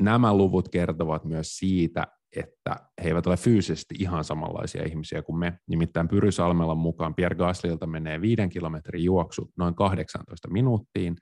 nämä 0.00 0.34
luvut 0.34 0.68
kertovat 0.68 1.24
myös 1.24 1.56
siitä, 1.56 2.06
että 2.36 2.76
he 3.02 3.08
eivät 3.08 3.26
ole 3.26 3.36
fyysisesti 3.36 3.94
ihan 3.98 4.24
samanlaisia 4.24 4.84
ihmisiä 4.84 5.22
kuin 5.22 5.38
me. 5.38 5.58
Nimittäin 5.68 6.08
Pyry 6.08 6.32
Salmelan 6.32 6.78
mukaan 6.78 7.14
Pierre 7.14 7.36
Gaslilta 7.36 7.86
menee 7.86 8.20
viiden 8.20 8.48
kilometrin 8.48 9.04
juoksu 9.04 9.52
noin 9.58 9.74
18 9.74 10.50
minuuttiin, 10.50 11.16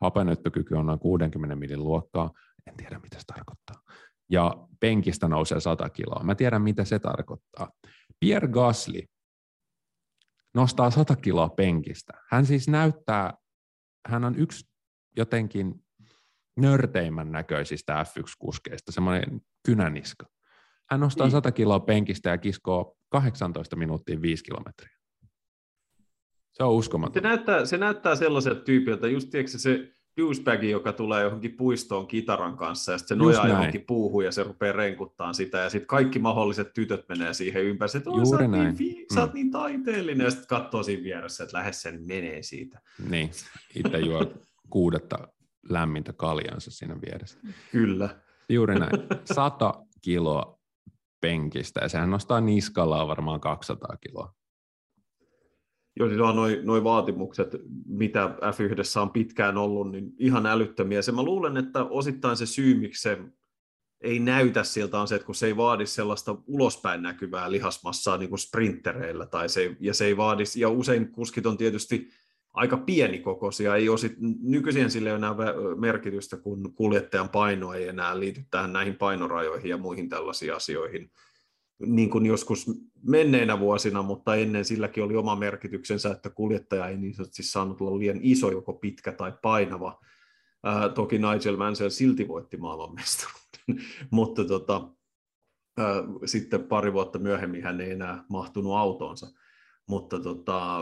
hapenöttökyky 0.00 0.74
on 0.74 0.86
noin 0.86 0.98
60 0.98 1.56
millin 1.56 1.84
luokkaa, 1.84 2.30
en 2.66 2.76
tiedä 2.76 2.98
mitä 2.98 3.18
se 3.18 3.24
tarkoittaa, 3.26 3.76
ja 4.30 4.66
penkistä 4.80 5.28
nousee 5.28 5.60
100 5.60 5.90
kiloa. 5.90 6.24
Mä 6.24 6.34
tiedän 6.34 6.62
mitä 6.62 6.84
se 6.84 6.98
tarkoittaa. 6.98 7.70
Pierre 8.20 8.48
Gasly 8.48 9.02
nostaa 10.54 10.90
100 10.90 11.16
kiloa 11.16 11.48
penkistä. 11.48 12.12
Hän 12.30 12.46
siis 12.46 12.68
näyttää, 12.68 13.34
hän 14.08 14.24
on 14.24 14.38
yksi 14.38 14.64
jotenkin 15.16 15.85
nörteimmän 16.56 17.32
näköisistä 17.32 18.02
F1-kuskeista, 18.02 18.92
semmoinen 18.92 19.40
kynäniska. 19.66 20.26
Hän 20.90 21.00
nostaa 21.00 21.26
niin. 21.26 21.32
100 21.32 21.52
kiloa 21.52 21.80
penkistä 21.80 22.30
ja 22.30 22.38
kiskoo 22.38 22.96
18 23.08 23.76
minuuttia 23.76 24.22
5 24.22 24.44
kilometriä. 24.44 24.96
Se 26.52 26.64
on 26.64 26.72
uskomaton. 26.72 27.14
Se 27.14 27.28
näyttää, 27.28 27.64
se 27.64 27.78
näyttää 27.78 28.16
sellaiselta 28.16 28.60
tyypiltä, 28.60 29.08
just 29.08 29.30
tiedätkö, 29.30 29.58
se 29.58 29.92
douchebag, 30.20 30.62
joka 30.62 30.92
tulee 30.92 31.22
johonkin 31.22 31.56
puistoon 31.56 32.06
kitaran 32.06 32.56
kanssa 32.56 32.92
ja 32.92 32.98
sitten 32.98 33.18
se 33.18 33.24
nojaa 33.24 33.48
johonkin 33.48 33.84
puuhun 33.86 34.24
ja 34.24 34.32
se 34.32 34.42
rupeaa 34.42 34.72
renkuttaan 34.72 35.34
sitä 35.34 35.58
ja 35.58 35.70
sitten 35.70 35.86
kaikki 35.86 36.18
mahdolliset 36.18 36.72
tytöt 36.74 37.08
menee 37.08 37.34
siihen 37.34 37.64
ympäri, 37.64 37.90
että 37.96 38.10
Juuri 38.10 38.26
sä, 38.26 38.36
oot 38.36 38.50
näin. 38.50 38.76
Niin, 38.78 39.06
sä 39.14 39.20
oot 39.20 39.30
mm. 39.30 39.34
niin 39.34 39.50
taiteellinen 39.50 40.24
ja 40.24 40.30
sitten 40.30 40.48
katsoo 40.48 40.82
siinä 40.82 41.04
vieressä, 41.04 41.44
että 41.44 41.56
lähes 41.56 41.82
sen 41.82 42.02
menee 42.06 42.42
siitä. 42.42 42.80
Niin, 43.10 43.30
itse 43.74 43.98
juo 43.98 44.32
kuudetta 44.70 45.28
lämmintä 45.68 46.12
kaljansa 46.12 46.70
siinä 46.70 47.00
vieressä. 47.00 47.38
Kyllä. 47.72 48.08
Juuri 48.48 48.78
näin. 48.78 48.92
100 49.34 49.74
kiloa 50.02 50.58
penkistä, 51.20 51.80
ja 51.80 51.88
sehän 51.88 52.10
nostaa 52.10 52.40
niskalla 52.40 53.08
varmaan 53.08 53.40
200 53.40 53.96
kiloa. 54.00 54.34
Joo, 55.98 56.08
siis 56.08 56.20
on 56.20 56.36
noin 56.36 56.66
noi 56.66 56.84
vaatimukset, 56.84 57.56
mitä 57.86 58.26
F1 58.26 59.00
on 59.00 59.10
pitkään 59.10 59.56
ollut, 59.58 59.90
niin 59.90 60.12
ihan 60.18 60.46
älyttömiä. 60.46 61.02
Se 61.02 61.12
mä 61.12 61.22
luulen, 61.22 61.56
että 61.56 61.84
osittain 61.84 62.36
se 62.36 62.46
syy, 62.46 62.74
miksi 62.74 63.02
se 63.02 63.18
ei 64.00 64.18
näytä 64.18 64.64
siltä, 64.64 65.00
on 65.00 65.08
se, 65.08 65.14
että 65.14 65.26
kun 65.26 65.34
se 65.34 65.46
ei 65.46 65.56
vaadi 65.56 65.86
sellaista 65.86 66.36
ulospäin 66.46 67.02
näkyvää 67.02 67.50
lihasmassaa 67.50 68.16
niin 68.16 68.28
kuin 68.28 68.38
sprintereillä, 68.38 69.26
tai 69.26 69.48
se, 69.48 69.76
ja 69.80 69.94
se 69.94 70.04
ei 70.04 70.16
vaadi, 70.16 70.42
ja 70.56 70.68
usein 70.68 71.12
kuskit 71.12 71.46
on 71.46 71.56
tietysti 71.56 72.08
aika 72.56 72.76
pienikokoisia. 72.76 73.76
Ei 73.76 73.88
ole 73.88 73.98
sit, 73.98 74.16
nykyisin 74.42 74.90
sille 74.90 75.10
enää 75.10 75.34
merkitystä, 75.76 76.36
kun 76.36 76.74
kuljettajan 76.74 77.28
paino 77.28 77.72
ei 77.72 77.88
enää 77.88 78.20
liity 78.20 78.44
tähän 78.50 78.72
näihin 78.72 78.96
painorajoihin 78.96 79.70
ja 79.70 79.76
muihin 79.76 80.08
tällaisiin 80.08 80.54
asioihin. 80.54 81.10
Niin 81.78 82.10
kuin 82.10 82.26
joskus 82.26 82.66
menneinä 83.02 83.60
vuosina, 83.60 84.02
mutta 84.02 84.34
ennen 84.34 84.64
silläkin 84.64 85.04
oli 85.04 85.16
oma 85.16 85.36
merkityksensä, 85.36 86.10
että 86.10 86.30
kuljettaja 86.30 86.88
ei 86.88 86.96
niin 86.96 87.14
sanotusti 87.14 87.42
saanut 87.42 87.80
olla 87.80 87.98
liian 87.98 88.18
iso, 88.20 88.50
joko 88.50 88.72
pitkä 88.72 89.12
tai 89.12 89.32
painava. 89.42 90.00
Ää, 90.64 90.88
toki 90.88 91.18
Nigel 91.18 91.56
Mansell 91.56 91.90
silti 91.90 92.28
voitti 92.28 92.56
maailmanmestaruuden, 92.56 93.86
mutta 94.10 94.44
tota, 94.44 94.88
ää, 95.78 96.02
sitten 96.24 96.64
pari 96.64 96.92
vuotta 96.92 97.18
myöhemmin 97.18 97.62
hän 97.62 97.80
ei 97.80 97.90
enää 97.90 98.24
mahtunut 98.28 98.76
autoonsa 98.76 99.26
mutta 99.86 100.20
tota, 100.20 100.78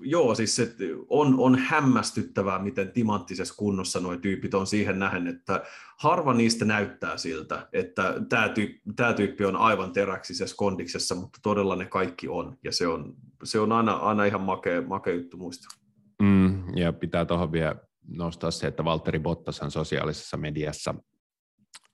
joo, 0.00 0.34
siis 0.34 0.56
se 0.56 0.74
on, 1.08 1.34
on 1.38 1.58
hämmästyttävää, 1.58 2.58
miten 2.58 2.92
timanttisessa 2.92 3.54
kunnossa 3.56 4.00
nuo 4.00 4.16
tyypit 4.16 4.54
on 4.54 4.66
siihen 4.66 4.98
nähden, 4.98 5.26
että 5.26 5.62
harva 5.98 6.34
niistä 6.34 6.64
näyttää 6.64 7.16
siltä, 7.16 7.68
että 7.72 8.14
tämä 8.28 8.48
tyyppi, 8.48 8.80
tämä 8.96 9.12
tyyppi 9.12 9.44
on 9.44 9.56
aivan 9.56 9.92
teräksisessä 9.92 10.56
kondiksessa, 10.58 11.14
mutta 11.14 11.38
todella 11.42 11.76
ne 11.76 11.86
kaikki 11.86 12.28
on, 12.28 12.58
ja 12.64 12.72
se 12.72 12.86
on, 12.86 13.14
se 13.44 13.60
on 13.60 13.72
aina, 13.72 13.92
aina 13.92 14.24
ihan 14.24 14.40
makea, 14.40 14.82
makea 14.82 15.14
juttu 15.14 15.36
muistaa. 15.36 15.78
Mm, 16.22 16.76
ja 16.76 16.92
pitää 16.92 17.24
tuohon 17.24 17.52
vielä 17.52 17.76
nostaa 18.08 18.50
se, 18.50 18.66
että 18.66 18.84
Valtteri 18.84 19.18
Bottas 19.18 19.60
sosiaalisessa 19.68 20.36
mediassa 20.36 20.94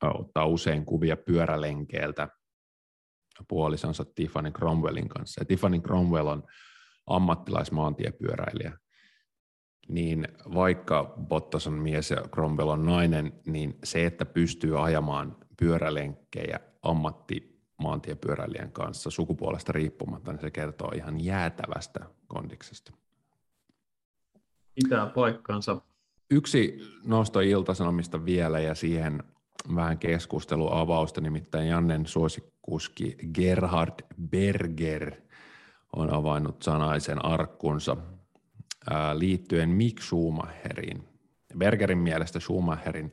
ottaa 0.03 0.46
usein 0.46 0.84
kuvia 0.84 1.16
pyörälenkeiltä 1.16 2.28
puolisonsa 3.49 4.05
Tiffany 4.05 4.51
Cromwellin 4.51 5.09
kanssa. 5.09 5.41
Ja 5.41 5.45
Tiffany 5.45 5.80
Cromwell 5.80 6.26
on 6.26 6.43
ammattilaismaantiepyöräilijä, 7.07 8.78
niin 9.89 10.28
vaikka 10.55 11.14
Bottas 11.28 11.66
on 11.66 11.72
mies 11.72 12.11
ja 12.11 12.22
Cromwell 12.34 12.68
on 12.68 12.86
nainen, 12.86 13.32
niin 13.47 13.78
se, 13.84 14.07
että 14.07 14.24
pystyy 14.24 14.84
ajamaan 14.84 15.36
pyörälenkkejä 15.61 16.61
ammattimaantiepyöräilijän 16.82 18.72
kanssa 18.72 19.11
sukupuolesta 19.11 19.72
riippumatta, 19.72 20.32
niin 20.32 20.41
se 20.41 20.51
kertoo 20.51 20.93
ihan 20.95 21.24
jäätävästä 21.24 22.01
kondiksesta. 22.26 22.93
Pitää 24.74 25.07
paikkansa. 25.07 25.80
Yksi 26.30 26.78
nosto 27.05 27.41
iltasanomista 27.41 28.24
vielä 28.24 28.61
ja 28.61 28.74
siihen 28.74 29.22
vähän 29.74 29.99
keskusteluavausta, 29.99 31.20
nimittäin 31.20 31.68
Jannen 31.68 32.07
suosikuski 32.68 33.16
Gerhard 33.34 33.94
Berger 34.30 35.12
on 35.96 36.14
avainnut 36.14 36.62
sanaisen 36.62 37.24
arkkunsa 37.24 37.96
liittyen 39.14 39.68
Mick 39.68 40.02
Schumacheriin. 40.02 41.08
Bergerin 41.58 41.98
mielestä 41.98 42.40
Schumacherin 42.40 43.12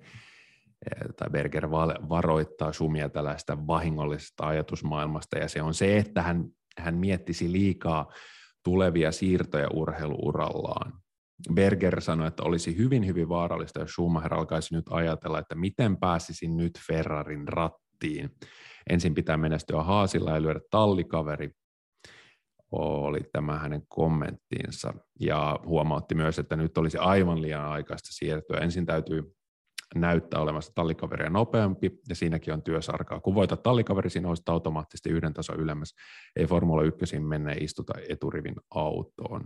tai 1.15 1.29
Berger 1.29 1.71
varoittaa 2.09 2.73
Schumia 2.73 3.09
tällaista 3.09 3.67
vahingollisesta 3.67 4.47
ajatusmaailmasta, 4.47 5.37
ja 5.37 5.47
se 5.47 5.61
on 5.61 5.73
se, 5.73 5.97
että 5.97 6.21
hän, 6.21 6.45
hän 6.77 6.95
miettisi 6.95 7.51
liikaa 7.51 8.11
tulevia 8.63 9.11
siirtoja 9.11 9.67
urheiluurallaan. 9.73 10.93
Berger 11.53 12.01
sanoi, 12.01 12.27
että 12.27 12.43
olisi 12.43 12.77
hyvin, 12.77 13.05
hyvin 13.05 13.29
vaarallista, 13.29 13.79
jos 13.79 13.91
Schumacher 13.91 14.33
alkaisi 14.33 14.75
nyt 14.75 14.85
ajatella, 14.89 15.39
että 15.39 15.55
miten 15.55 15.97
pääsisin 15.97 16.57
nyt 16.57 16.79
Ferrarin 16.87 17.47
rattiin. 17.47 18.29
Ensin 18.89 19.15
pitää 19.15 19.37
menestyä 19.37 19.83
haasilla 19.83 20.31
ja 20.31 20.41
lyödä 20.41 20.59
tallikaveri, 20.69 21.51
oli 22.71 23.21
tämä 23.33 23.59
hänen 23.59 23.81
kommenttinsa. 23.87 24.93
Ja 25.19 25.59
huomautti 25.65 26.15
myös, 26.15 26.39
että 26.39 26.55
nyt 26.55 26.77
olisi 26.77 26.97
aivan 26.97 27.41
liian 27.41 27.65
aikaista 27.65 28.09
siirtyä. 28.11 28.57
Ensin 28.57 28.85
täytyy 28.85 29.35
näyttää 29.95 30.41
olemassa 30.41 30.71
tallikaveria 30.75 31.29
nopeampi, 31.29 31.91
ja 32.09 32.15
siinäkin 32.15 32.53
on 32.53 32.63
työsarkaa. 32.63 33.19
Kun 33.19 33.35
voitat 33.35 33.63
tallikaveri, 33.63 34.09
siinä 34.09 34.29
olisi 34.29 34.43
automaattisesti 34.47 35.09
yhden 35.09 35.33
tason 35.33 35.59
ylemmäs. 35.59 35.93
Ei 36.35 36.47
Formula 36.47 36.83
1 36.83 37.19
menne 37.19 37.53
istuta 37.53 37.93
eturivin 38.09 38.55
autoon. 38.75 39.45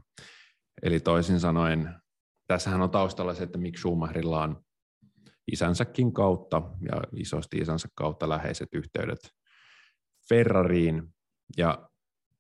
Eli 0.84 1.00
toisin 1.00 1.40
sanoen, 1.40 1.96
tässähän 2.48 2.82
on 2.82 2.90
taustalla 2.90 3.34
se, 3.34 3.44
että 3.44 3.58
miksi 3.58 3.82
Schumacherilla 3.82 4.44
on 4.44 4.62
isänsäkin 5.52 6.14
kautta 6.14 6.62
ja 6.82 7.02
isosti 7.16 7.58
isänsä 7.58 7.88
kautta 7.96 8.30
läheiset 8.30 8.70
yhteydet 8.74 9.20
Ferrariin. 10.30 11.04
Ja 11.58 11.90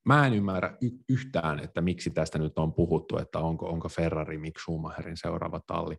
mä 0.06 0.28
en 0.28 0.34
ymmärrä 0.34 0.78
y- 0.82 1.04
yhtään, 1.10 1.60
että 1.60 1.82
miksi 1.82 2.10
tästä 2.10 2.38
nyt 2.40 2.58
on 2.58 2.74
puhuttu, 2.74 3.18
että 3.18 3.40
onko, 3.40 3.70
onko 3.70 3.90
Ferrari 3.90 4.38
Mick 4.38 4.60
Schumacherin 4.60 5.18
seuraava 5.18 5.60
talli. 5.68 5.96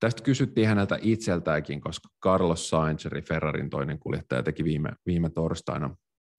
Tästä 0.00 0.22
kysyttiin 0.22 0.68
häneltä 0.68 0.98
itseltäänkin, 1.02 1.80
koska 1.80 2.08
Carlos 2.24 2.70
Sainz, 2.70 3.06
eli 3.06 3.22
Ferrarin 3.22 3.70
toinen 3.70 3.98
kuljettaja, 3.98 4.42
teki 4.42 4.64
viime, 4.64 4.90
viime 5.06 5.30
torstaina 5.30 5.96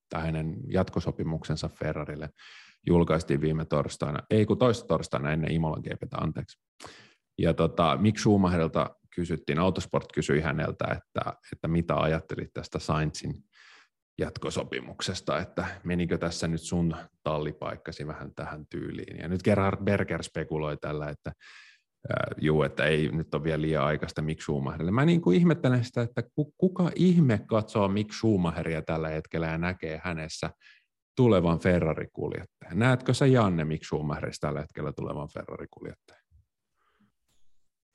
tai 0.10 0.22
hänen 0.22 0.56
jatkosopimuksensa 0.68 1.70
Ferrarille 1.70 2.30
julkaistiin 2.88 3.42
viime 3.42 3.66
torstaina, 3.66 4.20
ei 4.30 4.46
kun 4.46 4.58
toista 4.58 4.88
torstaina 4.88 5.32
ennen 5.32 5.52
Imolan 5.52 5.82
GPtä, 5.82 6.18
anteeksi. 6.18 6.58
Ja 7.38 7.54
tota, 7.54 7.98
Mick 8.02 8.18
Schumacherilta 8.18 8.96
kysyttiin, 9.16 9.60
Autosport 9.60 10.12
kysyi 10.14 10.42
häneltä, 10.42 10.86
että, 10.86 11.34
että 11.54 11.68
mitä 11.68 11.96
ajattelit 11.96 12.54
tästä 12.54 12.80
Sainzin 12.80 13.34
jatkosopimuksesta, 14.18 15.40
että 15.40 15.66
menikö 15.84 16.18
tässä 16.18 16.48
nyt 16.48 16.62
sun 16.62 16.96
tallipaikkasi 17.24 18.08
vähän 18.08 18.36
tähän 18.36 18.66
tyyliin. 18.70 19.18
Ja 19.20 19.28
nyt 19.28 19.44
Gerhard 19.44 19.84
Berger 19.84 20.24
spekuloi 20.24 20.78
tällä, 20.78 21.10
että 21.10 21.30
äh, 21.30 22.36
juu, 22.42 22.64
että 22.64 22.86
ei 22.86 23.10
nyt 23.12 23.36
ole 23.36 23.44
vielä 23.44 23.62
liian 23.62 23.84
aikaista 23.84 24.22
Mick 24.22 24.42
Schumacherille. 24.42 24.92
Mä 24.92 25.06
niin 25.06 25.22
kuin 25.22 25.38
ihmettelen 25.38 25.84
sitä, 25.84 26.02
että 26.02 26.24
kuka 26.58 26.92
ihme 26.96 27.40
katsoo 27.48 27.88
Mick 27.88 28.14
Schumacheria 28.14 28.82
tällä 28.82 29.10
hetkellä 29.10 29.48
ja 29.48 29.58
näkee 29.58 30.02
hänessä 30.04 30.50
tulevan 31.16 31.60
Ferrari-kuljettajan. 31.60 32.80
Näetkö 32.80 33.14
sä 33.14 33.26
Janne 33.26 33.66
Mick 33.66 33.84
Schumacherista 33.84 34.48
tällä 34.48 34.62
hetkellä 34.62 34.94
tulevan 34.94 35.28
Ferrari-kuljettajan? 35.34 36.23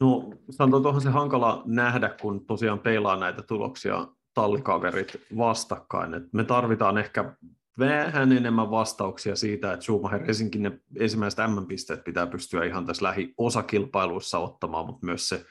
No 0.01 0.31
sanotaan 0.51 0.83
tuohon 0.83 1.01
se 1.01 1.11
hankala 1.11 1.63
nähdä, 1.67 2.09
kun 2.21 2.47
tosiaan 2.47 2.79
peilaa 2.79 3.17
näitä 3.17 3.43
tuloksia 3.43 4.09
tallikaverit 4.35 5.21
vastakkain. 5.37 6.15
Et 6.15 6.33
me 6.33 6.45
tarvitaan 6.45 6.99
ehkä 6.99 7.35
vähän 7.79 8.33
enemmän 8.33 8.71
vastauksia 8.71 9.37
siitä, 9.37 9.73
että 9.73 9.85
Schumacher 9.85 10.23
ensinkin 10.29 10.63
ne 10.63 10.81
ensimmäiset 10.97 11.39
M-pisteet 11.39 12.05
pitää 12.05 12.27
pystyä 12.27 12.65
ihan 12.65 12.87
tässä 12.87 13.05
lähiosakilpailuissa 13.05 14.39
ottamaan, 14.39 14.87
mutta 14.87 15.07
myös 15.07 15.29
se 15.29 15.47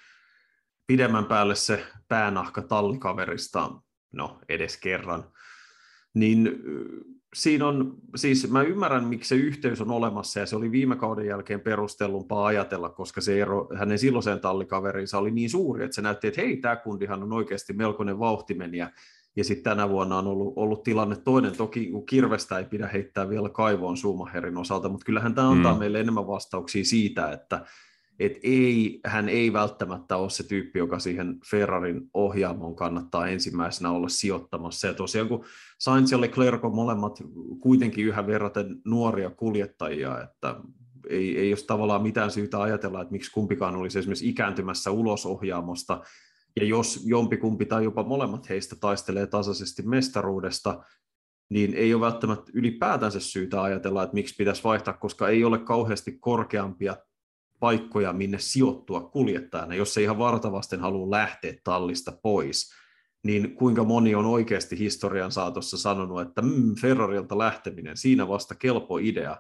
pidemmän 0.88 1.26
päälle 1.26 1.56
se 1.56 1.86
päänahka 2.08 2.62
tallikaverista, 2.62 3.72
no 4.14 4.40
edes 4.50 4.78
kerran, 4.78 5.32
niin 6.14 6.64
siinä 7.36 7.68
on, 7.68 7.96
siis 8.16 8.52
mä 8.52 8.62
ymmärrän, 8.62 9.04
miksi 9.04 9.30
se 9.30 9.36
yhteys 9.36 9.82
on 9.82 9.92
olemassa, 9.92 10.40
ja 10.40 10.46
se 10.46 10.56
oli 10.56 10.72
viime 10.72 10.96
kauden 10.96 11.26
jälkeen 11.26 11.62
perustellumpaa 11.62 12.46
ajatella, 12.46 12.90
koska 12.90 13.22
se 13.22 13.42
ero 13.42 13.70
hänen 13.76 14.00
silloiseen 14.00 14.40
tallikaverinsa 14.40 15.18
oli 15.18 15.32
niin 15.32 15.50
suuri, 15.50 15.84
että 15.84 15.96
se 15.96 16.02
näytti, 16.02 16.28
että 16.28 16.42
hei, 16.42 16.58
tämä 16.58 16.76
kundihan 16.76 17.24
on 17.24 17.34
oikeasti 17.34 17.74
melkoinen 17.74 18.20
vauhtimenijä, 18.20 18.92
ja 19.36 19.44
sitten 19.44 19.64
tänä 19.64 19.90
vuonna 19.90 20.18
on 20.18 20.28
ollut, 20.28 20.54
ollut 20.56 20.84
tilanne 20.84 21.16
toinen. 21.16 21.58
Toki 21.58 21.86
kun 21.86 22.06
kirvestä 22.06 22.58
ei 22.58 22.66
pidä 22.66 22.88
heittää 22.88 23.30
vielä 23.30 23.50
kaivoon 23.50 23.98
Suumaherin 23.98 24.58
osalta, 24.58 24.90
mutta 24.90 25.06
kyllähän 25.06 25.36
tämä 25.36 25.50
antaa 25.50 25.74
mm. 25.74 25.80
meille 25.80 26.00
enemmän 26.00 26.28
vastauksia 26.28 26.86
siitä, 26.86 27.32
että 27.32 27.66
et 28.20 28.40
ei, 28.44 29.00
hän 29.06 29.30
ei 29.30 29.54
välttämättä 29.54 30.18
ole 30.18 30.30
se 30.30 30.44
tyyppi, 30.44 30.80
joka 30.80 31.00
siihen 31.00 31.40
Ferrarin 31.52 32.10
ohjaamoon 32.14 32.76
kannattaa 32.76 33.28
ensimmäisenä 33.28 33.92
olla 33.92 34.10
sijoittamassa. 34.10 34.88
Ja 34.88 34.94
tosiaan 34.94 35.28
kun 35.28 35.46
Sainz 35.80 36.12
ja 36.12 36.22
Leclerc 36.22 36.66
on 36.66 36.76
molemmat 36.76 37.20
kuitenkin 37.60 38.06
yhä 38.06 38.28
verraten 38.28 38.82
nuoria 38.86 39.30
kuljettajia, 39.30 40.24
että 40.24 40.56
ei, 41.10 41.38
ei 41.38 41.52
ole 41.52 41.66
tavallaan 41.68 42.04
mitään 42.04 42.32
syytä 42.32 42.62
ajatella, 42.62 43.02
että 43.02 43.12
miksi 43.12 43.32
kumpikaan 43.32 43.76
olisi 43.76 44.00
esimerkiksi 44.00 44.30
ikääntymässä 44.30 44.92
ulos 44.92 45.26
ohjaamosta, 45.26 46.02
ja 46.56 46.66
jos 46.66 47.04
jompikumpi 47.06 47.66
tai 47.66 47.84
jopa 47.84 48.04
molemmat 48.04 48.50
heistä 48.50 48.76
taistelee 48.80 49.28
tasaisesti 49.28 49.82
mestaruudesta, 49.82 50.84
niin 51.50 51.74
ei 51.74 51.94
ole 51.94 52.02
välttämättä 52.02 52.52
ylipäätänsä 52.54 53.20
syytä 53.20 53.62
ajatella, 53.62 54.04
että 54.04 54.14
miksi 54.14 54.36
pitäisi 54.38 54.64
vaihtaa, 54.64 54.94
koska 54.94 55.30
ei 55.30 55.44
ole 55.44 55.60
kauheasti 55.60 56.18
korkeampia 56.20 56.96
paikkoja, 57.60 58.14
minne 58.14 58.40
sijoittua 58.40 59.02
kuljettajana, 59.02 59.76
jos 59.76 59.94
se 59.94 60.02
ihan 60.02 60.18
vartavasten 60.18 60.80
haluaa 60.80 61.12
lähteä 61.12 61.54
tallista 61.64 62.12
pois, 62.22 62.74
niin 63.24 63.56
kuinka 63.56 63.84
moni 63.84 64.16
on 64.16 64.26
oikeasti 64.26 64.80
historian 64.80 65.32
saatossa 65.32 65.78
sanonut, 65.78 66.22
että 66.22 66.42
mm, 66.42 66.76
Ferrarilta 66.82 67.38
lähteminen, 67.38 67.98
siinä 67.98 68.28
vasta 68.28 68.56
kelpo 68.56 68.98
idea. 68.98 69.38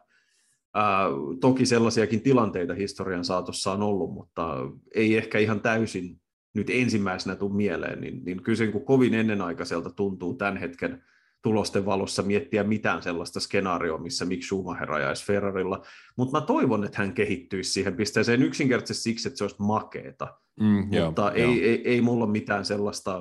Ää, 0.74 1.05
toki 1.41 1.65
sellaisiakin 1.65 2.22
tilanteita 2.22 2.74
historian 2.74 3.26
saatossa 3.26 3.72
on 3.72 3.84
ollut, 3.84 4.13
mutta 4.13 4.55
ei 4.95 5.18
ehkä 5.18 5.39
ihan 5.39 5.61
täysin 5.61 6.22
nyt 6.53 6.70
ensimmäisenä 6.70 7.36
tule 7.36 7.55
mieleen, 7.55 8.01
niin, 8.01 8.26
niin 8.26 8.43
kyllä 8.43 8.57
se 8.57 8.72
kovin 8.86 9.13
ennenaikaiselta 9.13 9.89
tuntuu 9.89 10.34
tämän 10.34 10.57
hetken 10.57 11.03
tulosten 11.41 11.85
valossa 11.85 12.23
miettiä 12.23 12.63
mitään 12.63 13.01
sellaista 13.01 13.39
skenaarioa, 13.39 13.97
missä 13.97 14.25
miksi 14.25 14.47
Schumacher 14.47 14.91
ajaisi 14.91 15.25
Ferrarilla, 15.25 15.85
mutta 16.17 16.39
mä 16.39 16.45
toivon, 16.45 16.83
että 16.83 16.97
hän 16.97 17.13
kehittyisi 17.13 17.71
siihen 17.71 17.95
pisteeseen 17.95 18.43
yksinkertaisesti 18.43 19.03
siksi, 19.03 19.27
että 19.27 19.38
se 19.38 19.43
olisi 19.43 19.55
makeeta, 19.59 20.38
mm, 20.59 20.88
mutta 21.05 21.21
joo, 21.21 21.31
ei, 21.33 21.41
joo. 21.41 21.51
Ei, 21.51 21.81
ei 21.88 22.01
mulla 22.01 22.27
mitään 22.27 22.65
sellaista, 22.65 23.19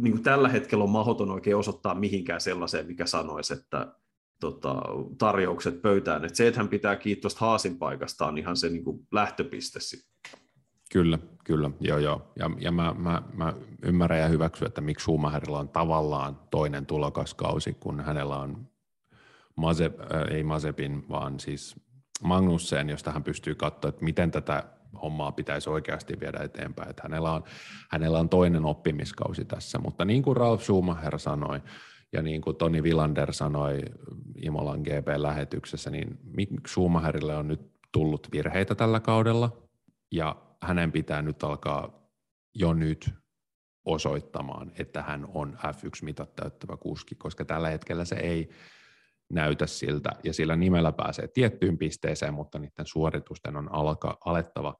niin 0.00 0.12
kuin 0.12 0.22
tällä 0.22 0.48
hetkellä 0.48 0.84
on 0.84 0.90
mahdoton 0.90 1.30
oikein 1.30 1.56
osoittaa 1.56 1.94
mihinkään 1.94 2.40
sellaiseen, 2.40 2.86
mikä 2.86 3.06
sanoisi, 3.06 3.54
että 3.54 3.94
tota, 4.40 4.82
tarjoukset 5.18 5.82
pöytään, 5.82 6.24
että 6.24 6.36
se, 6.36 6.48
että 6.48 6.60
hän 6.60 6.68
pitää 6.68 6.96
kiitosta 6.96 7.40
Haasin 7.40 7.78
paikasta, 7.78 8.26
on 8.26 8.38
ihan 8.38 8.56
se 8.56 8.68
niin 8.68 8.84
kuin 8.84 9.06
lähtöpiste 9.12 9.80
sitten. 9.80 10.12
Kyllä, 10.92 11.18
kyllä, 11.44 11.70
joo 11.80 11.98
joo. 11.98 12.32
Ja, 12.36 12.50
ja 12.58 12.72
mä, 12.72 12.94
mä, 12.98 13.22
mä 13.34 13.52
ymmärrän 13.82 14.20
ja 14.20 14.28
hyväksyn, 14.28 14.68
että 14.68 14.80
miksi 14.80 15.02
Schumacherilla 15.02 15.58
on 15.58 15.68
tavallaan 15.68 16.38
toinen 16.50 16.86
tulokaskausi, 16.86 17.76
kun 17.80 18.00
hänellä 18.00 18.36
on 18.36 18.68
Mazep, 19.56 20.00
äh, 20.00 20.06
ei 20.30 20.42
Mazepin, 20.42 21.08
vaan 21.08 21.40
siis 21.40 21.76
Magnussen, 22.22 22.88
josta 22.88 23.12
hän 23.12 23.24
pystyy 23.24 23.54
katsoa, 23.54 23.88
että 23.88 24.04
miten 24.04 24.30
tätä 24.30 24.64
hommaa 25.02 25.32
pitäisi 25.32 25.70
oikeasti 25.70 26.20
viedä 26.20 26.38
eteenpäin. 26.38 26.90
Että 26.90 27.02
hänellä, 27.02 27.32
on, 27.32 27.44
hänellä 27.90 28.18
on 28.18 28.28
toinen 28.28 28.64
oppimiskausi 28.64 29.44
tässä, 29.44 29.78
mutta 29.78 30.04
niin 30.04 30.22
kuin 30.22 30.36
Ralf 30.36 30.62
Schumacher 30.62 31.18
sanoi, 31.18 31.60
ja 32.12 32.22
niin 32.22 32.40
kuin 32.40 32.56
Toni 32.56 32.82
Villander 32.82 33.32
sanoi 33.32 33.80
Imolan 34.42 34.80
GP-lähetyksessä, 34.80 35.90
niin 35.90 36.18
Schumacherille 36.68 37.36
on 37.36 37.48
nyt 37.48 37.60
tullut 37.92 38.28
virheitä 38.32 38.74
tällä 38.74 39.00
kaudella, 39.00 39.56
ja 40.10 40.36
hänen 40.62 40.92
pitää 40.92 41.22
nyt 41.22 41.42
alkaa 41.42 42.02
jo 42.54 42.74
nyt 42.74 43.10
osoittamaan, 43.84 44.72
että 44.78 45.02
hän 45.02 45.26
on 45.34 45.58
F1-mitat 45.58 46.34
täyttävä 46.36 46.76
kuski, 46.76 47.14
koska 47.14 47.44
tällä 47.44 47.70
hetkellä 47.70 48.04
se 48.04 48.14
ei 48.14 48.48
näytä 49.32 49.66
siltä, 49.66 50.10
ja 50.24 50.32
sillä 50.32 50.56
nimellä 50.56 50.92
pääsee 50.92 51.28
tiettyyn 51.28 51.78
pisteeseen, 51.78 52.34
mutta 52.34 52.58
niiden 52.58 52.86
suoritusten 52.86 53.56
on 53.56 53.72
alka, 53.72 54.18
alettava 54.24 54.76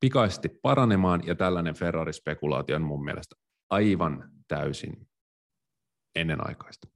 pikaisesti 0.00 0.48
paranemaan, 0.48 1.26
ja 1.26 1.34
tällainen 1.34 1.74
Ferrari-spekulaatio 1.74 2.76
on 2.76 2.82
mun 2.82 3.04
mielestä 3.04 3.36
aivan 3.70 4.30
täysin 4.48 5.08
ennenaikaista. 6.14 6.88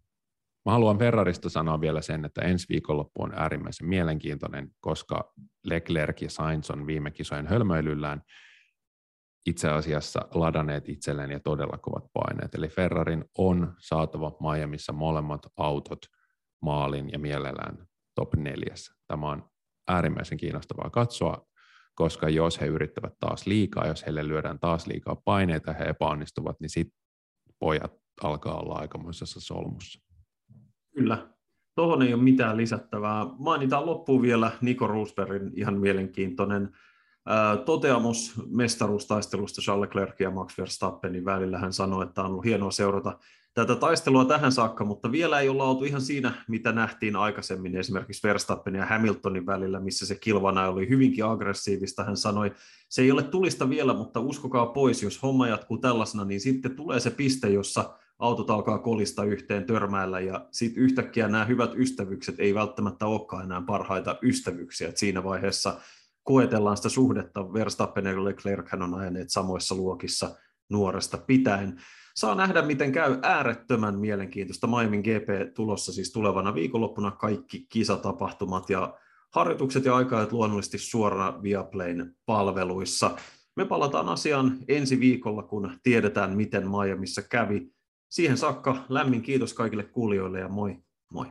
Mä 0.67 0.73
haluan 0.73 0.99
Ferrarista 0.99 1.49
sanoa 1.49 1.81
vielä 1.81 2.03
sen, 2.03 2.25
että 2.25 2.41
ensi 2.41 2.67
viikonloppu 2.69 3.23
on 3.23 3.33
äärimmäisen 3.35 3.89
mielenkiintoinen, 3.89 4.71
koska 4.81 5.33
Leclerc 5.65 6.23
ja 6.23 6.31
Sainz 6.31 6.71
on 6.71 6.87
viime 6.87 7.11
kisojen 7.11 7.47
hölmöilyllään 7.47 8.23
itse 9.47 9.69
asiassa 9.71 10.29
ladaneet 10.35 10.89
itselleen 10.89 11.31
ja 11.31 11.41
todella 11.41 11.79
kovat 11.79 12.05
paineet. 12.13 12.55
Eli 12.55 12.69
Ferrarin 12.69 13.25
on 13.39 13.75
saatava 13.79 14.37
Miamiissa 14.41 14.93
molemmat 14.93 15.47
autot 15.57 15.99
maalin 16.63 17.11
ja 17.13 17.19
mielellään 17.19 17.87
top 18.15 18.35
neljässä. 18.35 18.95
Tämä 19.07 19.31
on 19.31 19.51
äärimmäisen 19.89 20.39
kiinnostavaa 20.39 20.91
katsoa, 20.91 21.47
koska 21.95 22.29
jos 22.29 22.61
he 22.61 22.67
yrittävät 22.67 23.13
taas 23.21 23.47
liikaa, 23.47 23.87
jos 23.87 24.07
heille 24.07 24.29
lyödään 24.29 24.59
taas 24.59 24.87
liikaa 24.87 25.17
paineita 25.25 25.71
ja 25.71 25.77
he 25.79 25.85
epäonnistuvat, 25.85 26.61
niin 26.61 26.71
sitten 26.71 26.99
pojat 27.59 27.93
alkaa 28.23 28.59
olla 28.59 28.75
aikamoisessa 28.75 29.41
solmussa. 29.41 30.06
Kyllä. 30.99 31.27
Tuohon 31.75 32.03
ei 32.03 32.15
ole 32.15 32.23
mitään 32.23 32.57
lisättävää. 32.57 33.27
Mainitaan 33.39 33.87
loppuun 33.87 34.23
vielä 34.23 34.51
Niko 34.61 34.87
Roosbergin 34.87 35.51
ihan 35.55 35.79
mielenkiintoinen 35.79 36.77
toteamus 37.65 38.35
mestaruustaistelusta 38.51 39.63
Charles 39.63 39.89
Leclerc 39.89 40.21
ja 40.21 40.31
Max 40.31 40.59
Verstappenin 40.59 41.25
välillä. 41.25 41.59
Hän 41.59 41.73
sanoi, 41.73 42.05
että 42.05 42.23
on 42.23 42.31
ollut 42.31 42.45
hienoa 42.45 42.71
seurata 42.71 43.19
tätä 43.55 43.75
taistelua 43.75 44.25
tähän 44.25 44.53
saakka, 44.53 44.85
mutta 44.85 45.13
vielä 45.13 45.41
ei 45.41 45.49
olla 45.49 45.65
oltu 45.65 45.85
ihan 45.85 46.01
siinä, 46.01 46.33
mitä 46.49 46.73
nähtiin 46.73 47.17
aikaisemmin 47.17 47.77
esimerkiksi 47.77 48.29
Verstappenin 48.29 48.79
ja 48.79 48.87
Hamiltonin 48.87 49.47
välillä, 49.47 49.81
missä 49.81 50.07
se 50.07 50.15
kilvana 50.15 50.69
oli 50.69 50.89
hyvinkin 50.89 51.25
aggressiivista. 51.25 52.05
Hän 52.05 52.17
sanoi, 52.17 52.53
se 52.89 53.03
ei 53.03 53.11
ole 53.13 53.23
tulista 53.23 53.71
vielä, 53.71 53.95
mutta 53.95 54.21
uskokaa 54.21 54.67
pois, 54.67 55.03
jos 55.03 55.23
homma 55.23 55.49
jatkuu 55.49 55.79
tällaisena, 55.79 56.25
niin 56.25 56.41
sitten 56.41 56.77
tulee 56.77 57.01
se 57.01 57.11
piste, 57.11 57.49
jossa 57.49 57.95
autot 58.19 58.51
alkaa 58.51 58.79
kolista 58.79 59.25
yhteen 59.25 59.65
törmäillä 59.65 60.21
ja 60.21 60.47
sitten 60.51 60.83
yhtäkkiä 60.83 61.29
nämä 61.29 61.45
hyvät 61.45 61.71
ystävykset 61.75 62.35
ei 62.39 62.55
välttämättä 62.55 63.07
olekaan 63.07 63.45
enää 63.45 63.63
parhaita 63.67 64.19
ystävyyksiä. 64.23 64.89
Et 64.89 64.97
siinä 64.97 65.25
vaiheessa 65.25 65.81
koetellaan 66.23 66.77
sitä 66.77 66.89
suhdetta. 66.89 67.53
Verstappen 67.53 68.05
ja 68.05 68.25
Leclerc 68.25 68.73
on 68.73 68.95
ajaneet 68.95 69.31
samoissa 69.31 69.75
luokissa 69.75 70.37
nuoresta 70.71 71.19
pitäen. 71.19 71.81
Saa 72.17 72.35
nähdä, 72.35 72.63
miten 72.63 72.93
käy 72.93 73.19
äärettömän 73.23 73.99
mielenkiintoista. 73.99 74.67
Miamin 74.67 75.01
GP 75.01 75.55
tulossa 75.55 75.93
siis 75.93 76.13
tulevana 76.13 76.55
viikonloppuna 76.55 77.11
kaikki 77.11 77.67
kisatapahtumat 77.69 78.71
ja 78.71 78.99
harjoitukset 79.35 79.85
ja 79.85 79.97
aikaa 79.97 80.27
luonnollisesti 80.31 80.79
suorana 80.79 81.43
Viaplayn 81.43 82.15
palveluissa. 82.27 83.17
Me 83.57 83.65
palataan 83.65 84.09
asiaan 84.09 84.59
ensi 84.69 85.01
viikolla, 85.01 85.43
kun 85.43 85.71
tiedetään, 85.83 86.37
miten 86.37 86.65
Miamiissa 86.71 87.23
kävi. 87.23 87.76
Siihen 88.17 88.39
saakka 88.39 88.85
lämmin 88.89 89.23
kiitos 89.23 89.55
kaikille 89.55 89.83
kuulijoille 89.83 90.41
ja 90.41 90.49
moi 90.49 90.77
moi. 91.13 91.27